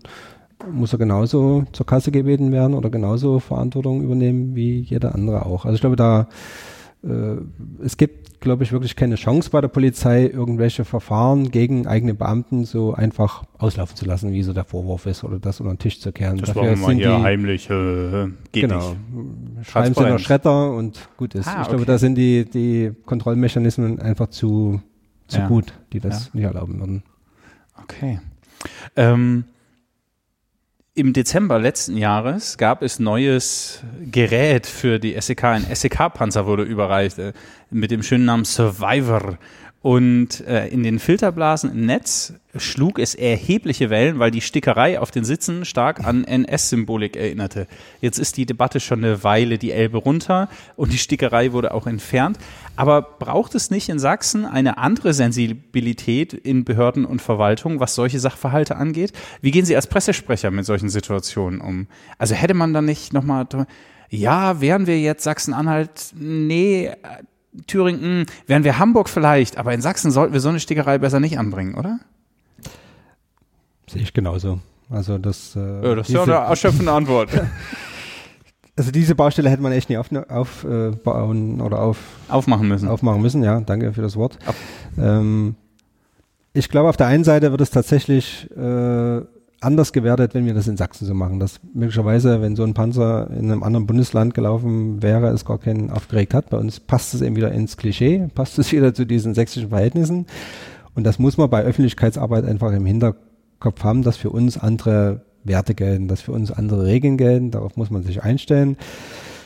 muss 0.71 0.93
er 0.93 0.99
genauso 0.99 1.65
zur 1.73 1.85
Kasse 1.85 2.11
gebeten 2.11 2.51
werden 2.51 2.73
oder 2.73 2.89
genauso 2.89 3.39
Verantwortung 3.39 4.01
übernehmen 4.01 4.55
wie 4.55 4.79
jeder 4.79 5.13
andere 5.13 5.45
auch. 5.45 5.65
Also 5.65 5.75
ich 5.75 5.81
glaube, 5.81 5.95
da 5.95 6.27
es 7.03 7.97
gibt, 7.97 8.41
glaube 8.41 8.63
ich, 8.63 8.71
wirklich 8.71 8.95
keine 8.95 9.15
Chance 9.15 9.49
bei 9.49 9.59
der 9.59 9.69
Polizei, 9.69 10.27
irgendwelche 10.27 10.85
Verfahren 10.85 11.49
gegen 11.49 11.87
eigene 11.87 12.13
Beamten 12.13 12.63
so 12.63 12.93
einfach 12.93 13.43
auslaufen 13.57 13.95
zu 13.95 14.05
lassen, 14.05 14.33
wie 14.33 14.43
so 14.43 14.53
der 14.53 14.65
Vorwurf 14.65 15.07
ist 15.07 15.23
oder 15.23 15.39
das 15.39 15.59
unter 15.59 15.73
den 15.73 15.79
Tisch 15.79 15.99
zu 15.99 16.11
kehren. 16.11 16.37
Das 16.37 16.53
Dafür 16.53 16.71
war 16.71 16.75
mal 16.75 16.93
hier 16.93 17.17
die, 17.17 17.23
heimlich, 17.23 17.69
äh, 17.71 18.27
geht 18.51 18.69
genau, 18.69 18.95
nicht. 19.55 19.67
Schreiben 19.67 19.95
sie 19.95 20.03
in 20.03 20.09
der 20.09 20.19
Schredder 20.19 20.73
und 20.73 21.09
gut 21.17 21.33
ist. 21.33 21.47
Ah, 21.47 21.63
ich 21.63 21.69
glaube, 21.69 21.85
da 21.85 21.97
sind 21.97 22.15
die, 22.15 22.45
die 22.45 22.91
Kontrollmechanismen 23.05 23.99
einfach 23.99 24.27
zu, 24.27 24.81
zu 25.27 25.39
ja. 25.39 25.47
gut, 25.47 25.73
die 25.93 25.99
das 25.99 26.25
ja. 26.25 26.29
nicht 26.33 26.43
erlauben 26.43 26.79
würden. 26.79 27.03
Okay. 27.81 28.19
Ähm, 28.95 29.45
im 30.93 31.13
Dezember 31.13 31.57
letzten 31.57 31.95
Jahres 31.95 32.57
gab 32.57 32.81
es 32.81 32.99
neues 32.99 33.81
Gerät 34.01 34.67
für 34.67 34.99
die 34.99 35.19
SEK. 35.19 35.43
Ein 35.45 35.65
SEK-Panzer 35.73 36.45
wurde 36.45 36.63
überreicht 36.63 37.17
äh, 37.17 37.33
mit 37.69 37.91
dem 37.91 38.03
schönen 38.03 38.25
Namen 38.25 38.43
Survivor. 38.43 39.37
Und 39.81 40.41
äh, 40.41 40.67
in 40.67 40.83
den 40.83 40.99
Filterblasen 40.99 41.71
im 41.71 41.87
Netz 41.87 42.33
schlug 42.55 42.99
es 42.99 43.15
erhebliche 43.15 43.89
Wellen, 43.89 44.19
weil 44.19 44.29
die 44.29 44.41
Stickerei 44.41 44.99
auf 44.99 45.09
den 45.09 45.23
Sitzen 45.23 45.65
stark 45.65 46.05
an 46.05 46.23
NS-Symbolik 46.23 47.15
erinnerte. 47.15 47.65
Jetzt 47.99 48.19
ist 48.19 48.37
die 48.37 48.45
Debatte 48.45 48.79
schon 48.79 49.03
eine 49.03 49.23
Weile 49.23 49.57
die 49.57 49.71
Elbe 49.71 49.97
runter 49.97 50.49
und 50.75 50.93
die 50.93 50.99
Stickerei 50.99 51.51
wurde 51.51 51.73
auch 51.73 51.87
entfernt. 51.87 52.37
Aber 52.75 53.01
braucht 53.01 53.55
es 53.55 53.71
nicht 53.71 53.89
in 53.89 53.97
Sachsen 53.97 54.45
eine 54.45 54.77
andere 54.77 55.15
Sensibilität 55.15 56.33
in 56.33 56.63
Behörden 56.63 57.03
und 57.03 57.19
Verwaltung, 57.19 57.79
was 57.79 57.95
solche 57.95 58.19
Sachverhalte 58.19 58.75
angeht? 58.75 59.13
Wie 59.41 59.49
gehen 59.49 59.65
Sie 59.65 59.75
als 59.75 59.87
Pressesprecher 59.87 60.51
mit 60.51 60.65
solchen 60.65 60.89
Situationen 60.89 61.59
um? 61.59 61.87
Also 62.19 62.35
hätte 62.35 62.53
man 62.53 62.73
da 62.73 62.83
nicht 62.83 63.13
nochmal, 63.13 63.47
ja, 64.09 64.61
wären 64.61 64.85
wir 64.85 64.99
jetzt 64.99 65.23
Sachsen-Anhalt? 65.23 66.13
Nee, 66.13 66.91
Thüringen, 67.67 68.25
wären 68.47 68.63
wir 68.63 68.79
Hamburg 68.79 69.09
vielleicht, 69.09 69.57
aber 69.57 69.73
in 69.73 69.81
Sachsen 69.81 70.11
sollten 70.11 70.33
wir 70.33 70.39
so 70.39 70.49
eine 70.49 70.59
Stickerei 70.59 70.97
besser 70.97 71.19
nicht 71.19 71.37
anbringen, 71.37 71.75
oder? 71.75 71.99
Sehe 73.89 74.01
ich 74.01 74.13
genauso. 74.13 74.59
Also 74.89 75.17
das, 75.17 75.55
äh, 75.55 75.59
ja, 75.59 75.95
das 75.95 76.09
ist 76.09 76.13
ja 76.13 76.23
eine 76.23 76.33
erschöpfende 76.33 76.91
Antwort. 76.91 77.29
also 78.75 78.91
diese 78.91 79.15
Baustelle 79.15 79.49
hätte 79.49 79.61
man 79.61 79.71
echt 79.71 79.89
nie 79.89 79.97
aufbauen 79.97 81.59
äh, 81.59 81.63
oder 81.63 81.79
auf, 81.79 81.97
aufmachen 82.27 82.67
müssen. 82.67 82.87
Aufmachen 82.87 83.21
müssen, 83.21 83.43
ja. 83.43 83.59
Danke 83.61 83.93
für 83.93 84.01
das 84.01 84.15
Wort. 84.15 84.37
Ähm, 84.97 85.55
ich 86.53 86.69
glaube, 86.69 86.89
auf 86.89 86.97
der 86.97 87.07
einen 87.07 87.23
Seite 87.23 87.51
wird 87.51 87.61
es 87.61 87.69
tatsächlich 87.69 88.49
äh, 88.51 89.21
anders 89.61 89.93
gewertet, 89.93 90.33
wenn 90.33 90.45
wir 90.45 90.53
das 90.53 90.67
in 90.67 90.75
Sachsen 90.75 91.05
so 91.05 91.13
machen. 91.13 91.39
Dass 91.39 91.59
möglicherweise, 91.73 92.41
wenn 92.41 92.55
so 92.55 92.63
ein 92.63 92.73
Panzer 92.73 93.29
in 93.31 93.51
einem 93.51 93.63
anderen 93.63 93.87
Bundesland 93.87 94.33
gelaufen 94.33 95.01
wäre, 95.01 95.27
es 95.27 95.45
gar 95.45 95.59
keinen 95.59 95.91
aufgeregt 95.91 96.33
hat. 96.33 96.49
Bei 96.49 96.57
uns 96.57 96.79
passt 96.79 97.13
es 97.13 97.21
eben 97.21 97.35
wieder 97.35 97.51
ins 97.51 97.77
Klischee, 97.77 98.27
passt 98.33 98.59
es 98.59 98.71
wieder 98.73 98.93
zu 98.93 99.05
diesen 99.05 99.33
sächsischen 99.33 99.69
Verhältnissen. 99.69 100.25
Und 100.95 101.05
das 101.05 101.19
muss 101.19 101.37
man 101.37 101.49
bei 101.49 101.63
Öffentlichkeitsarbeit 101.63 102.45
einfach 102.45 102.73
im 102.73 102.85
Hinterkopf 102.85 103.83
haben, 103.83 104.03
dass 104.03 104.17
für 104.17 104.29
uns 104.29 104.57
andere 104.57 105.21
Werte 105.43 105.73
gelten, 105.73 106.07
dass 106.07 106.21
für 106.21 106.33
uns 106.33 106.51
andere 106.51 106.85
Regeln 106.85 107.17
gelten. 107.17 107.51
Darauf 107.51 107.77
muss 107.77 107.89
man 107.89 108.03
sich 108.03 108.23
einstellen. 108.23 108.77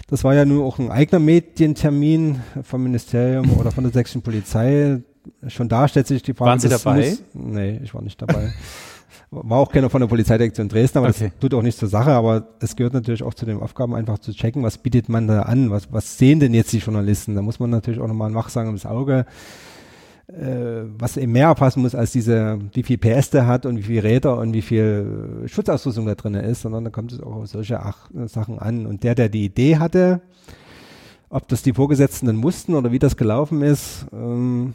Das 0.07 0.23
war 0.23 0.33
ja 0.33 0.45
nur 0.45 0.65
auch 0.65 0.79
ein 0.79 0.91
eigener 0.91 1.19
Medientermin 1.19 2.41
vom 2.63 2.83
Ministerium 2.83 3.51
oder 3.57 3.71
von 3.71 3.83
der 3.83 3.93
sächsischen 3.93 4.21
Polizei. 4.21 5.01
Schon 5.47 5.67
da 5.67 5.87
stellt 5.87 6.07
sich 6.07 6.21
die 6.21 6.33
Frage. 6.33 6.49
Waren 6.49 6.59
Sie 6.59 6.69
dabei? 6.69 7.09
Muss, 7.09 7.23
nee, 7.33 7.79
ich 7.83 7.93
war 7.93 8.01
nicht 8.01 8.21
dabei. 8.21 8.53
War 9.43 9.59
auch 9.59 9.71
keiner 9.71 9.89
von 9.89 10.01
der 10.01 10.07
Polizeidirektion 10.07 10.69
Dresden, 10.69 10.99
aber 10.99 11.09
okay. 11.09 11.31
das 11.31 11.39
tut 11.39 11.53
auch 11.53 11.61
nichts 11.61 11.79
zur 11.79 11.89
Sache. 11.89 12.11
Aber 12.11 12.47
es 12.59 12.75
gehört 12.75 12.93
natürlich 12.93 13.23
auch 13.23 13.33
zu 13.33 13.45
den 13.45 13.59
Aufgaben, 13.59 13.93
einfach 13.93 14.19
zu 14.19 14.33
checken, 14.33 14.63
was 14.63 14.77
bietet 14.77 15.09
man 15.09 15.27
da 15.27 15.43
an, 15.43 15.69
was, 15.69 15.91
was 15.91 16.17
sehen 16.17 16.39
denn 16.39 16.53
jetzt 16.53 16.73
die 16.73 16.77
Journalisten? 16.77 17.35
Da 17.35 17.41
muss 17.41 17.59
man 17.59 17.69
natürlich 17.69 17.99
auch 17.99 18.07
nochmal 18.07 18.29
ein 18.29 18.35
wachsames 18.35 18.85
Auge, 18.85 19.25
äh, 20.27 20.83
was 20.97 21.17
eben 21.17 21.33
mehr 21.33 21.51
aufpassen 21.51 21.81
muss, 21.81 21.95
als 21.95 22.11
diese, 22.11 22.59
wie 22.73 22.83
viel 22.83 22.97
PS 22.97 23.29
der 23.29 23.45
hat 23.47 23.65
und 23.65 23.77
wie 23.77 23.83
viel 23.83 23.99
Räder 23.99 24.37
und 24.37 24.53
wie 24.53 24.61
viel 24.61 25.43
Schutzausrüstung 25.45 26.05
da 26.05 26.15
drin 26.15 26.33
ist, 26.35 26.61
sondern 26.61 26.83
da 26.83 26.89
kommt 26.89 27.11
es 27.11 27.21
auch 27.21 27.35
auf 27.35 27.47
solche 27.47 27.81
Ach 27.81 28.09
Sachen 28.25 28.59
an. 28.59 28.85
Und 28.85 29.03
der, 29.03 29.15
der 29.15 29.29
die 29.29 29.45
Idee 29.45 29.77
hatte, 29.77 30.21
ob 31.29 31.47
das 31.47 31.63
die 31.63 31.73
Vorgesetzten 31.73 32.27
dann 32.27 32.37
mussten 32.37 32.75
oder 32.75 32.91
wie 32.91 32.99
das 32.99 33.17
gelaufen 33.17 33.61
ist, 33.61 34.05
ähm, 34.13 34.73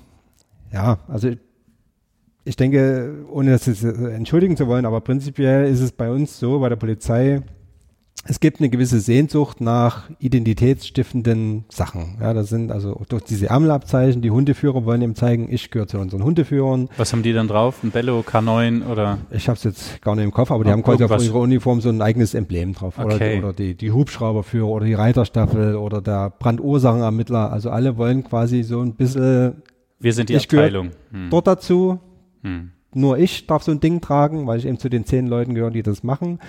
ja, 0.72 0.98
also 1.08 1.30
ich 2.50 2.56
denke, 2.56 3.24
ohne 3.30 3.52
das 3.52 3.66
jetzt 3.66 3.84
äh, 3.84 4.10
entschuldigen 4.10 4.56
zu 4.56 4.66
wollen, 4.66 4.84
aber 4.84 5.00
prinzipiell 5.00 5.70
ist 5.70 5.80
es 5.80 5.92
bei 5.92 6.10
uns 6.10 6.40
so, 6.40 6.58
bei 6.58 6.68
der 6.68 6.74
Polizei, 6.74 7.42
es 8.24 8.40
gibt 8.40 8.58
eine 8.58 8.68
gewisse 8.68 8.98
Sehnsucht 8.98 9.60
nach 9.60 10.10
identitätsstiftenden 10.18 11.64
Sachen. 11.68 12.18
Ja, 12.20 12.34
das 12.34 12.48
sind 12.48 12.72
also 12.72 13.00
durch 13.08 13.22
diese 13.22 13.46
Ärmelabzeichen, 13.46 14.20
die 14.20 14.32
Hundeführer 14.32 14.84
wollen 14.84 15.00
eben 15.00 15.14
zeigen, 15.14 15.46
ich 15.48 15.70
gehöre 15.70 15.86
zu 15.86 15.98
unseren 15.98 16.24
Hundeführern. 16.24 16.88
Was 16.96 17.12
haben 17.12 17.22
die 17.22 17.32
dann 17.32 17.46
drauf? 17.46 17.84
Ein 17.84 17.92
Bello 17.92 18.18
K9 18.18 18.84
oder? 18.84 19.18
Ich 19.30 19.48
habe 19.48 19.56
es 19.56 19.62
jetzt 19.62 20.02
gar 20.02 20.16
nicht 20.16 20.24
im 20.24 20.32
Kopf, 20.32 20.50
aber 20.50 20.64
die 20.64 20.70
oh, 20.70 20.72
haben 20.72 20.82
quasi 20.82 21.04
auf 21.04 21.22
ihrer 21.22 21.38
Uniform 21.38 21.80
so 21.80 21.88
ein 21.88 22.02
eigenes 22.02 22.34
Emblem 22.34 22.74
drauf. 22.74 22.98
Okay. 22.98 23.38
Oder, 23.38 23.48
oder 23.48 23.52
die, 23.52 23.76
die 23.76 23.92
Hubschrauberführer 23.92 24.66
oder 24.66 24.86
die 24.86 24.94
Reiterstaffel 24.94 25.76
oder 25.76 26.02
der 26.02 26.30
Brandursachenermittler. 26.36 27.52
Also 27.52 27.70
alle 27.70 27.96
wollen 27.96 28.24
quasi 28.24 28.64
so 28.64 28.80
ein 28.80 28.94
bisschen. 28.96 29.62
Wir 30.00 30.12
sind 30.12 30.30
die 30.30 30.36
Abteilung. 30.36 30.90
Hm. 31.12 31.30
Dort 31.30 31.46
dazu, 31.46 32.00
hm. 32.42 32.70
Nur 32.92 33.18
ich 33.18 33.46
darf 33.46 33.62
so 33.62 33.70
ein 33.70 33.80
Ding 33.80 34.00
tragen, 34.00 34.46
weil 34.46 34.58
ich 34.58 34.66
eben 34.66 34.78
zu 34.78 34.88
den 34.88 35.04
zehn 35.04 35.26
Leuten 35.26 35.54
gehöre, 35.54 35.70
die 35.70 35.82
das 35.82 36.02
machen. 36.02 36.40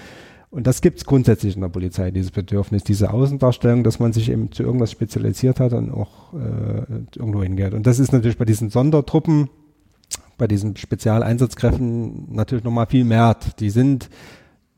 Und 0.50 0.68
das 0.68 0.82
gibt 0.82 0.98
es 0.98 1.06
grundsätzlich 1.06 1.56
in 1.56 1.62
der 1.62 1.70
Polizei, 1.70 2.12
dieses 2.12 2.32
Bedürfnis, 2.32 2.84
diese 2.84 3.14
Außendarstellung, 3.14 3.84
dass 3.84 4.00
man 4.00 4.12
sich 4.12 4.30
eben 4.30 4.52
zu 4.52 4.64
irgendwas 4.64 4.92
spezialisiert 4.92 5.60
hat 5.60 5.72
und 5.72 5.92
auch 5.92 6.34
äh, 6.34 6.82
irgendwo 7.16 7.42
hingeht. 7.42 7.74
Und 7.74 7.88
das 7.88 8.00
ist 8.00 8.12
natürlich 8.12 8.38
bei 8.38 8.44
diesen 8.44 8.70
Sondertruppen, 8.70 9.50
bei 10.38 10.48
diesen 10.48 10.76
Spezialeinsatzkräften 10.76 12.34
natürlich 12.34 12.66
nochmal 12.66 12.88
viel 12.88 13.06
mehr. 13.06 13.38
Die 13.60 13.70
sind 13.70 14.10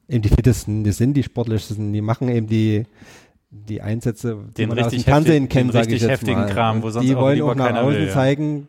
eben 0.08 0.22
die 0.22 0.30
fittesten, 0.30 0.84
die 0.84 0.92
sind 0.92 1.16
die 1.16 1.24
sportlichsten, 1.24 1.92
die 1.92 2.02
machen 2.02 2.28
eben 2.28 2.46
die, 2.46 2.84
die 3.50 3.82
Einsätze, 3.82 4.38
die 4.50 4.54
den 4.54 4.70
man 4.70 4.80
aus 4.80 4.92
dem 4.92 5.00
Fernsehen 5.00 5.50
kennt, 5.50 5.74
sage 5.74 5.96
ich 5.96 6.04
jetzt 6.04 6.28
mal. 6.28 6.46
Kram, 6.50 6.84
wo 6.84 6.92
sonst 6.92 7.08
die 7.08 7.16
wollen 7.16 7.42
auch 7.42 7.56
nach 7.56 7.74
außen 7.74 8.00
will, 8.00 8.10
zeigen, 8.12 8.68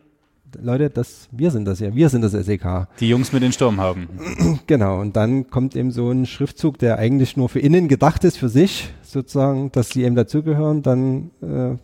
Leute, 0.61 0.89
das, 0.89 1.27
wir 1.31 1.51
sind 1.51 1.65
das 1.65 1.79
ja, 1.79 1.93
wir 1.93 2.09
sind 2.09 2.21
das 2.21 2.31
SEK. 2.31 2.87
Die 2.99 3.09
Jungs 3.09 3.31
mit 3.31 3.43
den 3.43 3.51
Sturm 3.51 3.79
haben. 3.79 4.07
Genau, 4.67 4.99
und 4.99 5.15
dann 5.15 5.49
kommt 5.49 5.75
eben 5.75 5.91
so 5.91 6.09
ein 6.09 6.25
Schriftzug, 6.25 6.77
der 6.79 6.97
eigentlich 6.97 7.37
nur 7.37 7.49
für 7.49 7.59
innen 7.59 7.87
gedacht 7.87 8.23
ist, 8.23 8.37
für 8.37 8.49
sich, 8.49 8.89
sozusagen, 9.03 9.71
dass 9.71 9.89
sie 9.89 10.03
eben 10.03 10.15
dazugehören, 10.15 10.81
dann 10.81 11.31
äh, 11.41 11.77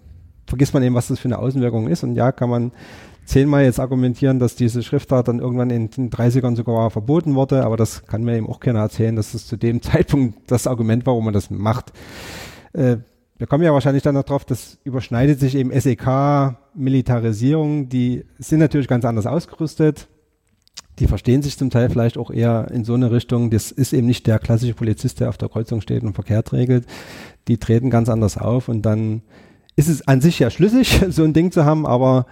vergisst 0.48 0.74
man 0.74 0.84
eben, 0.84 0.96
was 0.96 1.08
das 1.08 1.20
für 1.20 1.28
eine 1.28 1.40
Außenwirkung 1.40 1.88
ist. 1.88 2.04
Und 2.04 2.16
ja, 2.16 2.32
kann 2.32 2.50
man 2.50 2.72
zehnmal 3.26 3.64
jetzt 3.64 3.80
argumentieren, 3.80 4.40
dass 4.40 4.56
diese 4.56 4.84
Schriftart 4.84 5.28
dann 5.28 5.40
irgendwann 5.40 5.70
in 5.70 5.90
den 5.90 6.10
30ern 6.10 6.56
sogar 6.56 6.90
verboten 6.90 7.36
wurde, 7.36 7.64
aber 7.64 7.78
das 7.78 8.06
kann 8.06 8.24
mir 8.24 8.36
eben 8.36 8.50
auch 8.50 8.60
keiner 8.60 8.80
erzählen, 8.80 9.16
dass 9.16 9.32
das 9.32 9.48
zu 9.48 9.58
dem 9.58 9.82
Zeitpunkt 9.82 10.52
das 10.52 10.68
Argument 10.68 11.06
war, 11.06 11.14
warum 11.14 11.26
man 11.26 11.34
das 11.34 11.50
macht. 11.50 11.94
Äh, 12.74 12.98
wir 13.38 13.48
kommen 13.48 13.64
ja 13.64 13.74
wahrscheinlich 13.74 14.04
dann 14.04 14.16
noch 14.16 14.24
drauf, 14.24 14.46
das 14.46 14.78
überschneidet 14.84 15.40
sich 15.40 15.56
eben 15.56 15.72
SEK, 15.72 16.56
Militarisierung, 16.74 17.90
die 17.90 18.26
sind 18.40 18.60
natürlich 18.60 18.88
ganz 18.88 19.06
anders 19.06 19.26
ausgerüstet. 19.26 20.08
Die 21.00 21.08
verstehen 21.08 21.42
sich 21.42 21.58
zum 21.58 21.70
Teil 21.70 21.90
vielleicht 21.90 22.18
auch 22.18 22.32
eher 22.32 22.70
in 22.72 22.84
so 22.84 22.94
eine 22.94 23.12
Richtung. 23.12 23.50
Das 23.50 23.72
ist 23.72 23.94
eben 23.94 24.08
nicht 24.08 24.28
der 24.28 24.40
klassische 24.40 24.74
Polizist, 24.74 25.20
der 25.20 25.30
auf 25.30 25.38
der 25.38 25.50
Kreuzung 25.50 25.82
steht 25.82 26.04
und 26.04 26.14
Verkehr 26.14 26.44
regelt. 26.52 26.86
Die 27.48 27.58
treten 27.58 27.90
ganz 27.90 28.10
anders 28.10 28.38
auf 28.38 28.68
und 28.68 28.84
dann 28.84 29.22
ist 29.76 29.90
es 29.90 30.08
an 30.08 30.22
sich 30.22 30.40
ja 30.40 30.50
schlüssig, 30.50 31.02
so 31.10 31.24
ein 31.24 31.34
Ding 31.34 31.52
zu 31.52 31.66
haben, 31.66 31.86
aber 31.86 32.26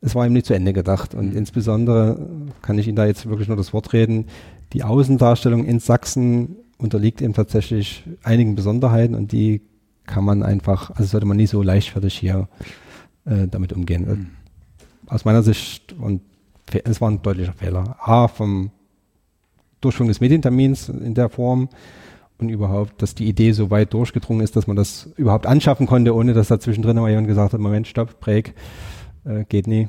es 0.00 0.14
war 0.14 0.26
ihm 0.26 0.32
nicht 0.32 0.46
zu 0.46 0.54
Ende 0.54 0.72
gedacht. 0.72 1.14
Und 1.14 1.30
mhm. 1.30 1.36
insbesondere 1.36 2.28
kann 2.60 2.78
ich 2.78 2.88
Ihnen 2.88 2.96
da 2.96 3.06
jetzt 3.06 3.28
wirklich 3.28 3.48
nur 3.48 3.56
das 3.56 3.72
Wort 3.72 3.92
reden. 3.92 4.26
Die 4.72 4.82
Außendarstellung 4.82 5.64
in 5.64 5.78
Sachsen 5.78 6.56
unterliegt 6.78 7.22
eben 7.22 7.34
tatsächlich 7.34 8.04
einigen 8.22 8.56
Besonderheiten 8.56 9.14
und 9.14 9.32
die 9.32 9.62
kann 10.04 10.24
man 10.24 10.42
einfach, 10.42 10.90
also 10.90 11.04
sollte 11.04 11.26
man 11.26 11.36
nie 11.36 11.46
so 11.46 11.62
leichtfertig 11.62 12.14
hier 12.18 12.48
äh, 13.24 13.46
damit 13.48 13.72
umgehen. 13.72 14.06
Mhm. 14.06 14.30
Aus 15.06 15.24
meiner 15.24 15.42
Sicht, 15.42 15.92
und 15.92 16.22
es 16.84 17.00
war 17.00 17.10
ein 17.10 17.22
deutlicher 17.22 17.52
Fehler. 17.52 17.96
A, 18.00 18.28
vom 18.28 18.70
Durchführung 19.80 20.08
des 20.08 20.20
Medientermins 20.20 20.88
in 20.88 21.14
der 21.14 21.28
Form 21.28 21.68
und 22.38 22.48
überhaupt, 22.48 23.02
dass 23.02 23.14
die 23.14 23.28
Idee 23.28 23.52
so 23.52 23.70
weit 23.70 23.92
durchgedrungen 23.92 24.42
ist, 24.42 24.56
dass 24.56 24.66
man 24.66 24.76
das 24.76 25.08
überhaupt 25.16 25.46
anschaffen 25.46 25.86
konnte, 25.86 26.14
ohne 26.14 26.32
dass 26.34 26.48
da 26.48 26.58
zwischendrin 26.58 26.96
mal 26.96 27.08
jemand 27.10 27.28
gesagt 27.28 27.52
hat, 27.52 27.60
Moment, 27.60 27.86
stopp, 27.86 28.20
Break, 28.20 28.54
äh, 29.24 29.44
geht 29.44 29.66
nie. 29.66 29.88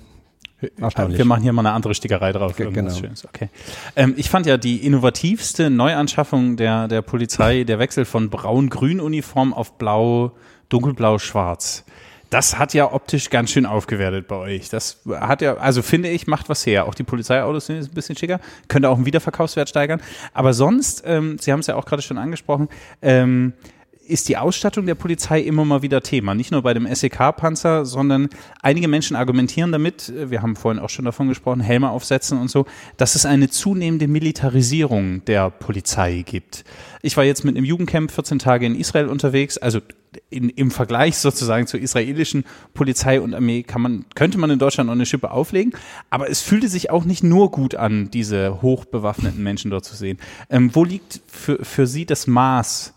Erstaunlich. 0.80 1.18
Wir 1.18 1.26
machen 1.26 1.44
hier 1.44 1.52
mal 1.52 1.62
eine 1.66 1.72
andere 1.72 1.94
Stickerei 1.94 2.32
drauf. 2.32 2.56
G 2.56 2.70
genau. 2.72 2.94
Schönes. 2.94 3.26
Okay. 3.26 3.50
Ähm, 3.96 4.14
ich 4.16 4.30
fand 4.30 4.46
ja 4.46 4.58
die 4.58 4.78
innovativste 4.86 5.70
Neuanschaffung 5.70 6.56
der, 6.56 6.88
der 6.88 7.02
Polizei 7.02 7.66
der 7.66 7.80
Wechsel 7.80 8.06
von 8.06 8.30
braun-grün-Uniform 8.30 9.54
auf 9.54 9.78
blau, 9.78 10.32
dunkelblau-schwarz. 10.70 11.84
Das 12.34 12.58
hat 12.58 12.74
ja 12.74 12.92
optisch 12.92 13.30
ganz 13.30 13.52
schön 13.52 13.68
aufgewertet 13.68 14.28
bei 14.28 14.36
euch. 14.36 14.68
Das 14.68 15.04
hat 15.08 15.44
ja, 15.44 15.58
also 15.58 15.84
finde 15.84 16.10
ich, 16.10 16.26
macht 16.26 16.50
was 16.50 16.66
her. 16.66 16.88
Auch 16.88 16.96
die 16.96 17.04
Polizeiautos 17.04 17.68
sind 17.68 17.76
jetzt 17.76 17.92
ein 17.92 17.94
bisschen 17.94 18.18
schicker, 18.18 18.40
könnte 18.68 18.90
auch 18.90 18.96
einen 18.96 19.06
Wiederverkaufswert 19.06 19.70
steigern. 19.70 20.02
Aber 20.34 20.54
sonst, 20.54 21.04
ähm, 21.06 21.38
Sie 21.40 21.52
haben 21.52 21.60
es 21.60 21.68
ja 21.68 21.76
auch 21.76 21.86
gerade 21.86 22.02
schon 22.02 22.18
angesprochen, 22.18 22.70
ähm, 23.04 23.54
ist 24.06 24.28
die 24.30 24.38
Ausstattung 24.38 24.86
der 24.86 24.96
Polizei 24.96 25.40
immer 25.42 25.66
mal 25.66 25.82
wieder 25.82 26.02
Thema. 26.02 26.36
Nicht 26.36 26.52
nur 26.52 26.62
bei 26.62 26.74
dem 26.74 26.88
SEK-Panzer, 26.94 27.86
sondern 27.86 28.30
einige 28.62 28.88
Menschen 28.88 29.16
argumentieren 29.16 29.72
damit, 29.72 30.10
äh, 30.10 30.30
wir 30.30 30.42
haben 30.42 30.56
vorhin 30.56 30.82
auch 30.82 30.90
schon 30.90 31.06
davon 31.06 31.28
gesprochen, 31.30 31.62
Helme 31.62 31.90
aufsetzen 31.90 32.40
und 32.40 32.50
so, 32.50 32.66
dass 32.98 33.16
es 33.16 33.26
eine 33.26 33.50
zunehmende 33.50 34.08
Militarisierung 34.08 35.24
der 35.26 35.50
Polizei 35.50 36.24
gibt. 36.26 36.66
Ich 37.02 37.18
war 37.18 37.24
jetzt 37.24 37.44
mit 37.44 37.56
einem 37.56 37.66
Jugendcamp 37.66 38.12
14 38.12 38.40
Tage 38.40 38.66
in 38.66 38.76
Israel 38.76 39.08
unterwegs, 39.08 39.58
also 39.58 39.80
in, 40.30 40.50
im 40.50 40.70
Vergleich 40.70 41.18
sozusagen 41.18 41.66
zur 41.68 41.80
israelischen 41.80 42.44
Polizei 42.74 43.20
und 43.20 43.34
Armee 43.34 43.64
kann 43.64 43.82
man, 43.82 44.06
könnte 44.16 44.38
man 44.38 44.50
in 44.50 44.60
Deutschland 44.60 44.88
noch 44.88 44.94
eine 44.94 45.06
Schippe 45.06 45.32
auflegen, 45.32 45.74
aber 46.10 46.30
es 46.30 46.42
fühlte 46.42 46.68
sich 46.68 46.90
auch 46.90 47.06
nicht 47.06 47.24
nur 47.24 47.52
gut 47.52 47.76
an, 47.76 48.12
diese 48.12 48.62
hochbewaffneten 48.62 49.42
Menschen 49.42 49.72
dort 49.72 49.86
zu 49.86 49.96
sehen. 49.96 50.20
Ähm, 50.50 50.70
wo 50.74 50.84
liegt 50.84 51.22
für, 51.28 51.64
für 51.64 51.88
Sie 51.88 52.06
das 52.06 52.28
Maß 52.28 52.94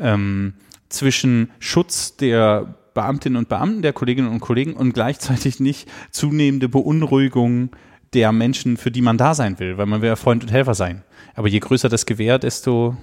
ähm, 0.00 0.54
zwischen 0.88 1.50
Schutz 1.58 2.16
der 2.16 2.74
Beamtinnen 2.94 3.36
und 3.36 3.48
Beamten, 3.48 3.82
der 3.82 3.92
Kolleginnen 3.92 4.28
und 4.28 4.40
Kollegen 4.40 4.74
und 4.74 4.92
gleichzeitig 4.92 5.60
nicht 5.60 5.88
zunehmende 6.10 6.68
Beunruhigung 6.68 7.70
der 8.12 8.32
Menschen, 8.32 8.76
für 8.76 8.90
die 8.90 9.02
man 9.02 9.18
da 9.18 9.34
sein 9.34 9.60
will, 9.60 9.78
weil 9.78 9.86
man 9.86 10.02
will 10.02 10.08
ja 10.08 10.16
Freund 10.16 10.42
und 10.42 10.50
Helfer 10.50 10.74
sein. 10.74 11.04
Aber 11.34 11.48
je 11.48 11.60
größer 11.60 11.88
das 11.88 12.06
Gewehr, 12.06 12.38
desto 12.38 12.96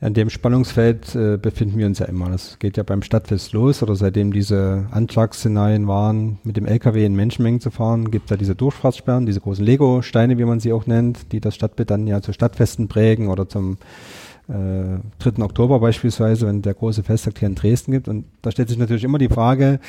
in 0.00 0.14
dem 0.14 0.30
Spannungsfeld 0.30 1.14
äh, 1.16 1.38
befinden 1.38 1.76
wir 1.76 1.86
uns 1.86 1.98
ja 1.98 2.06
immer. 2.06 2.30
Das 2.30 2.60
geht 2.60 2.76
ja 2.76 2.84
beim 2.84 3.02
Stadtfest 3.02 3.52
los 3.52 3.82
oder 3.82 3.96
seitdem 3.96 4.32
diese 4.32 4.86
Anschlagsszenarien 4.92 5.88
waren, 5.88 6.38
mit 6.44 6.56
dem 6.56 6.66
LKW 6.66 7.04
in 7.04 7.16
Menschenmengen 7.16 7.60
zu 7.60 7.72
fahren, 7.72 8.12
gibt 8.12 8.26
es 8.26 8.30
ja 8.30 8.36
diese 8.36 8.54
Durchfahrtssperren, 8.54 9.26
diese 9.26 9.40
großen 9.40 9.64
Lego-Steine, 9.64 10.38
wie 10.38 10.44
man 10.44 10.60
sie 10.60 10.72
auch 10.72 10.86
nennt, 10.86 11.32
die 11.32 11.40
das 11.40 11.56
Stadtbild 11.56 11.90
dann 11.90 12.06
ja 12.06 12.22
zu 12.22 12.32
Stadtfesten 12.32 12.86
prägen 12.86 13.26
oder 13.26 13.48
zum 13.48 13.78
äh, 14.48 14.98
3. 15.18 15.42
Oktober 15.42 15.80
beispielsweise, 15.80 16.46
wenn 16.46 16.62
der 16.62 16.74
große 16.74 17.02
Festtag 17.02 17.38
hier 17.38 17.48
in 17.48 17.54
Dresden 17.54 17.92
gibt. 17.92 18.08
Und 18.08 18.24
da 18.42 18.50
stellt 18.50 18.68
sich 18.68 18.78
natürlich 18.78 19.04
immer 19.04 19.18
die 19.18 19.28
Frage, 19.28 19.80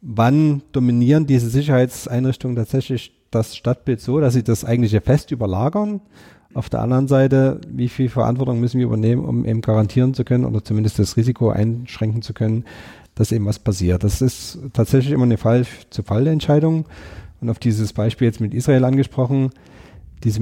wann 0.00 0.62
dominieren 0.72 1.26
diese 1.26 1.48
Sicherheitseinrichtungen 1.48 2.56
tatsächlich 2.56 3.12
das 3.30 3.56
Stadtbild 3.56 4.00
so, 4.00 4.20
dass 4.20 4.34
sie 4.34 4.42
das 4.42 4.64
eigentliche 4.64 5.00
Fest 5.00 5.32
überlagern 5.32 6.00
auf 6.54 6.70
der 6.70 6.80
anderen 6.80 7.08
Seite, 7.08 7.60
wie 7.68 7.88
viel 7.88 8.08
Verantwortung 8.08 8.58
müssen 8.58 8.78
wir 8.78 8.86
übernehmen, 8.86 9.24
um 9.24 9.44
eben 9.44 9.60
garantieren 9.60 10.14
zu 10.14 10.24
können 10.24 10.44
oder 10.44 10.64
zumindest 10.64 10.98
das 10.98 11.16
Risiko 11.16 11.50
einschränken 11.50 12.22
zu 12.22 12.32
können, 12.32 12.64
dass 13.14 13.32
eben 13.32 13.46
was 13.46 13.58
passiert. 13.58 14.02
Das 14.02 14.22
ist 14.22 14.58
tatsächlich 14.72 15.12
immer 15.12 15.24
eine 15.24 15.36
Fall-zu-Fall-Entscheidung. 15.36 16.86
Und 17.40 17.50
auf 17.50 17.58
dieses 17.58 17.92
Beispiel 17.92 18.26
jetzt 18.26 18.40
mit 18.40 18.54
Israel 18.54 18.84
angesprochen, 18.84 19.50
diese 20.24 20.40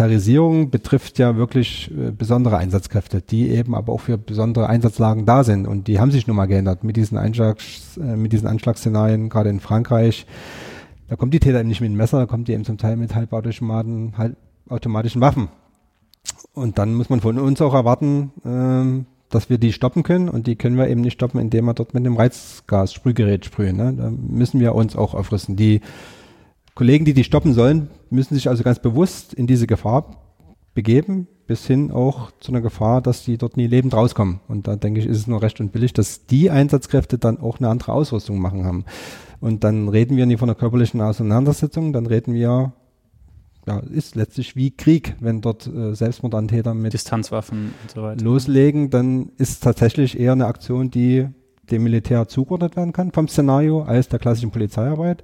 Militarisierung 0.00 0.70
betrifft 0.70 1.18
ja 1.18 1.36
wirklich 1.36 1.90
äh, 1.90 2.10
besondere 2.10 2.56
Einsatzkräfte, 2.56 3.20
die 3.20 3.50
eben 3.50 3.74
aber 3.74 3.92
auch 3.92 4.00
für 4.00 4.16
besondere 4.16 4.68
Einsatzlagen 4.68 5.26
da 5.26 5.44
sind. 5.44 5.66
Und 5.66 5.88
die 5.88 6.00
haben 6.00 6.10
sich 6.10 6.26
nun 6.26 6.36
mal 6.36 6.46
geändert 6.46 6.84
mit 6.84 6.96
diesen, 6.96 7.18
Einschlags, 7.18 7.98
äh, 7.98 8.16
mit 8.16 8.32
diesen 8.32 8.48
Anschlagsszenarien, 8.48 9.28
gerade 9.28 9.50
in 9.50 9.60
Frankreich. 9.60 10.26
Da 11.08 11.16
kommt 11.16 11.34
die 11.34 11.40
Täter 11.40 11.60
eben 11.60 11.68
nicht 11.68 11.80
mit 11.80 11.90
dem 11.90 11.96
Messer, 11.96 12.18
da 12.18 12.26
kommt 12.26 12.48
die 12.48 12.52
eben 12.52 12.64
zum 12.64 12.78
Teil 12.78 12.96
mit 12.96 13.14
Halbautomaten, 13.14 14.14
halb, 14.16 14.36
automatischen 14.68 15.20
Waffen. 15.20 15.48
Und 16.54 16.78
dann 16.78 16.94
muss 16.94 17.10
man 17.10 17.20
von 17.20 17.38
uns 17.38 17.60
auch 17.60 17.74
erwarten, 17.74 18.32
äh, 18.44 19.04
dass 19.28 19.50
wir 19.50 19.58
die 19.58 19.72
stoppen 19.72 20.02
können 20.02 20.28
und 20.28 20.46
die 20.46 20.56
können 20.56 20.78
wir 20.78 20.88
eben 20.88 21.02
nicht 21.02 21.14
stoppen, 21.14 21.40
indem 21.40 21.66
wir 21.66 21.74
dort 21.74 21.94
mit 21.94 22.06
dem 22.06 22.16
Reizgas-Sprühgerät 22.16 23.44
sprühen. 23.44 23.76
Ne? 23.76 23.92
Da 23.96 24.10
müssen 24.10 24.60
wir 24.60 24.74
uns 24.74 24.96
auch 24.96 25.14
aufrüsten. 25.14 25.56
Die 25.56 25.82
Kollegen, 26.74 27.04
die 27.04 27.14
die 27.14 27.24
stoppen 27.24 27.52
sollen, 27.52 27.90
müssen 28.10 28.34
sich 28.34 28.48
also 28.48 28.62
ganz 28.62 28.78
bewusst 28.78 29.34
in 29.34 29.46
diese 29.46 29.66
Gefahr 29.66 30.16
begeben, 30.74 31.26
bis 31.46 31.66
hin 31.66 31.90
auch 31.90 32.30
zu 32.40 32.52
einer 32.52 32.60
Gefahr, 32.60 33.02
dass 33.02 33.24
die 33.24 33.36
dort 33.36 33.56
nie 33.56 33.66
lebend 33.66 33.92
rauskommen. 33.94 34.40
Und 34.46 34.68
da 34.68 34.76
denke 34.76 35.00
ich, 35.00 35.06
ist 35.06 35.18
es 35.18 35.26
nur 35.26 35.42
recht 35.42 35.60
und 35.60 35.72
billig, 35.72 35.92
dass 35.92 36.26
die 36.26 36.50
Einsatzkräfte 36.50 37.18
dann 37.18 37.40
auch 37.40 37.58
eine 37.58 37.68
andere 37.68 37.92
Ausrüstung 37.92 38.38
machen 38.38 38.64
haben. 38.64 38.84
Und 39.40 39.64
dann 39.64 39.88
reden 39.88 40.16
wir 40.16 40.26
nicht 40.26 40.38
von 40.38 40.48
einer 40.48 40.58
körperlichen 40.58 41.00
Auseinandersetzung, 41.00 41.92
dann 41.92 42.06
reden 42.06 42.34
wir 42.34 42.72
ja, 43.66 43.78
ist 43.90 44.14
letztlich 44.14 44.56
wie 44.56 44.70
Krieg, 44.70 45.16
wenn 45.20 45.40
dort 45.40 45.66
äh, 45.66 45.94
Selbstmordantäter 45.94 46.74
mit 46.74 46.92
Distanzwaffen 46.92 47.74
und 47.82 47.90
so 47.90 48.02
weiter 48.02 48.24
loslegen, 48.24 48.90
dann 48.90 49.30
ist 49.36 49.62
tatsächlich 49.62 50.18
eher 50.18 50.32
eine 50.32 50.46
Aktion, 50.46 50.90
die 50.90 51.28
dem 51.70 51.84
Militär 51.84 52.26
zugeordnet 52.26 52.76
werden 52.76 52.92
kann 52.92 53.12
vom 53.12 53.28
Szenario 53.28 53.82
als 53.82 54.08
der 54.08 54.18
klassischen 54.18 54.50
Polizeiarbeit. 54.50 55.22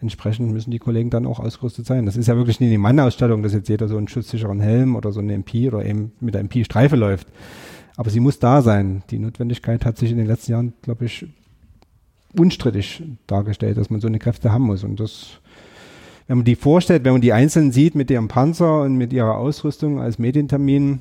Entsprechend 0.00 0.52
müssen 0.52 0.70
die 0.70 0.78
Kollegen 0.78 1.10
dann 1.10 1.26
auch 1.26 1.40
ausgerüstet 1.40 1.86
sein. 1.86 2.06
Das 2.06 2.16
ist 2.16 2.28
ja 2.28 2.36
wirklich 2.36 2.60
nicht 2.60 2.70
die 2.70 2.78
Mannausstattung, 2.78 3.42
dass 3.42 3.52
jetzt 3.52 3.68
jeder 3.68 3.88
so 3.88 3.96
einen 3.96 4.08
schutzsicheren 4.08 4.60
Helm 4.60 4.94
oder 4.94 5.10
so 5.10 5.20
eine 5.20 5.34
MP 5.34 5.68
oder 5.68 5.84
eben 5.84 6.12
mit 6.20 6.34
der 6.34 6.40
MP 6.42 6.64
Streife 6.64 6.96
läuft. 6.96 7.26
Aber 7.96 8.10
sie 8.10 8.20
muss 8.20 8.38
da 8.38 8.62
sein. 8.62 9.02
Die 9.10 9.18
Notwendigkeit 9.18 9.84
hat 9.84 9.98
sich 9.98 10.12
in 10.12 10.18
den 10.18 10.26
letzten 10.26 10.52
Jahren, 10.52 10.72
glaube 10.82 11.06
ich, 11.06 11.26
unstrittig 12.36 13.02
dargestellt, 13.26 13.76
dass 13.76 13.90
man 13.90 14.00
so 14.00 14.06
eine 14.06 14.20
Kräfte 14.20 14.52
haben 14.52 14.64
muss. 14.64 14.84
Und 14.84 15.00
das 15.00 15.40
wenn 16.28 16.36
man 16.36 16.44
die 16.44 16.56
vorstellt, 16.56 17.04
wenn 17.04 17.12
man 17.12 17.22
die 17.22 17.32
einzeln 17.32 17.72
sieht 17.72 17.94
mit 17.94 18.10
ihrem 18.10 18.28
Panzer 18.28 18.82
und 18.82 18.96
mit 18.96 19.14
ihrer 19.14 19.38
Ausrüstung 19.38 19.98
als 19.98 20.18
Medientermin, 20.18 21.00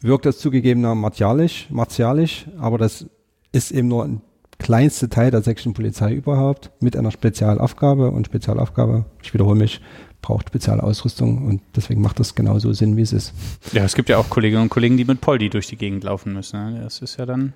wirkt 0.00 0.26
das 0.26 0.38
zugegebener 0.38 0.96
martialisch, 0.96 1.68
martialisch, 1.70 2.46
aber 2.58 2.76
das 2.76 3.06
ist 3.52 3.70
eben 3.70 3.86
nur 3.86 4.04
ein 4.04 4.20
kleinster 4.58 5.10
Teil 5.10 5.30
der 5.30 5.42
sächsischen 5.42 5.74
Polizei 5.74 6.12
überhaupt 6.12 6.70
mit 6.80 6.96
einer 6.96 7.10
Spezialaufgabe 7.10 8.10
und 8.10 8.26
Spezialaufgabe, 8.26 9.04
ich 9.22 9.34
wiederhole 9.34 9.58
mich, 9.58 9.80
braucht 10.20 10.48
Spezialausrüstung 10.48 11.46
und 11.46 11.62
deswegen 11.74 12.00
macht 12.00 12.20
das 12.20 12.34
genauso 12.34 12.72
Sinn, 12.72 12.96
wie 12.96 13.02
es 13.02 13.12
ist. 13.12 13.34
Ja, 13.72 13.84
es 13.84 13.94
gibt 13.94 14.08
ja 14.08 14.18
auch 14.18 14.30
Kolleginnen 14.30 14.62
und 14.62 14.68
Kollegen, 14.68 14.96
die 14.96 15.04
mit 15.04 15.20
Poldi 15.20 15.50
durch 15.50 15.66
die 15.66 15.76
Gegend 15.76 16.04
laufen 16.04 16.32
müssen. 16.32 16.74
Ne? 16.74 16.80
Das 16.82 17.00
ist 17.00 17.18
ja 17.18 17.26
dann. 17.26 17.52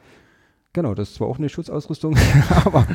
Genau, 0.72 0.94
das 0.94 1.10
ist 1.10 1.14
zwar 1.14 1.28
auch 1.28 1.38
eine 1.38 1.48
Schutzausrüstung, 1.48 2.16
aber 2.64 2.86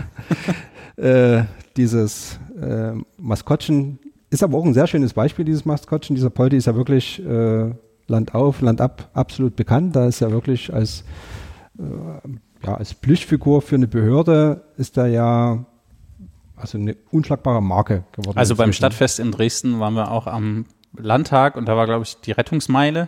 äh, 0.97 1.45
dieses 1.77 2.37
äh, 2.61 2.91
Maskottchen 3.17 3.97
ist 4.29 4.43
aber 4.43 4.57
auch 4.57 4.65
ein 4.65 4.73
sehr 4.73 4.87
schönes 4.87 5.13
Beispiel, 5.13 5.45
dieses 5.45 5.65
Maskottchen. 5.65 6.15
Dieser 6.15 6.29
Poldi 6.29 6.57
ist 6.57 6.67
ja 6.67 6.75
wirklich 6.75 7.23
äh, 7.25 7.71
Land 8.07 8.35
auf, 8.35 8.61
Land 8.61 8.81
ab 8.81 9.09
absolut 9.13 9.55
bekannt. 9.55 9.95
Da 9.95 10.07
ist 10.07 10.19
ja 10.19 10.31
wirklich 10.31 10.73
als, 10.73 11.03
äh, 11.79 11.83
ja, 12.63 12.75
als 12.75 12.93
Plüschfigur 12.93 13.61
für 13.61 13.75
eine 13.75 13.87
Behörde 13.87 14.63
ist 14.77 14.97
er 14.97 15.07
ja 15.07 15.65
also 16.55 16.77
eine 16.77 16.95
unschlagbare 17.11 17.61
Marke 17.61 18.03
geworden. 18.11 18.37
Also 18.37 18.55
beim 18.55 18.73
Stadtfest 18.73 19.19
in 19.19 19.31
Dresden 19.31 19.79
waren 19.79 19.95
wir 19.95 20.11
auch 20.11 20.27
am 20.27 20.65
Landtag 20.95 21.55
und 21.55 21.67
da 21.67 21.75
war, 21.75 21.85
glaube 21.85 22.03
ich, 22.03 22.17
die 22.21 22.31
Rettungsmeile. 22.31 23.07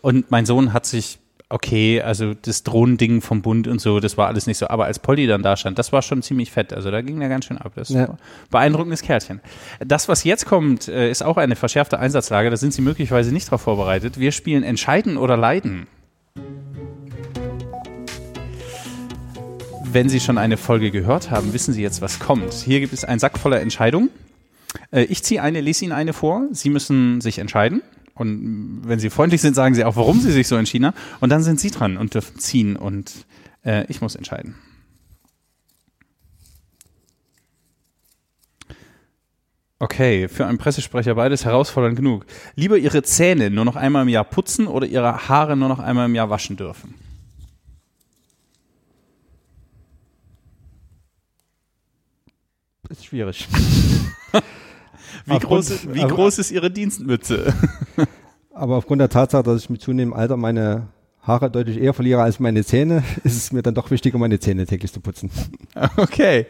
Und 0.00 0.30
mein 0.30 0.46
Sohn 0.46 0.72
hat 0.72 0.86
sich 0.86 1.18
okay, 1.50 2.02
also 2.02 2.34
das 2.34 2.62
Drohnending 2.62 3.22
vom 3.22 3.40
Bund 3.40 3.68
und 3.68 3.80
so, 3.80 4.00
das 4.00 4.18
war 4.18 4.26
alles 4.26 4.46
nicht 4.46 4.58
so. 4.58 4.68
Aber 4.68 4.84
als 4.84 4.98
Polly 4.98 5.26
dann 5.26 5.42
da 5.42 5.56
stand, 5.56 5.78
das 5.78 5.92
war 5.92 6.02
schon 6.02 6.22
ziemlich 6.22 6.50
fett. 6.50 6.72
Also 6.72 6.90
da 6.90 7.00
ging 7.00 7.20
er 7.22 7.28
ganz 7.28 7.46
schön 7.46 7.58
ab. 7.58 7.72
Das 7.74 7.88
ja. 7.88 8.16
beeindruckendes 8.50 9.02
Kerlchen. 9.02 9.40
Das, 9.80 10.08
was 10.08 10.24
jetzt 10.24 10.46
kommt, 10.46 10.88
äh, 10.88 11.10
ist 11.10 11.22
auch 11.22 11.36
eine 11.36 11.56
verschärfte 11.56 11.98
Einsatzlage. 11.98 12.50
Da 12.50 12.56
sind 12.56 12.74
Sie 12.74 12.82
möglicherweise 12.82 13.32
nicht 13.32 13.46
darauf 13.46 13.62
vorbereitet. 13.62 14.18
Wir 14.20 14.32
spielen 14.32 14.62
Entscheiden 14.62 15.16
oder 15.16 15.36
Leiden. 15.36 15.86
Wenn 19.90 20.08
Sie 20.10 20.20
schon 20.20 20.36
eine 20.36 20.58
Folge 20.58 20.90
gehört 20.90 21.30
haben, 21.30 21.54
wissen 21.54 21.72
Sie 21.72 21.82
jetzt, 21.82 22.02
was 22.02 22.18
kommt. 22.18 22.52
Hier 22.52 22.80
gibt 22.80 22.92
es 22.92 23.04
einen 23.04 23.18
Sack 23.18 23.38
voller 23.38 23.60
Entscheidungen. 23.60 24.10
Äh, 24.90 25.04
ich 25.04 25.22
ziehe 25.22 25.42
eine, 25.42 25.62
lese 25.62 25.84
Ihnen 25.84 25.92
eine 25.92 26.12
vor. 26.12 26.46
Sie 26.52 26.68
müssen 26.68 27.22
sich 27.22 27.38
entscheiden. 27.38 27.82
Und 28.14 28.82
wenn 28.84 28.98
sie 28.98 29.10
freundlich 29.10 29.40
sind, 29.40 29.54
sagen 29.54 29.74
sie 29.74 29.84
auch, 29.84 29.96
warum 29.96 30.20
sie 30.20 30.32
sich 30.32 30.48
so 30.48 30.56
entschieden 30.56 30.86
haben. 30.86 30.96
Und 31.20 31.30
dann 31.30 31.42
sind 31.42 31.60
sie 31.60 31.70
dran 31.70 31.96
und 31.96 32.14
dürfen 32.14 32.38
ziehen 32.38 32.76
und 32.76 33.26
äh, 33.64 33.86
ich 33.88 34.00
muss 34.00 34.16
entscheiden. 34.16 34.56
Okay, 39.78 40.26
für 40.26 40.46
einen 40.46 40.58
Pressesprecher 40.58 41.14
beides 41.14 41.44
herausfordernd 41.44 41.94
genug. 41.96 42.26
Lieber 42.56 42.76
Ihre 42.76 43.04
Zähne 43.04 43.50
nur 43.50 43.64
noch 43.64 43.76
einmal 43.76 44.02
im 44.02 44.08
Jahr 44.08 44.24
putzen 44.24 44.66
oder 44.66 44.86
Ihre 44.86 45.28
Haare 45.28 45.56
nur 45.56 45.68
noch 45.68 45.78
einmal 45.78 46.06
im 46.06 46.14
Jahr 46.16 46.28
waschen 46.28 46.56
dürfen? 46.56 46.94
Ist 52.88 53.04
schwierig. 53.04 53.48
Wie, 55.26 55.38
groß, 55.38 55.92
wie 55.92 56.06
groß 56.06 56.38
ist 56.38 56.50
Ihre 56.50 56.70
Dienstmütze? 56.70 57.52
Aber 58.54 58.76
aufgrund 58.76 59.00
der 59.00 59.10
Tatsache, 59.10 59.42
dass 59.42 59.62
ich 59.62 59.70
mit 59.70 59.82
zunehmendem 59.82 60.18
Alter 60.18 60.36
meine 60.36 60.88
Haare 61.22 61.50
deutlich 61.50 61.78
eher 61.78 61.92
verliere 61.92 62.22
als 62.22 62.40
meine 62.40 62.64
Zähne, 62.64 63.02
ist 63.24 63.36
es 63.36 63.52
mir 63.52 63.62
dann 63.62 63.74
doch 63.74 63.90
wichtiger, 63.90 64.18
meine 64.18 64.40
Zähne 64.40 64.66
täglich 64.66 64.92
zu 64.92 65.00
putzen. 65.00 65.30
Okay. 65.96 66.46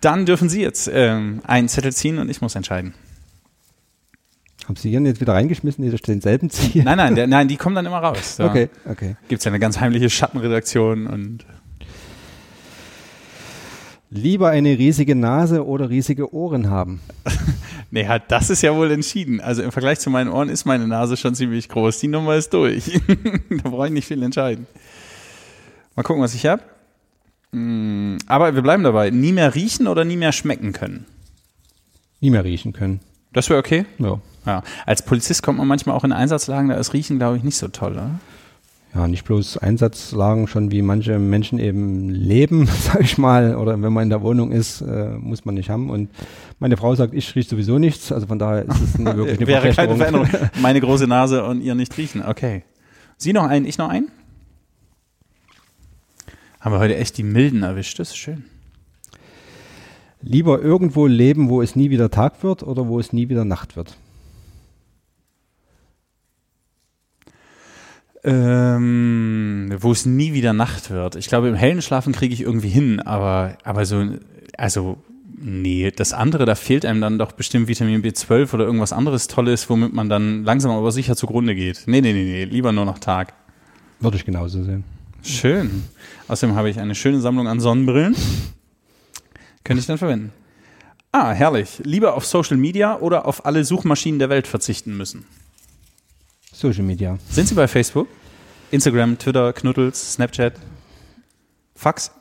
Dann 0.00 0.26
dürfen 0.26 0.48
Sie 0.48 0.60
jetzt 0.60 0.90
ähm, 0.92 1.40
einen 1.44 1.68
Zettel 1.68 1.92
ziehen 1.92 2.18
und 2.18 2.28
ich 2.28 2.40
muss 2.42 2.54
entscheiden. 2.54 2.94
Haben 4.66 4.76
Sie 4.76 4.90
hier 4.90 5.00
jetzt 5.00 5.20
wieder 5.20 5.34
reingeschmissen, 5.34 5.84
die 5.84 5.90
denselben 5.96 6.50
ziehen? 6.50 6.84
Nein, 6.84 6.96
nein, 6.96 7.14
der, 7.14 7.26
nein, 7.26 7.48
die 7.48 7.56
kommen 7.56 7.74
dann 7.74 7.84
immer 7.84 7.98
raus. 7.98 8.36
Da 8.36 8.46
okay, 8.48 8.70
okay. 8.86 9.16
Gibt 9.28 9.40
es 9.40 9.44
ja 9.44 9.50
eine 9.50 9.58
ganz 9.58 9.80
heimliche 9.80 10.08
Schattenredaktion 10.08 11.06
und 11.06 11.44
Lieber 14.16 14.50
eine 14.50 14.78
riesige 14.78 15.16
Nase 15.16 15.66
oder 15.66 15.90
riesige 15.90 16.32
Ohren 16.32 16.70
haben? 16.70 17.00
Halt, 17.94 18.22
das 18.28 18.48
ist 18.48 18.62
ja 18.62 18.74
wohl 18.74 18.92
entschieden. 18.92 19.40
Also 19.40 19.62
im 19.62 19.72
Vergleich 19.72 19.98
zu 19.98 20.08
meinen 20.08 20.30
Ohren 20.30 20.48
ist 20.48 20.64
meine 20.64 20.86
Nase 20.86 21.16
schon 21.16 21.34
ziemlich 21.34 21.68
groß. 21.68 21.98
Die 21.98 22.06
Nummer 22.06 22.36
ist 22.36 22.54
durch. 22.54 23.00
da 23.50 23.68
brauche 23.68 23.86
ich 23.86 23.92
nicht 23.92 24.06
viel 24.06 24.22
entscheiden. 24.22 24.68
Mal 25.96 26.04
gucken, 26.04 26.22
was 26.22 26.34
ich 26.34 26.46
habe. 26.46 26.62
Aber 28.26 28.54
wir 28.54 28.62
bleiben 28.62 28.84
dabei. 28.84 29.10
Nie 29.10 29.32
mehr 29.32 29.54
riechen 29.56 29.88
oder 29.88 30.04
nie 30.04 30.16
mehr 30.16 30.32
schmecken 30.32 30.72
können? 30.72 31.06
Nie 32.20 32.30
mehr 32.30 32.44
riechen 32.44 32.72
können. 32.72 33.00
Das 33.32 33.50
wäre 33.50 33.58
okay? 33.58 33.84
Ja. 33.98 34.20
ja. 34.46 34.62
Als 34.86 35.04
Polizist 35.04 35.42
kommt 35.42 35.58
man 35.58 35.66
manchmal 35.66 35.96
auch 35.96 36.04
in 36.04 36.12
Einsatzlagen, 36.12 36.68
da 36.68 36.76
ist 36.76 36.92
Riechen, 36.94 37.18
glaube 37.18 37.36
ich, 37.36 37.42
nicht 37.42 37.56
so 37.56 37.66
toll, 37.66 37.92
oder? 37.92 38.20
Ja, 38.94 39.08
nicht 39.08 39.24
bloß 39.24 39.58
Einsatzlagen, 39.58 40.46
schon 40.46 40.70
wie 40.70 40.80
manche 40.80 41.18
Menschen 41.18 41.58
eben 41.58 42.10
leben, 42.10 42.66
sag 42.80 43.00
ich 43.00 43.18
mal, 43.18 43.56
oder 43.56 43.80
wenn 43.82 43.92
man 43.92 44.04
in 44.04 44.10
der 44.10 44.22
Wohnung 44.22 44.52
ist, 44.52 44.82
äh, 44.82 45.16
muss 45.18 45.44
man 45.44 45.56
nicht 45.56 45.68
haben. 45.68 45.90
Und 45.90 46.10
meine 46.60 46.76
Frau 46.76 46.94
sagt, 46.94 47.12
ich 47.12 47.34
rieche 47.34 47.50
sowieso 47.50 47.78
nichts, 47.80 48.12
also 48.12 48.28
von 48.28 48.38
daher 48.38 48.64
ist 48.66 48.80
es 48.80 48.94
eine 48.94 49.16
wirklich 49.16 49.38
eine 49.38 49.46
Wäre 49.48 49.72
keine 49.72 49.96
Veränderung. 49.96 50.28
Meine 50.62 50.80
große 50.80 51.08
Nase 51.08 51.44
und 51.44 51.60
ihr 51.60 51.74
nicht 51.74 51.96
riechen, 51.98 52.22
okay. 52.24 52.62
Sie 53.16 53.32
noch 53.32 53.44
einen, 53.44 53.66
ich 53.66 53.78
noch 53.78 53.88
einen? 53.88 54.10
Haben 56.60 56.72
wir 56.72 56.78
heute 56.78 56.96
echt 56.96 57.18
die 57.18 57.24
Milden 57.24 57.64
erwischt, 57.64 57.98
das 57.98 58.10
ist 58.10 58.16
schön. 58.16 58.44
Lieber 60.22 60.62
irgendwo 60.62 61.06
leben, 61.06 61.50
wo 61.50 61.60
es 61.60 61.74
nie 61.74 61.90
wieder 61.90 62.10
Tag 62.10 62.42
wird 62.44 62.62
oder 62.62 62.86
wo 62.86 63.00
es 63.00 63.12
nie 63.12 63.28
wieder 63.28 63.44
Nacht 63.44 63.76
wird? 63.76 63.96
Ähm, 68.24 69.74
wo 69.80 69.92
es 69.92 70.06
nie 70.06 70.32
wieder 70.32 70.54
Nacht 70.54 70.90
wird. 70.90 71.16
Ich 71.16 71.28
glaube, 71.28 71.48
im 71.48 71.54
hellen 71.54 71.82
Schlafen 71.82 72.14
kriege 72.14 72.32
ich 72.32 72.40
irgendwie 72.40 72.70
hin, 72.70 73.00
aber, 73.00 73.58
aber 73.64 73.84
so, 73.84 74.02
also, 74.56 74.96
nee, 75.36 75.90
das 75.90 76.14
andere, 76.14 76.46
da 76.46 76.54
fehlt 76.54 76.86
einem 76.86 77.02
dann 77.02 77.18
doch 77.18 77.32
bestimmt 77.32 77.68
Vitamin 77.68 78.02
B12 78.02 78.54
oder 78.54 78.64
irgendwas 78.64 78.94
anderes 78.94 79.28
Tolles, 79.28 79.68
womit 79.68 79.92
man 79.92 80.08
dann 80.08 80.42
langsam 80.44 80.70
aber 80.70 80.90
sicher 80.90 81.16
zugrunde 81.16 81.54
geht. 81.54 81.82
Nee, 81.86 82.00
nee, 82.00 82.14
nee, 82.14 82.24
nee, 82.24 82.44
lieber 82.44 82.72
nur 82.72 82.86
noch 82.86 82.98
Tag. 82.98 83.34
Würde 84.00 84.16
ich 84.16 84.24
genauso 84.24 84.62
sehen. 84.62 84.84
Schön. 85.22 85.84
Außerdem 86.28 86.56
habe 86.56 86.70
ich 86.70 86.80
eine 86.80 86.94
schöne 86.94 87.20
Sammlung 87.20 87.48
an 87.48 87.60
Sonnenbrillen. 87.60 88.14
Könnte 89.64 89.80
ich 89.80 89.86
dann 89.86 89.98
verwenden. 89.98 90.32
Ah, 91.12 91.32
herrlich. 91.32 91.80
Lieber 91.84 92.14
auf 92.14 92.26
Social 92.26 92.56
Media 92.56 92.98
oder 92.98 93.26
auf 93.26 93.46
alle 93.46 93.64
Suchmaschinen 93.64 94.18
der 94.18 94.30
Welt 94.30 94.46
verzichten 94.46 94.96
müssen? 94.96 95.24
Social 96.54 96.84
Media. 96.84 97.18
Sind 97.28 97.48
Sie 97.48 97.54
bei 97.54 97.66
Facebook? 97.66 98.08
Instagram, 98.70 99.18
Twitter, 99.18 99.52
Knuddels, 99.52 100.14
Snapchat? 100.14 100.54
Fax? 101.74 102.12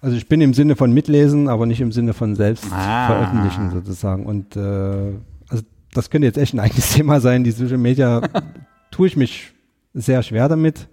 Also 0.00 0.16
ich 0.16 0.28
bin 0.28 0.40
im 0.40 0.54
Sinne 0.54 0.76
von 0.76 0.92
mitlesen, 0.92 1.48
aber 1.48 1.66
nicht 1.66 1.80
im 1.80 1.92
Sinne 1.92 2.12
von 2.12 2.34
selbst 2.34 2.66
ah. 2.72 3.06
veröffentlichen 3.06 3.70
sozusagen. 3.70 4.26
Und 4.26 4.56
äh, 4.56 4.60
also 5.48 5.62
das 5.92 6.10
könnte 6.10 6.26
jetzt 6.26 6.38
echt 6.38 6.54
ein 6.54 6.60
eigenes 6.60 6.90
Thema 6.94 7.20
sein. 7.20 7.44
Die 7.44 7.50
Social 7.52 7.78
Media 7.78 8.22
tue 8.90 9.06
ich 9.06 9.16
mich 9.16 9.52
sehr 9.92 10.22
schwer 10.22 10.48
damit, 10.48 10.88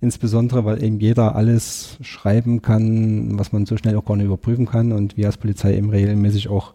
insbesondere 0.00 0.64
weil 0.64 0.82
eben 0.82 1.00
jeder 1.00 1.34
alles 1.36 1.96
schreiben 2.02 2.60
kann, 2.60 3.38
was 3.38 3.52
man 3.52 3.64
so 3.66 3.76
schnell 3.76 3.96
auch 3.96 4.04
gar 4.04 4.16
nicht 4.16 4.26
überprüfen 4.26 4.66
kann 4.66 4.92
und 4.92 5.16
wir 5.16 5.26
als 5.26 5.38
Polizei 5.38 5.76
eben 5.76 5.88
regelmäßig 5.88 6.48
auch 6.48 6.74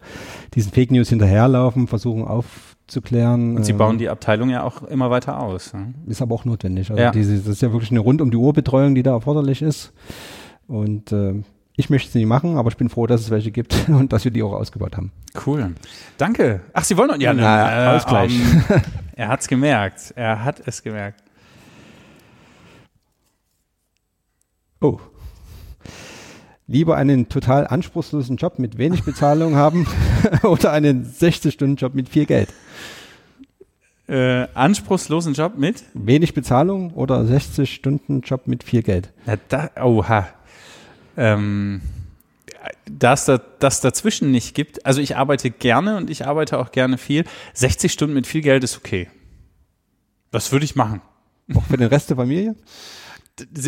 diesen 0.54 0.72
Fake 0.72 0.90
News 0.90 1.08
hinterherlaufen, 1.08 1.86
versuchen 1.86 2.24
aufzuklären. 2.88 3.56
Und 3.56 3.64
Sie 3.64 3.74
bauen 3.74 3.92
ähm, 3.92 3.98
die 3.98 4.08
Abteilung 4.08 4.50
ja 4.50 4.62
auch 4.62 4.82
immer 4.82 5.10
weiter 5.10 5.38
aus. 5.38 5.74
Ne? 5.74 5.92
Ist 6.06 6.22
aber 6.22 6.34
auch 6.34 6.44
notwendig. 6.44 6.90
Also 6.90 7.02
ja. 7.02 7.10
diese, 7.10 7.36
das 7.36 7.48
ist 7.48 7.62
ja 7.62 7.72
wirklich 7.72 7.90
eine 7.90 8.00
rund 8.00 8.20
um 8.22 8.30
die 8.30 8.36
Uhr 8.36 8.52
Betreuung, 8.52 8.94
die 8.94 9.02
da 9.02 9.12
erforderlich 9.12 9.62
ist. 9.62 9.92
Und 10.66 11.12
äh, 11.12 11.34
ich 11.76 11.90
möchte 11.90 12.10
sie 12.10 12.18
nicht 12.18 12.28
machen, 12.28 12.56
aber 12.56 12.70
ich 12.70 12.76
bin 12.76 12.88
froh, 12.88 13.06
dass 13.06 13.20
es 13.20 13.30
welche 13.30 13.50
gibt 13.50 13.76
und 13.88 14.12
dass 14.12 14.24
wir 14.24 14.30
die 14.30 14.42
auch 14.42 14.52
ausgebaut 14.52 14.96
haben. 14.96 15.12
Cool. 15.46 15.74
Danke. 16.16 16.62
Ach, 16.72 16.84
Sie 16.84 16.96
wollen 16.96 17.08
noch 17.08 17.18
ja, 17.18 17.34
Na, 17.34 17.92
äh, 17.92 17.96
Ausgleich. 17.96 18.32
Um, 18.32 18.80
er 19.16 19.28
hat 19.28 19.40
es 19.40 19.48
gemerkt. 19.48 20.12
Er 20.16 20.44
hat 20.44 20.62
es 20.66 20.82
gemerkt. 20.82 21.22
Oh. 24.80 24.98
Lieber 26.66 26.96
einen 26.96 27.28
total 27.28 27.66
anspruchslosen 27.66 28.36
Job 28.36 28.58
mit 28.58 28.78
wenig 28.78 29.02
Bezahlung 29.02 29.56
haben 29.56 29.86
oder 30.42 30.72
einen 30.72 31.04
60-Stunden-Job 31.06 31.94
mit 31.94 32.08
viel 32.08 32.26
Geld? 32.26 32.48
Äh, 34.08 34.46
anspruchslosen 34.54 35.34
Job 35.34 35.58
mit? 35.58 35.84
Wenig 35.94 36.34
Bezahlung 36.34 36.94
oder 36.94 37.20
60-Stunden-Job 37.20 38.46
mit 38.46 38.64
viel 38.64 38.82
Geld? 38.82 39.10
Ja, 39.26 39.34
da, 39.48 39.70
oha. 39.82 40.28
Ähm, 41.16 41.82
dass 42.90 43.26
da, 43.26 43.38
das 43.58 43.80
dazwischen 43.80 44.30
nicht 44.30 44.54
gibt. 44.54 44.86
Also 44.86 45.00
ich 45.00 45.16
arbeite 45.16 45.50
gerne 45.50 45.96
und 45.96 46.10
ich 46.10 46.26
arbeite 46.26 46.58
auch 46.58 46.70
gerne 46.72 46.98
viel. 46.98 47.24
60 47.54 47.92
Stunden 47.92 48.14
mit 48.14 48.26
viel 48.26 48.40
Geld 48.40 48.64
ist 48.64 48.76
okay. 48.76 49.08
Das 50.30 50.52
würde 50.52 50.64
ich 50.64 50.76
machen. 50.76 51.00
Auch 51.54 51.64
für 51.64 51.76
den 51.76 51.88
Rest 51.88 52.10
der 52.10 52.16
Familie? 52.16 52.54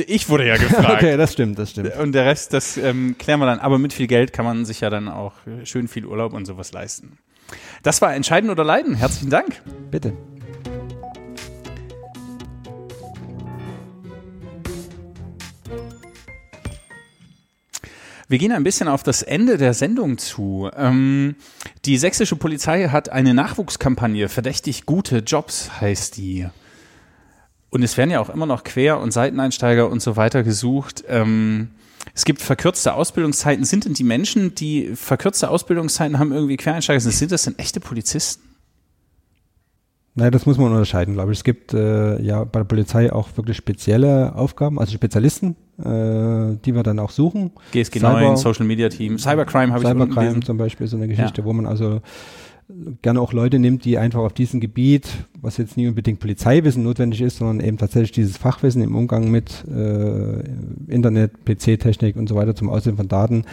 Ich 0.06 0.28
wurde 0.28 0.46
ja 0.46 0.56
gefragt. 0.56 0.88
okay, 1.02 1.16
das 1.16 1.32
stimmt, 1.32 1.58
das 1.58 1.70
stimmt. 1.70 1.96
Und 1.96 2.12
der 2.12 2.26
Rest, 2.26 2.52
das 2.52 2.76
ähm, 2.76 3.16
klären 3.18 3.40
wir 3.40 3.46
dann. 3.46 3.60
Aber 3.60 3.78
mit 3.78 3.92
viel 3.92 4.06
Geld 4.06 4.32
kann 4.32 4.44
man 4.44 4.64
sich 4.64 4.80
ja 4.80 4.90
dann 4.90 5.08
auch 5.08 5.34
schön 5.64 5.88
viel 5.88 6.06
Urlaub 6.06 6.32
und 6.32 6.46
sowas 6.46 6.72
leisten. 6.72 7.18
Das 7.82 8.00
war 8.02 8.14
Entscheiden 8.14 8.50
oder 8.50 8.64
Leiden. 8.64 8.94
Herzlichen 8.94 9.30
Dank. 9.30 9.62
Bitte. 9.90 10.12
Wir 18.30 18.38
gehen 18.38 18.52
ein 18.52 18.62
bisschen 18.62 18.86
auf 18.86 19.02
das 19.02 19.22
Ende 19.22 19.56
der 19.56 19.74
Sendung 19.74 20.16
zu. 20.16 20.70
Ähm, 20.76 21.34
die 21.84 21.98
sächsische 21.98 22.36
Polizei 22.36 22.86
hat 22.86 23.08
eine 23.08 23.34
Nachwuchskampagne. 23.34 24.28
Verdächtig 24.28 24.86
gute 24.86 25.18
Jobs 25.18 25.80
heißt 25.80 26.16
die. 26.16 26.46
Und 27.70 27.82
es 27.82 27.96
werden 27.96 28.10
ja 28.10 28.20
auch 28.20 28.30
immer 28.30 28.46
noch 28.46 28.64
Quer- 28.64 29.00
und 29.00 29.12
Seiteneinsteiger 29.12 29.88
und 29.88 30.02
so 30.02 30.16
weiter 30.16 30.42
gesucht. 30.42 31.04
Ähm, 31.08 31.70
es 32.14 32.24
gibt 32.24 32.42
verkürzte 32.42 32.94
Ausbildungszeiten. 32.94 33.64
Sind 33.64 33.84
denn 33.84 33.94
die 33.94 34.04
Menschen, 34.04 34.54
die 34.54 34.90
verkürzte 34.94 35.50
Ausbildungszeiten 35.50 36.18
haben, 36.18 36.32
irgendwie 36.32 36.56
Quereinsteiger 36.56 37.00
sind, 37.00 37.12
sind 37.12 37.32
das 37.32 37.44
denn 37.44 37.58
echte 37.58 37.80
Polizisten? 37.80 38.50
Naja, 40.16 40.32
das 40.32 40.44
muss 40.44 40.58
man 40.58 40.72
unterscheiden, 40.72 41.14
glaube 41.14 41.32
ich. 41.32 41.38
Es 41.38 41.44
gibt 41.44 41.72
äh, 41.72 42.20
ja 42.20 42.42
bei 42.42 42.60
der 42.60 42.64
Polizei 42.64 43.12
auch 43.12 43.28
wirklich 43.36 43.56
spezielle 43.56 44.34
Aufgaben, 44.34 44.80
also 44.80 44.92
Spezialisten, 44.92 45.54
äh, 45.78 46.58
die 46.64 46.74
wir 46.74 46.82
dann 46.82 46.98
auch 46.98 47.10
suchen. 47.10 47.52
GSG 47.72 48.00
Cyber, 48.00 48.20
9, 48.20 48.36
Social 48.36 48.66
Media 48.66 48.88
Team, 48.88 49.18
Cybercrime 49.18 49.72
habe 49.72 49.84
ich 49.84 49.88
Cybercrime 49.88 50.40
zum 50.40 50.56
Beispiel, 50.56 50.88
so 50.88 50.96
eine 50.96 51.06
Geschichte, 51.06 51.42
ja. 51.42 51.44
wo 51.44 51.52
man 51.52 51.64
also 51.64 52.02
gerne 53.02 53.20
auch 53.20 53.32
Leute 53.32 53.58
nimmt, 53.58 53.84
die 53.84 53.98
einfach 53.98 54.20
auf 54.20 54.32
diesem 54.32 54.60
Gebiet, 54.60 55.08
was 55.40 55.56
jetzt 55.56 55.76
nicht 55.76 55.88
unbedingt 55.88 56.20
Polizeiwissen 56.20 56.82
notwendig 56.82 57.20
ist, 57.20 57.38
sondern 57.38 57.66
eben 57.66 57.78
tatsächlich 57.78 58.12
dieses 58.12 58.36
Fachwissen 58.36 58.82
im 58.82 58.94
Umgang 58.94 59.30
mit 59.30 59.64
äh, 59.68 60.42
Internet, 60.88 61.44
PC-Technik 61.44 62.16
und 62.16 62.28
so 62.28 62.34
weiter 62.34 62.54
zum 62.54 62.68
Aussehen 62.70 62.96
von 62.96 63.08
Daten 63.08 63.44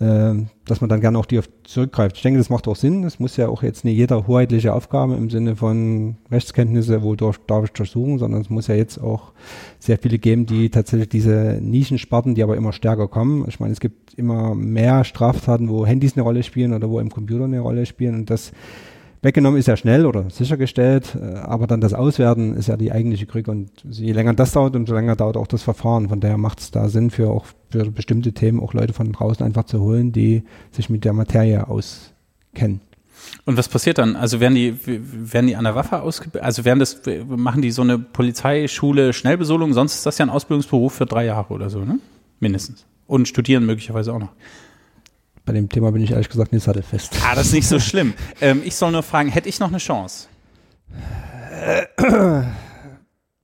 äh, 0.00 0.34
dass 0.64 0.80
man 0.80 0.88
dann 0.88 1.00
gerne 1.00 1.18
auch 1.18 1.26
die 1.26 1.38
auf 1.38 1.48
zurückgreift. 1.64 2.16
Ich 2.16 2.22
denke, 2.22 2.38
das 2.38 2.50
macht 2.50 2.66
auch 2.66 2.76
Sinn. 2.76 3.04
Es 3.04 3.20
muss 3.20 3.36
ja 3.36 3.48
auch 3.48 3.62
jetzt 3.62 3.84
nicht 3.84 3.96
jeder 3.96 4.26
hoheitliche 4.26 4.74
Aufgabe 4.74 5.14
im 5.14 5.30
Sinne 5.30 5.56
von 5.56 6.16
Rechtskenntnisse, 6.30 7.02
wodurch 7.02 7.36
darf 7.46 7.64
ich 7.64 7.72
durchsuchen, 7.72 8.18
sondern 8.18 8.40
es 8.40 8.50
muss 8.50 8.66
ja 8.66 8.74
jetzt 8.74 8.98
auch 8.98 9.32
sehr 9.78 9.98
viele 9.98 10.18
geben, 10.18 10.46
die 10.46 10.70
tatsächlich 10.70 11.10
diese 11.10 11.58
Nischensparten, 11.60 12.34
die 12.34 12.42
aber 12.42 12.56
immer 12.56 12.72
stärker 12.72 13.08
kommen. 13.08 13.44
Ich 13.48 13.60
meine, 13.60 13.72
es 13.72 13.80
gibt 13.80 14.14
immer 14.14 14.54
mehr 14.54 15.04
Straftaten, 15.04 15.68
wo 15.68 15.86
Handys 15.86 16.16
eine 16.16 16.22
Rolle 16.22 16.42
spielen 16.42 16.72
oder 16.72 16.88
wo 16.88 16.98
im 16.98 17.10
Computer 17.10 17.44
eine 17.44 17.60
Rolle 17.60 17.84
spielen 17.86 18.14
und 18.14 18.30
das 18.30 18.52
Weggenommen 19.22 19.60
ist 19.60 19.66
ja 19.66 19.76
schnell 19.76 20.06
oder 20.06 20.30
sichergestellt, 20.30 21.14
äh, 21.20 21.34
aber 21.36 21.66
dann 21.66 21.80
das 21.80 21.92
Auswerten 21.92 22.54
ist 22.54 22.68
ja 22.68 22.76
die 22.76 22.90
eigentliche 22.90 23.26
Krücke 23.26 23.50
und 23.50 23.70
je 23.84 24.12
länger 24.12 24.32
das 24.32 24.52
dauert, 24.52 24.74
umso 24.74 24.94
länger 24.94 25.14
dauert 25.14 25.36
auch 25.36 25.46
das 25.46 25.62
Verfahren. 25.62 26.08
Von 26.08 26.20
daher 26.20 26.38
macht 26.38 26.60
es 26.60 26.70
da 26.70 26.88
Sinn 26.88 27.10
für 27.10 27.30
auch 27.30 27.44
für 27.68 27.90
bestimmte 27.90 28.32
Themen 28.32 28.60
auch 28.60 28.72
Leute 28.72 28.94
von 28.94 29.12
draußen 29.12 29.44
einfach 29.44 29.64
zu 29.64 29.80
holen, 29.80 30.12
die 30.12 30.44
sich 30.70 30.88
mit 30.88 31.04
der 31.04 31.12
Materie 31.12 31.68
auskennen. 31.68 32.80
Und 33.44 33.58
was 33.58 33.68
passiert 33.68 33.98
dann? 33.98 34.16
Also 34.16 34.40
werden 34.40 34.54
die, 34.54 34.74
werden 34.86 35.46
die 35.46 35.56
an 35.56 35.64
der 35.64 35.74
Waffe 35.74 36.00
ausgebildet? 36.00 36.42
Also 36.42 36.64
werden 36.64 36.78
das, 36.78 37.02
machen 37.26 37.60
die 37.60 37.70
so 37.70 37.82
eine 37.82 37.98
Polizeischule 37.98 39.12
Schnellbesolung? 39.12 39.74
Sonst 39.74 39.96
ist 39.96 40.06
das 40.06 40.16
ja 40.16 40.24
ein 40.24 40.30
Ausbildungsberuf 40.30 40.94
für 40.94 41.04
drei 41.06 41.26
Jahre 41.26 41.52
oder 41.52 41.68
so, 41.68 41.84
ne? 41.84 41.98
Mindestens. 42.38 42.86
Und 43.06 43.28
studieren 43.28 43.66
möglicherweise 43.66 44.14
auch 44.14 44.18
noch. 44.18 44.32
Bei 45.50 45.54
dem 45.54 45.68
Thema 45.68 45.90
bin 45.90 46.00
ich 46.00 46.12
ehrlich 46.12 46.28
gesagt 46.28 46.52
nicht 46.52 46.62
sattelfest. 46.62 47.12
Ah, 47.28 47.34
das 47.34 47.48
ist 47.48 47.54
nicht 47.54 47.66
so 47.66 47.80
schlimm. 47.80 48.14
ähm, 48.40 48.62
ich 48.64 48.76
soll 48.76 48.92
nur 48.92 49.02
fragen, 49.02 49.30
hätte 49.30 49.48
ich 49.48 49.58
noch 49.58 49.66
eine 49.66 49.78
Chance? 49.78 50.28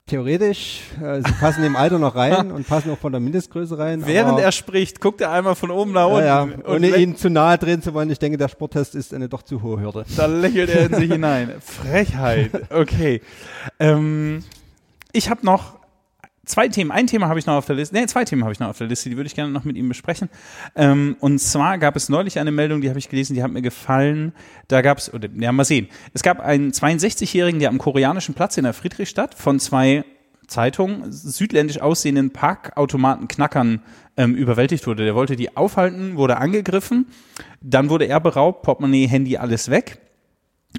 Theoretisch, 0.06 0.82
äh, 1.02 1.16
sie 1.16 1.32
passen 1.32 1.64
im 1.64 1.74
Alter 1.74 1.98
noch 1.98 2.14
rein 2.14 2.52
und 2.52 2.64
passen 2.64 2.92
auch 2.92 2.98
von 2.98 3.10
der 3.10 3.20
Mindestgröße 3.20 3.76
rein. 3.76 4.06
Während 4.06 4.38
er 4.38 4.52
spricht, 4.52 5.00
guckt 5.00 5.20
er 5.20 5.32
einmal 5.32 5.56
von 5.56 5.72
oben 5.72 5.90
nach 5.90 6.06
unten. 6.06 6.26
Ja, 6.26 6.46
ja. 6.46 6.64
Ohne 6.64 6.96
ihn 6.96 7.16
zu 7.16 7.28
nahe 7.28 7.58
drehen 7.58 7.82
zu 7.82 7.92
wollen, 7.92 8.08
ich 8.08 8.20
denke, 8.20 8.38
der 8.38 8.46
Sporttest 8.46 8.94
ist 8.94 9.12
eine 9.12 9.28
doch 9.28 9.42
zu 9.42 9.62
hohe 9.62 9.80
Hürde. 9.80 10.04
Da 10.16 10.26
lächelt 10.26 10.70
er 10.70 10.86
in 10.86 10.94
sich 10.94 11.10
hinein. 11.10 11.54
Frechheit. 11.60 12.70
Okay. 12.70 13.20
Ähm, 13.80 14.44
ich 15.10 15.28
habe 15.28 15.44
noch 15.44 15.74
zwei 16.46 16.68
Themen. 16.68 16.90
Ein 16.90 17.06
Thema 17.06 17.28
habe 17.28 17.38
ich 17.38 17.46
noch 17.46 17.54
auf 17.54 17.66
der 17.66 17.76
Liste. 17.76 17.94
Nee, 17.94 18.06
zwei 18.06 18.24
Themen 18.24 18.42
habe 18.42 18.52
ich 18.52 18.60
noch 18.60 18.68
auf 18.68 18.78
der 18.78 18.86
Liste, 18.86 19.10
die 19.10 19.16
würde 19.16 19.26
ich 19.26 19.34
gerne 19.34 19.52
noch 19.52 19.64
mit 19.64 19.76
Ihnen 19.76 19.88
besprechen. 19.88 20.30
Ähm, 20.74 21.16
und 21.20 21.38
zwar 21.40 21.76
gab 21.76 21.96
es 21.96 22.08
neulich 22.08 22.38
eine 22.38 22.52
Meldung, 22.52 22.80
die 22.80 22.88
habe 22.88 22.98
ich 22.98 23.08
gelesen, 23.08 23.34
die 23.34 23.42
hat 23.42 23.50
mir 23.50 23.62
gefallen. 23.62 24.32
Da 24.68 24.80
gab 24.80 24.98
es, 24.98 25.12
oder 25.12 25.28
ja, 25.36 25.52
mal 25.52 25.64
sehen. 25.64 25.88
Es 26.14 26.22
gab 26.22 26.40
einen 26.40 26.70
62-Jährigen, 26.70 27.60
der 27.60 27.68
am 27.68 27.78
koreanischen 27.78 28.34
Platz 28.34 28.56
in 28.56 28.64
der 28.64 28.72
Friedrichstadt 28.72 29.34
von 29.34 29.60
zwei 29.60 30.04
Zeitungen 30.46 31.10
südländisch 31.10 31.80
aussehenden 31.80 32.30
Parkautomaten-Knackern 32.30 33.82
ähm, 34.16 34.34
überwältigt 34.34 34.86
wurde. 34.86 35.04
Der 35.04 35.14
wollte 35.14 35.36
die 35.36 35.56
aufhalten, 35.56 36.16
wurde 36.16 36.38
angegriffen, 36.38 37.06
dann 37.60 37.90
wurde 37.90 38.06
er 38.06 38.20
beraubt, 38.20 38.62
Portemonnaie, 38.62 39.08
Handy, 39.08 39.36
alles 39.36 39.70
weg. 39.70 39.98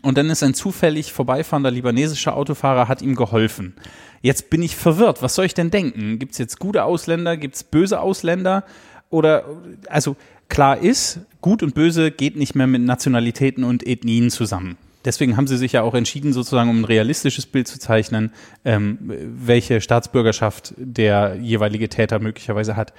Und 0.01 0.17
dann 0.17 0.29
ist 0.29 0.43
ein 0.43 0.53
zufällig 0.53 1.13
vorbeifahrender 1.13 1.71
libanesischer 1.71 2.35
Autofahrer, 2.35 2.87
hat 2.87 3.01
ihm 3.01 3.15
geholfen. 3.15 3.75
Jetzt 4.21 4.49
bin 4.49 4.61
ich 4.61 4.75
verwirrt. 4.75 5.21
Was 5.21 5.35
soll 5.35 5.45
ich 5.45 5.53
denn 5.53 5.71
denken? 5.71 6.19
Gibt 6.19 6.33
es 6.33 6.37
jetzt 6.37 6.59
gute 6.59 6.83
Ausländer? 6.83 7.37
Gibt 7.37 7.55
es 7.55 7.63
böse 7.63 7.99
Ausländer? 7.99 8.63
Oder, 9.09 9.45
also 9.89 10.15
klar 10.49 10.77
ist, 10.77 11.21
gut 11.41 11.63
und 11.63 11.75
böse 11.75 12.11
geht 12.11 12.35
nicht 12.35 12.55
mehr 12.55 12.67
mit 12.67 12.81
Nationalitäten 12.81 13.63
und 13.63 13.85
Ethnien 13.85 14.29
zusammen. 14.29 14.77
Deswegen 15.05 15.37
haben 15.37 15.47
sie 15.47 15.57
sich 15.57 15.71
ja 15.71 15.83
auch 15.83 15.93
entschieden, 15.93 16.33
sozusagen, 16.33 16.69
um 16.69 16.81
ein 16.81 16.85
realistisches 16.85 17.45
Bild 17.45 17.67
zu 17.67 17.79
zeichnen, 17.79 18.33
ähm, 18.65 18.97
welche 18.99 19.79
Staatsbürgerschaft 19.79 20.73
der 20.75 21.37
jeweilige 21.39 21.87
Täter 21.87 22.19
möglicherweise 22.19 22.75
hat. 22.75 22.93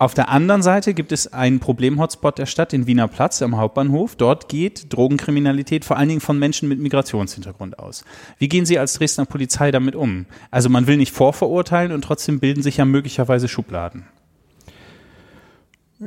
Auf 0.00 0.14
der 0.14 0.30
anderen 0.30 0.62
Seite 0.62 0.94
gibt 0.94 1.12
es 1.12 1.30
einen 1.30 1.60
Problem-Hotspot 1.60 2.38
der 2.38 2.46
Stadt, 2.46 2.72
den 2.72 2.86
Wiener 2.86 3.06
Platz 3.06 3.42
am 3.42 3.58
Hauptbahnhof. 3.58 4.16
Dort 4.16 4.48
geht 4.48 4.90
Drogenkriminalität 4.94 5.84
vor 5.84 5.98
allen 5.98 6.08
Dingen 6.08 6.22
von 6.22 6.38
Menschen 6.38 6.70
mit 6.70 6.78
Migrationshintergrund 6.78 7.78
aus. 7.78 8.06
Wie 8.38 8.48
gehen 8.48 8.64
Sie 8.64 8.78
als 8.78 8.94
Dresdner 8.94 9.26
Polizei 9.26 9.70
damit 9.70 9.94
um? 9.94 10.24
Also 10.50 10.70
man 10.70 10.86
will 10.86 10.96
nicht 10.96 11.12
vorverurteilen 11.12 11.92
und 11.92 12.00
trotzdem 12.00 12.40
bilden 12.40 12.62
sich 12.62 12.78
ja 12.78 12.86
möglicherweise 12.86 13.46
Schubladen. 13.46 14.06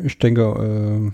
Ich 0.03 0.17
denke, 0.17 0.41
äh, 0.41 1.11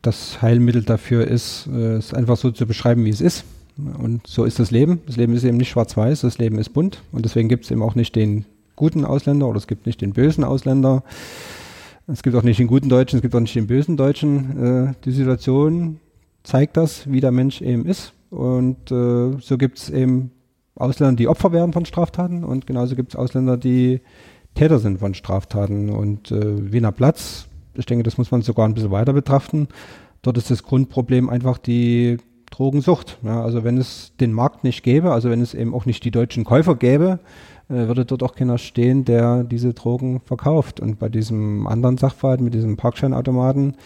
das 0.00 0.40
Heilmittel 0.40 0.84
dafür 0.84 1.28
ist, 1.28 1.68
äh, 1.70 1.96
es 1.96 2.14
einfach 2.14 2.38
so 2.38 2.50
zu 2.52 2.66
beschreiben, 2.66 3.04
wie 3.04 3.10
es 3.10 3.20
ist. 3.20 3.44
Und 3.76 4.26
so 4.26 4.46
ist 4.46 4.58
das 4.58 4.70
Leben. 4.70 5.02
Das 5.04 5.18
Leben 5.18 5.34
ist 5.34 5.44
eben 5.44 5.58
nicht 5.58 5.68
schwarz-weiß, 5.68 6.22
das 6.22 6.38
Leben 6.38 6.56
ist 6.56 6.70
bunt. 6.70 7.02
Und 7.12 7.26
deswegen 7.26 7.50
gibt 7.50 7.66
es 7.66 7.70
eben 7.70 7.82
auch 7.82 7.96
nicht 7.96 8.16
den 8.16 8.46
guten 8.76 9.04
Ausländer 9.04 9.46
oder 9.46 9.58
es 9.58 9.66
gibt 9.66 9.84
nicht 9.84 10.00
den 10.00 10.14
bösen 10.14 10.42
Ausländer. 10.42 11.02
Es 12.06 12.22
gibt 12.22 12.34
auch 12.36 12.42
nicht 12.42 12.58
den 12.58 12.66
guten 12.66 12.88
Deutschen, 12.88 13.16
es 13.16 13.22
gibt 13.22 13.34
auch 13.34 13.40
nicht 13.40 13.54
den 13.54 13.66
bösen 13.66 13.96
Deutschen. 13.96 14.90
Äh, 14.90 14.94
die 15.04 15.12
Situation 15.12 16.00
zeigt 16.42 16.76
das, 16.76 17.10
wie 17.10 17.20
der 17.20 17.30
Mensch 17.30 17.60
eben 17.62 17.86
ist. 17.86 18.12
Und 18.30 18.90
äh, 18.90 19.38
so 19.40 19.58
gibt 19.58 19.78
es 19.78 19.90
eben 19.90 20.32
Ausländer, 20.74 21.16
die 21.16 21.28
Opfer 21.28 21.52
werden 21.52 21.72
von 21.72 21.84
Straftaten 21.84 22.44
und 22.44 22.66
genauso 22.66 22.96
gibt 22.96 23.12
es 23.12 23.16
Ausländer, 23.16 23.56
die 23.56 24.00
Täter 24.54 24.78
sind 24.78 24.98
von 24.98 25.14
Straftaten. 25.14 25.90
Und 25.90 26.30
äh, 26.30 26.72
Wiener 26.72 26.92
Platz, 26.92 27.46
ich 27.74 27.86
denke, 27.86 28.02
das 28.02 28.18
muss 28.18 28.30
man 28.30 28.42
sogar 28.42 28.66
ein 28.66 28.74
bisschen 28.74 28.90
weiter 28.90 29.12
betrachten. 29.12 29.68
Dort 30.22 30.38
ist 30.38 30.50
das 30.50 30.62
Grundproblem 30.62 31.28
einfach 31.28 31.58
die 31.58 32.18
Drogensucht. 32.52 33.18
Ja, 33.22 33.42
also 33.42 33.64
wenn 33.64 33.78
es 33.78 34.12
den 34.20 34.32
Markt 34.32 34.62
nicht 34.62 34.82
gäbe, 34.82 35.12
also 35.12 35.30
wenn 35.30 35.40
es 35.40 35.54
eben 35.54 35.74
auch 35.74 35.86
nicht 35.86 36.04
die 36.04 36.10
deutschen 36.10 36.44
Käufer 36.44 36.76
gäbe, 36.76 37.18
äh, 37.68 37.86
würde 37.88 38.04
dort 38.04 38.22
auch 38.22 38.34
keiner 38.34 38.58
stehen, 38.58 39.04
der 39.04 39.44
diese 39.44 39.74
Drogen 39.74 40.20
verkauft. 40.20 40.78
Und 40.78 40.98
bei 40.98 41.08
diesem 41.08 41.66
anderen 41.66 41.98
Sachverhalt 41.98 42.40
mit 42.40 42.54
diesem 42.54 42.76
Parkscheinautomaten, 42.76 43.76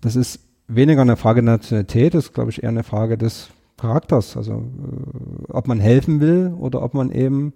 das 0.00 0.16
ist 0.16 0.40
weniger 0.68 1.02
eine 1.02 1.16
Frage 1.16 1.42
der 1.42 1.54
Nationalität, 1.54 2.14
das 2.14 2.26
ist, 2.26 2.34
glaube 2.34 2.50
ich, 2.50 2.62
eher 2.62 2.70
eine 2.70 2.82
Frage 2.82 3.16
des 3.16 3.50
Charakters. 3.76 4.36
Also 4.36 4.52
äh, 4.52 5.52
ob 5.52 5.68
man 5.68 5.80
helfen 5.80 6.20
will 6.20 6.52
oder 6.58 6.82
ob 6.82 6.94
man 6.94 7.10
eben 7.10 7.52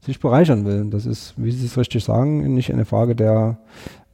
sich 0.00 0.20
bereichern 0.20 0.64
will. 0.64 0.86
Das 0.90 1.06
ist, 1.06 1.34
wie 1.36 1.50
Sie 1.50 1.66
es 1.66 1.78
richtig 1.78 2.04
sagen, 2.04 2.54
nicht 2.54 2.72
eine 2.72 2.84
Frage 2.84 3.14
der, 3.14 3.58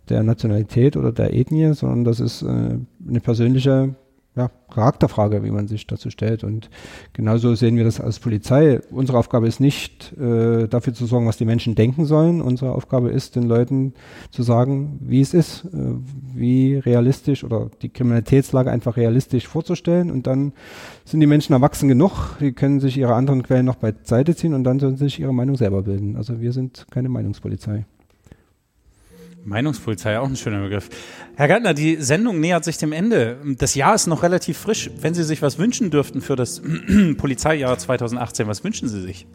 der 0.08 0.22
Nationalität 0.22 0.96
oder 0.96 1.12
der 1.12 1.34
Ethnie, 1.34 1.74
sondern 1.74 2.04
das 2.04 2.20
ist 2.20 2.42
äh, 2.42 2.46
eine 2.46 3.20
persönliche 3.20 3.94
ja, 4.40 4.50
Charakterfrage, 4.70 5.42
wie 5.42 5.50
man 5.50 5.68
sich 5.68 5.86
dazu 5.86 6.10
stellt. 6.10 6.44
Und 6.44 6.70
genauso 7.12 7.54
sehen 7.54 7.76
wir 7.76 7.84
das 7.84 8.00
als 8.00 8.20
Polizei. 8.20 8.80
Unsere 8.90 9.18
Aufgabe 9.18 9.46
ist 9.46 9.60
nicht, 9.60 10.16
äh, 10.18 10.68
dafür 10.68 10.94
zu 10.94 11.06
sorgen, 11.06 11.26
was 11.26 11.36
die 11.36 11.44
Menschen 11.44 11.74
denken 11.74 12.06
sollen. 12.06 12.40
Unsere 12.40 12.72
Aufgabe 12.72 13.10
ist, 13.10 13.36
den 13.36 13.42
Leuten 13.42 13.94
zu 14.30 14.42
sagen, 14.42 14.98
wie 15.02 15.20
es 15.20 15.34
ist, 15.34 15.64
äh, 15.66 15.94
wie 16.34 16.76
realistisch 16.76 17.44
oder 17.44 17.70
die 17.82 17.90
Kriminalitätslage 17.90 18.70
einfach 18.70 18.96
realistisch 18.96 19.46
vorzustellen. 19.46 20.10
Und 20.10 20.26
dann 20.26 20.52
sind 21.04 21.20
die 21.20 21.26
Menschen 21.26 21.52
erwachsen 21.52 21.88
genug, 21.88 22.38
die 22.40 22.52
können 22.52 22.80
sich 22.80 22.96
ihre 22.96 23.14
anderen 23.14 23.42
Quellen 23.42 23.66
noch 23.66 23.76
beiseite 23.76 24.34
ziehen 24.34 24.54
und 24.54 24.64
dann 24.64 24.80
sollen 24.80 24.96
sie 24.96 25.04
sich 25.04 25.20
ihre 25.20 25.34
Meinung 25.34 25.56
selber 25.56 25.82
bilden. 25.82 26.16
Also 26.16 26.40
wir 26.40 26.52
sind 26.52 26.86
keine 26.90 27.08
Meinungspolizei. 27.08 27.84
Meinungspolizei, 29.44 30.18
auch 30.18 30.28
ein 30.28 30.36
schöner 30.36 30.60
Begriff. 30.60 30.88
Herr 31.34 31.48
Gantner, 31.48 31.74
die 31.74 31.96
Sendung 31.96 32.40
nähert 32.40 32.64
sich 32.64 32.78
dem 32.78 32.92
Ende. 32.92 33.38
Das 33.58 33.74
Jahr 33.74 33.94
ist 33.94 34.06
noch 34.06 34.22
relativ 34.22 34.58
frisch. 34.58 34.90
Wenn 35.00 35.14
Sie 35.14 35.24
sich 35.24 35.40
was 35.42 35.58
wünschen 35.58 35.90
dürften 35.90 36.20
für 36.20 36.36
das 36.36 36.62
Polizeijahr 37.16 37.78
2018, 37.78 38.46
was 38.46 38.62
wünschen 38.64 38.88
Sie 38.88 39.00
sich? 39.00 39.26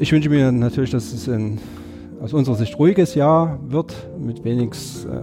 Ich 0.00 0.12
wünsche 0.12 0.28
mir 0.28 0.52
natürlich, 0.52 0.90
dass 0.90 1.12
es 1.12 1.28
ein 1.28 1.60
aus 2.20 2.32
unserer 2.32 2.54
Sicht 2.54 2.78
ruhiges 2.78 3.14
Jahr 3.14 3.58
wird, 3.68 3.94
mit 4.18 4.44
wenig, 4.44 4.70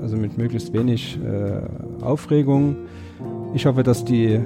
also 0.02 0.18
mit 0.18 0.38
möglichst 0.38 0.72
wenig 0.72 1.18
äh, 1.24 2.04
Aufregung. 2.04 2.76
Ich 3.56 3.66
hoffe, 3.66 3.82
dass 3.82 4.06
die 4.06 4.40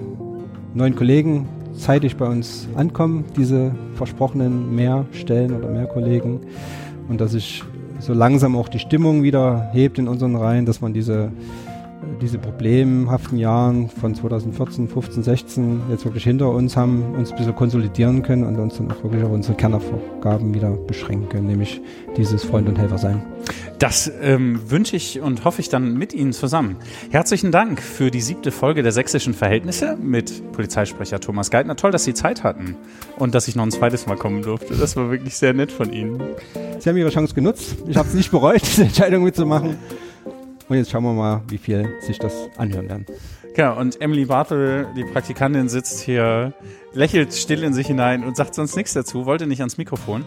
neuen 0.73 0.95
Kollegen 0.95 1.49
zeitig 1.73 2.15
bei 2.15 2.27
uns 2.27 2.67
ankommen, 2.75 3.25
diese 3.35 3.75
versprochenen 3.95 4.73
mehr 4.73 5.05
Stellen 5.11 5.53
oder 5.53 5.69
mehr 5.69 5.85
Kollegen 5.85 6.41
und 7.07 7.21
dass 7.21 7.31
sich 7.31 7.63
so 7.99 8.13
langsam 8.13 8.55
auch 8.55 8.67
die 8.67 8.79
Stimmung 8.79 9.23
wieder 9.23 9.69
hebt 9.73 9.97
in 9.99 10.07
unseren 10.07 10.35
Reihen, 10.35 10.65
dass 10.65 10.81
man 10.81 10.93
diese, 10.93 11.31
diese 12.21 12.37
problemhaften 12.37 13.37
Jahren 13.37 13.89
von 13.89 14.15
2014, 14.15 14.87
15, 14.87 15.23
16 15.23 15.81
jetzt 15.89 16.05
wirklich 16.05 16.23
hinter 16.23 16.49
uns 16.49 16.77
haben, 16.77 17.15
uns 17.15 17.31
ein 17.31 17.37
bisschen 17.37 17.55
konsolidieren 17.55 18.23
können 18.23 18.43
und 18.43 18.57
uns 18.57 18.77
dann 18.77 18.91
auch 18.91 19.03
wirklich 19.03 19.23
auf 19.23 19.31
unsere 19.31 19.55
Kernaufgaben 19.55 20.53
wieder 20.53 20.71
beschränken 20.71 21.29
können, 21.29 21.47
nämlich 21.47 21.81
dieses 22.17 22.43
Freund 22.43 22.67
und 22.67 22.77
Helfer 22.77 22.97
sein. 22.97 23.21
Das 23.79 24.09
ähm, 24.21 24.61
wünsche 24.69 24.95
ich 24.95 25.19
und 25.19 25.43
hoffe 25.43 25.59
ich 25.59 25.67
dann 25.67 25.97
mit 25.97 26.13
Ihnen 26.13 26.31
zusammen. 26.31 26.77
Herzlichen 27.09 27.51
Dank 27.51 27.81
für 27.81 28.09
die 28.09 28.21
siebte 28.21 28.51
Folge 28.51 28.83
der 28.83 28.93
sächsischen 28.93 29.33
Verhältnisse 29.33 29.97
mit 29.97 30.53
Polizeisprecher 30.53 31.19
Thomas 31.19 31.51
Geithner. 31.51 31.75
Toll, 31.75 31.91
dass 31.91 32.05
Sie 32.05 32.13
Zeit 32.13 32.43
hatten 32.43 32.77
und 33.19 33.35
dass 33.35 33.49
ich 33.49 33.55
noch 33.55 33.63
ein 33.63 33.71
zweites 33.71 34.07
Mal 34.07 34.15
kommen 34.15 34.43
durfte. 34.43 34.75
Das 34.75 34.95
war 34.95 35.11
wirklich 35.11 35.35
sehr 35.35 35.53
nett 35.53 35.71
von 35.71 35.91
Ihnen. 35.91 36.21
Sie 36.79 36.89
haben 36.89 36.97
Ihre 36.97 37.09
Chance 37.09 37.35
genutzt. 37.35 37.75
Ich 37.87 37.97
habe 37.97 38.07
es 38.07 38.13
nicht 38.13 38.31
bereut, 38.31 38.61
diese 38.65 38.83
Entscheidung 38.83 39.23
mitzumachen. 39.23 39.75
Und 40.67 40.77
jetzt 40.77 40.91
schauen 40.91 41.03
wir 41.03 41.13
mal, 41.13 41.41
wie 41.47 41.57
viel 41.57 41.95
sich 42.01 42.17
das 42.17 42.49
anhören 42.57 42.89
werden. 42.89 43.05
Ja, 43.55 43.71
und 43.71 44.01
Emily 44.01 44.25
Bartel, 44.25 44.87
die 44.97 45.05
Praktikantin, 45.05 45.69
sitzt 45.69 46.01
hier, 46.01 46.53
lächelt 46.93 47.33
still 47.33 47.63
in 47.63 47.73
sich 47.73 47.87
hinein 47.87 48.25
und 48.25 48.35
sagt 48.35 48.53
sonst 48.53 48.75
nichts 48.75 48.93
dazu, 48.93 49.25
wollte 49.25 49.47
nicht 49.47 49.61
ans 49.61 49.77
Mikrofon. 49.77 50.25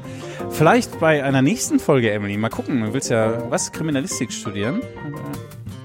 Vielleicht 0.51 0.99
bei 0.99 1.23
einer 1.23 1.43
nächsten 1.43 1.79
Folge, 1.79 2.11
Emily, 2.11 2.39
mal 2.39 2.49
gucken. 2.49 2.81
Du 2.81 2.95
willst 2.95 3.11
ja, 3.11 3.51
was, 3.51 3.73
Kriminalistik 3.73 4.33
studieren? 4.33 4.81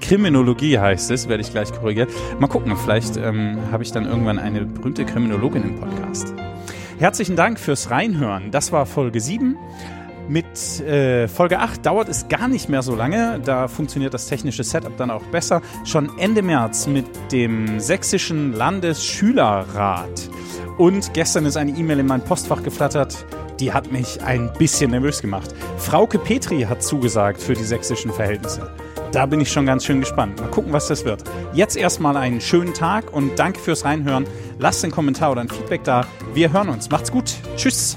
Kriminologie 0.00 0.78
heißt 0.78 1.10
es, 1.10 1.28
werde 1.28 1.42
ich 1.42 1.50
gleich 1.50 1.72
korrigiert. 1.72 2.10
Mal 2.38 2.46
gucken, 2.46 2.74
vielleicht 2.76 3.16
ähm, 3.16 3.58
habe 3.70 3.82
ich 3.82 3.92
dann 3.92 4.06
irgendwann 4.06 4.38
eine 4.38 4.64
berühmte 4.64 5.04
Kriminologin 5.04 5.62
im 5.62 5.80
Podcast. 5.80 6.34
Herzlichen 6.98 7.36
Dank 7.36 7.58
fürs 7.58 7.90
Reinhören. 7.90 8.50
Das 8.50 8.70
war 8.70 8.86
Folge 8.86 9.20
7. 9.20 9.56
Mit 10.28 10.80
äh, 10.80 11.28
Folge 11.28 11.58
8 11.58 11.84
dauert 11.84 12.08
es 12.08 12.28
gar 12.28 12.48
nicht 12.48 12.68
mehr 12.68 12.82
so 12.82 12.94
lange. 12.94 13.40
Da 13.44 13.68
funktioniert 13.68 14.14
das 14.14 14.26
technische 14.26 14.64
Setup 14.64 14.96
dann 14.96 15.10
auch 15.10 15.22
besser. 15.24 15.60
Schon 15.84 16.18
Ende 16.18 16.42
März 16.42 16.86
mit 16.86 17.06
dem 17.30 17.78
Sächsischen 17.78 18.54
Landesschülerrat. 18.54 20.30
Und 20.78 21.12
gestern 21.14 21.44
ist 21.46 21.56
eine 21.56 21.72
E-Mail 21.72 22.00
in 22.00 22.06
mein 22.06 22.22
Postfach 22.22 22.62
geflattert. 22.62 23.26
Die 23.60 23.72
hat 23.72 23.92
mich 23.92 24.22
ein 24.22 24.50
bisschen 24.58 24.90
nervös 24.90 25.20
gemacht. 25.20 25.54
Frauke 25.78 26.18
Petri 26.18 26.62
hat 26.62 26.82
zugesagt 26.82 27.40
für 27.40 27.54
die 27.54 27.62
sächsischen 27.62 28.12
Verhältnisse. 28.12 28.70
Da 29.12 29.26
bin 29.26 29.40
ich 29.40 29.52
schon 29.52 29.66
ganz 29.66 29.84
schön 29.84 30.00
gespannt. 30.00 30.40
Mal 30.40 30.50
gucken, 30.50 30.72
was 30.72 30.88
das 30.88 31.04
wird. 31.04 31.22
Jetzt 31.52 31.76
erstmal 31.76 32.16
einen 32.16 32.40
schönen 32.40 32.74
Tag 32.74 33.12
und 33.12 33.38
danke 33.38 33.60
fürs 33.60 33.84
Reinhören. 33.84 34.26
Lasst 34.58 34.82
einen 34.82 34.92
Kommentar 34.92 35.30
oder 35.30 35.42
ein 35.42 35.48
Feedback 35.48 35.84
da. 35.84 36.06
Wir 36.32 36.52
hören 36.52 36.68
uns. 36.68 36.90
Macht's 36.90 37.12
gut. 37.12 37.36
Tschüss. 37.56 37.94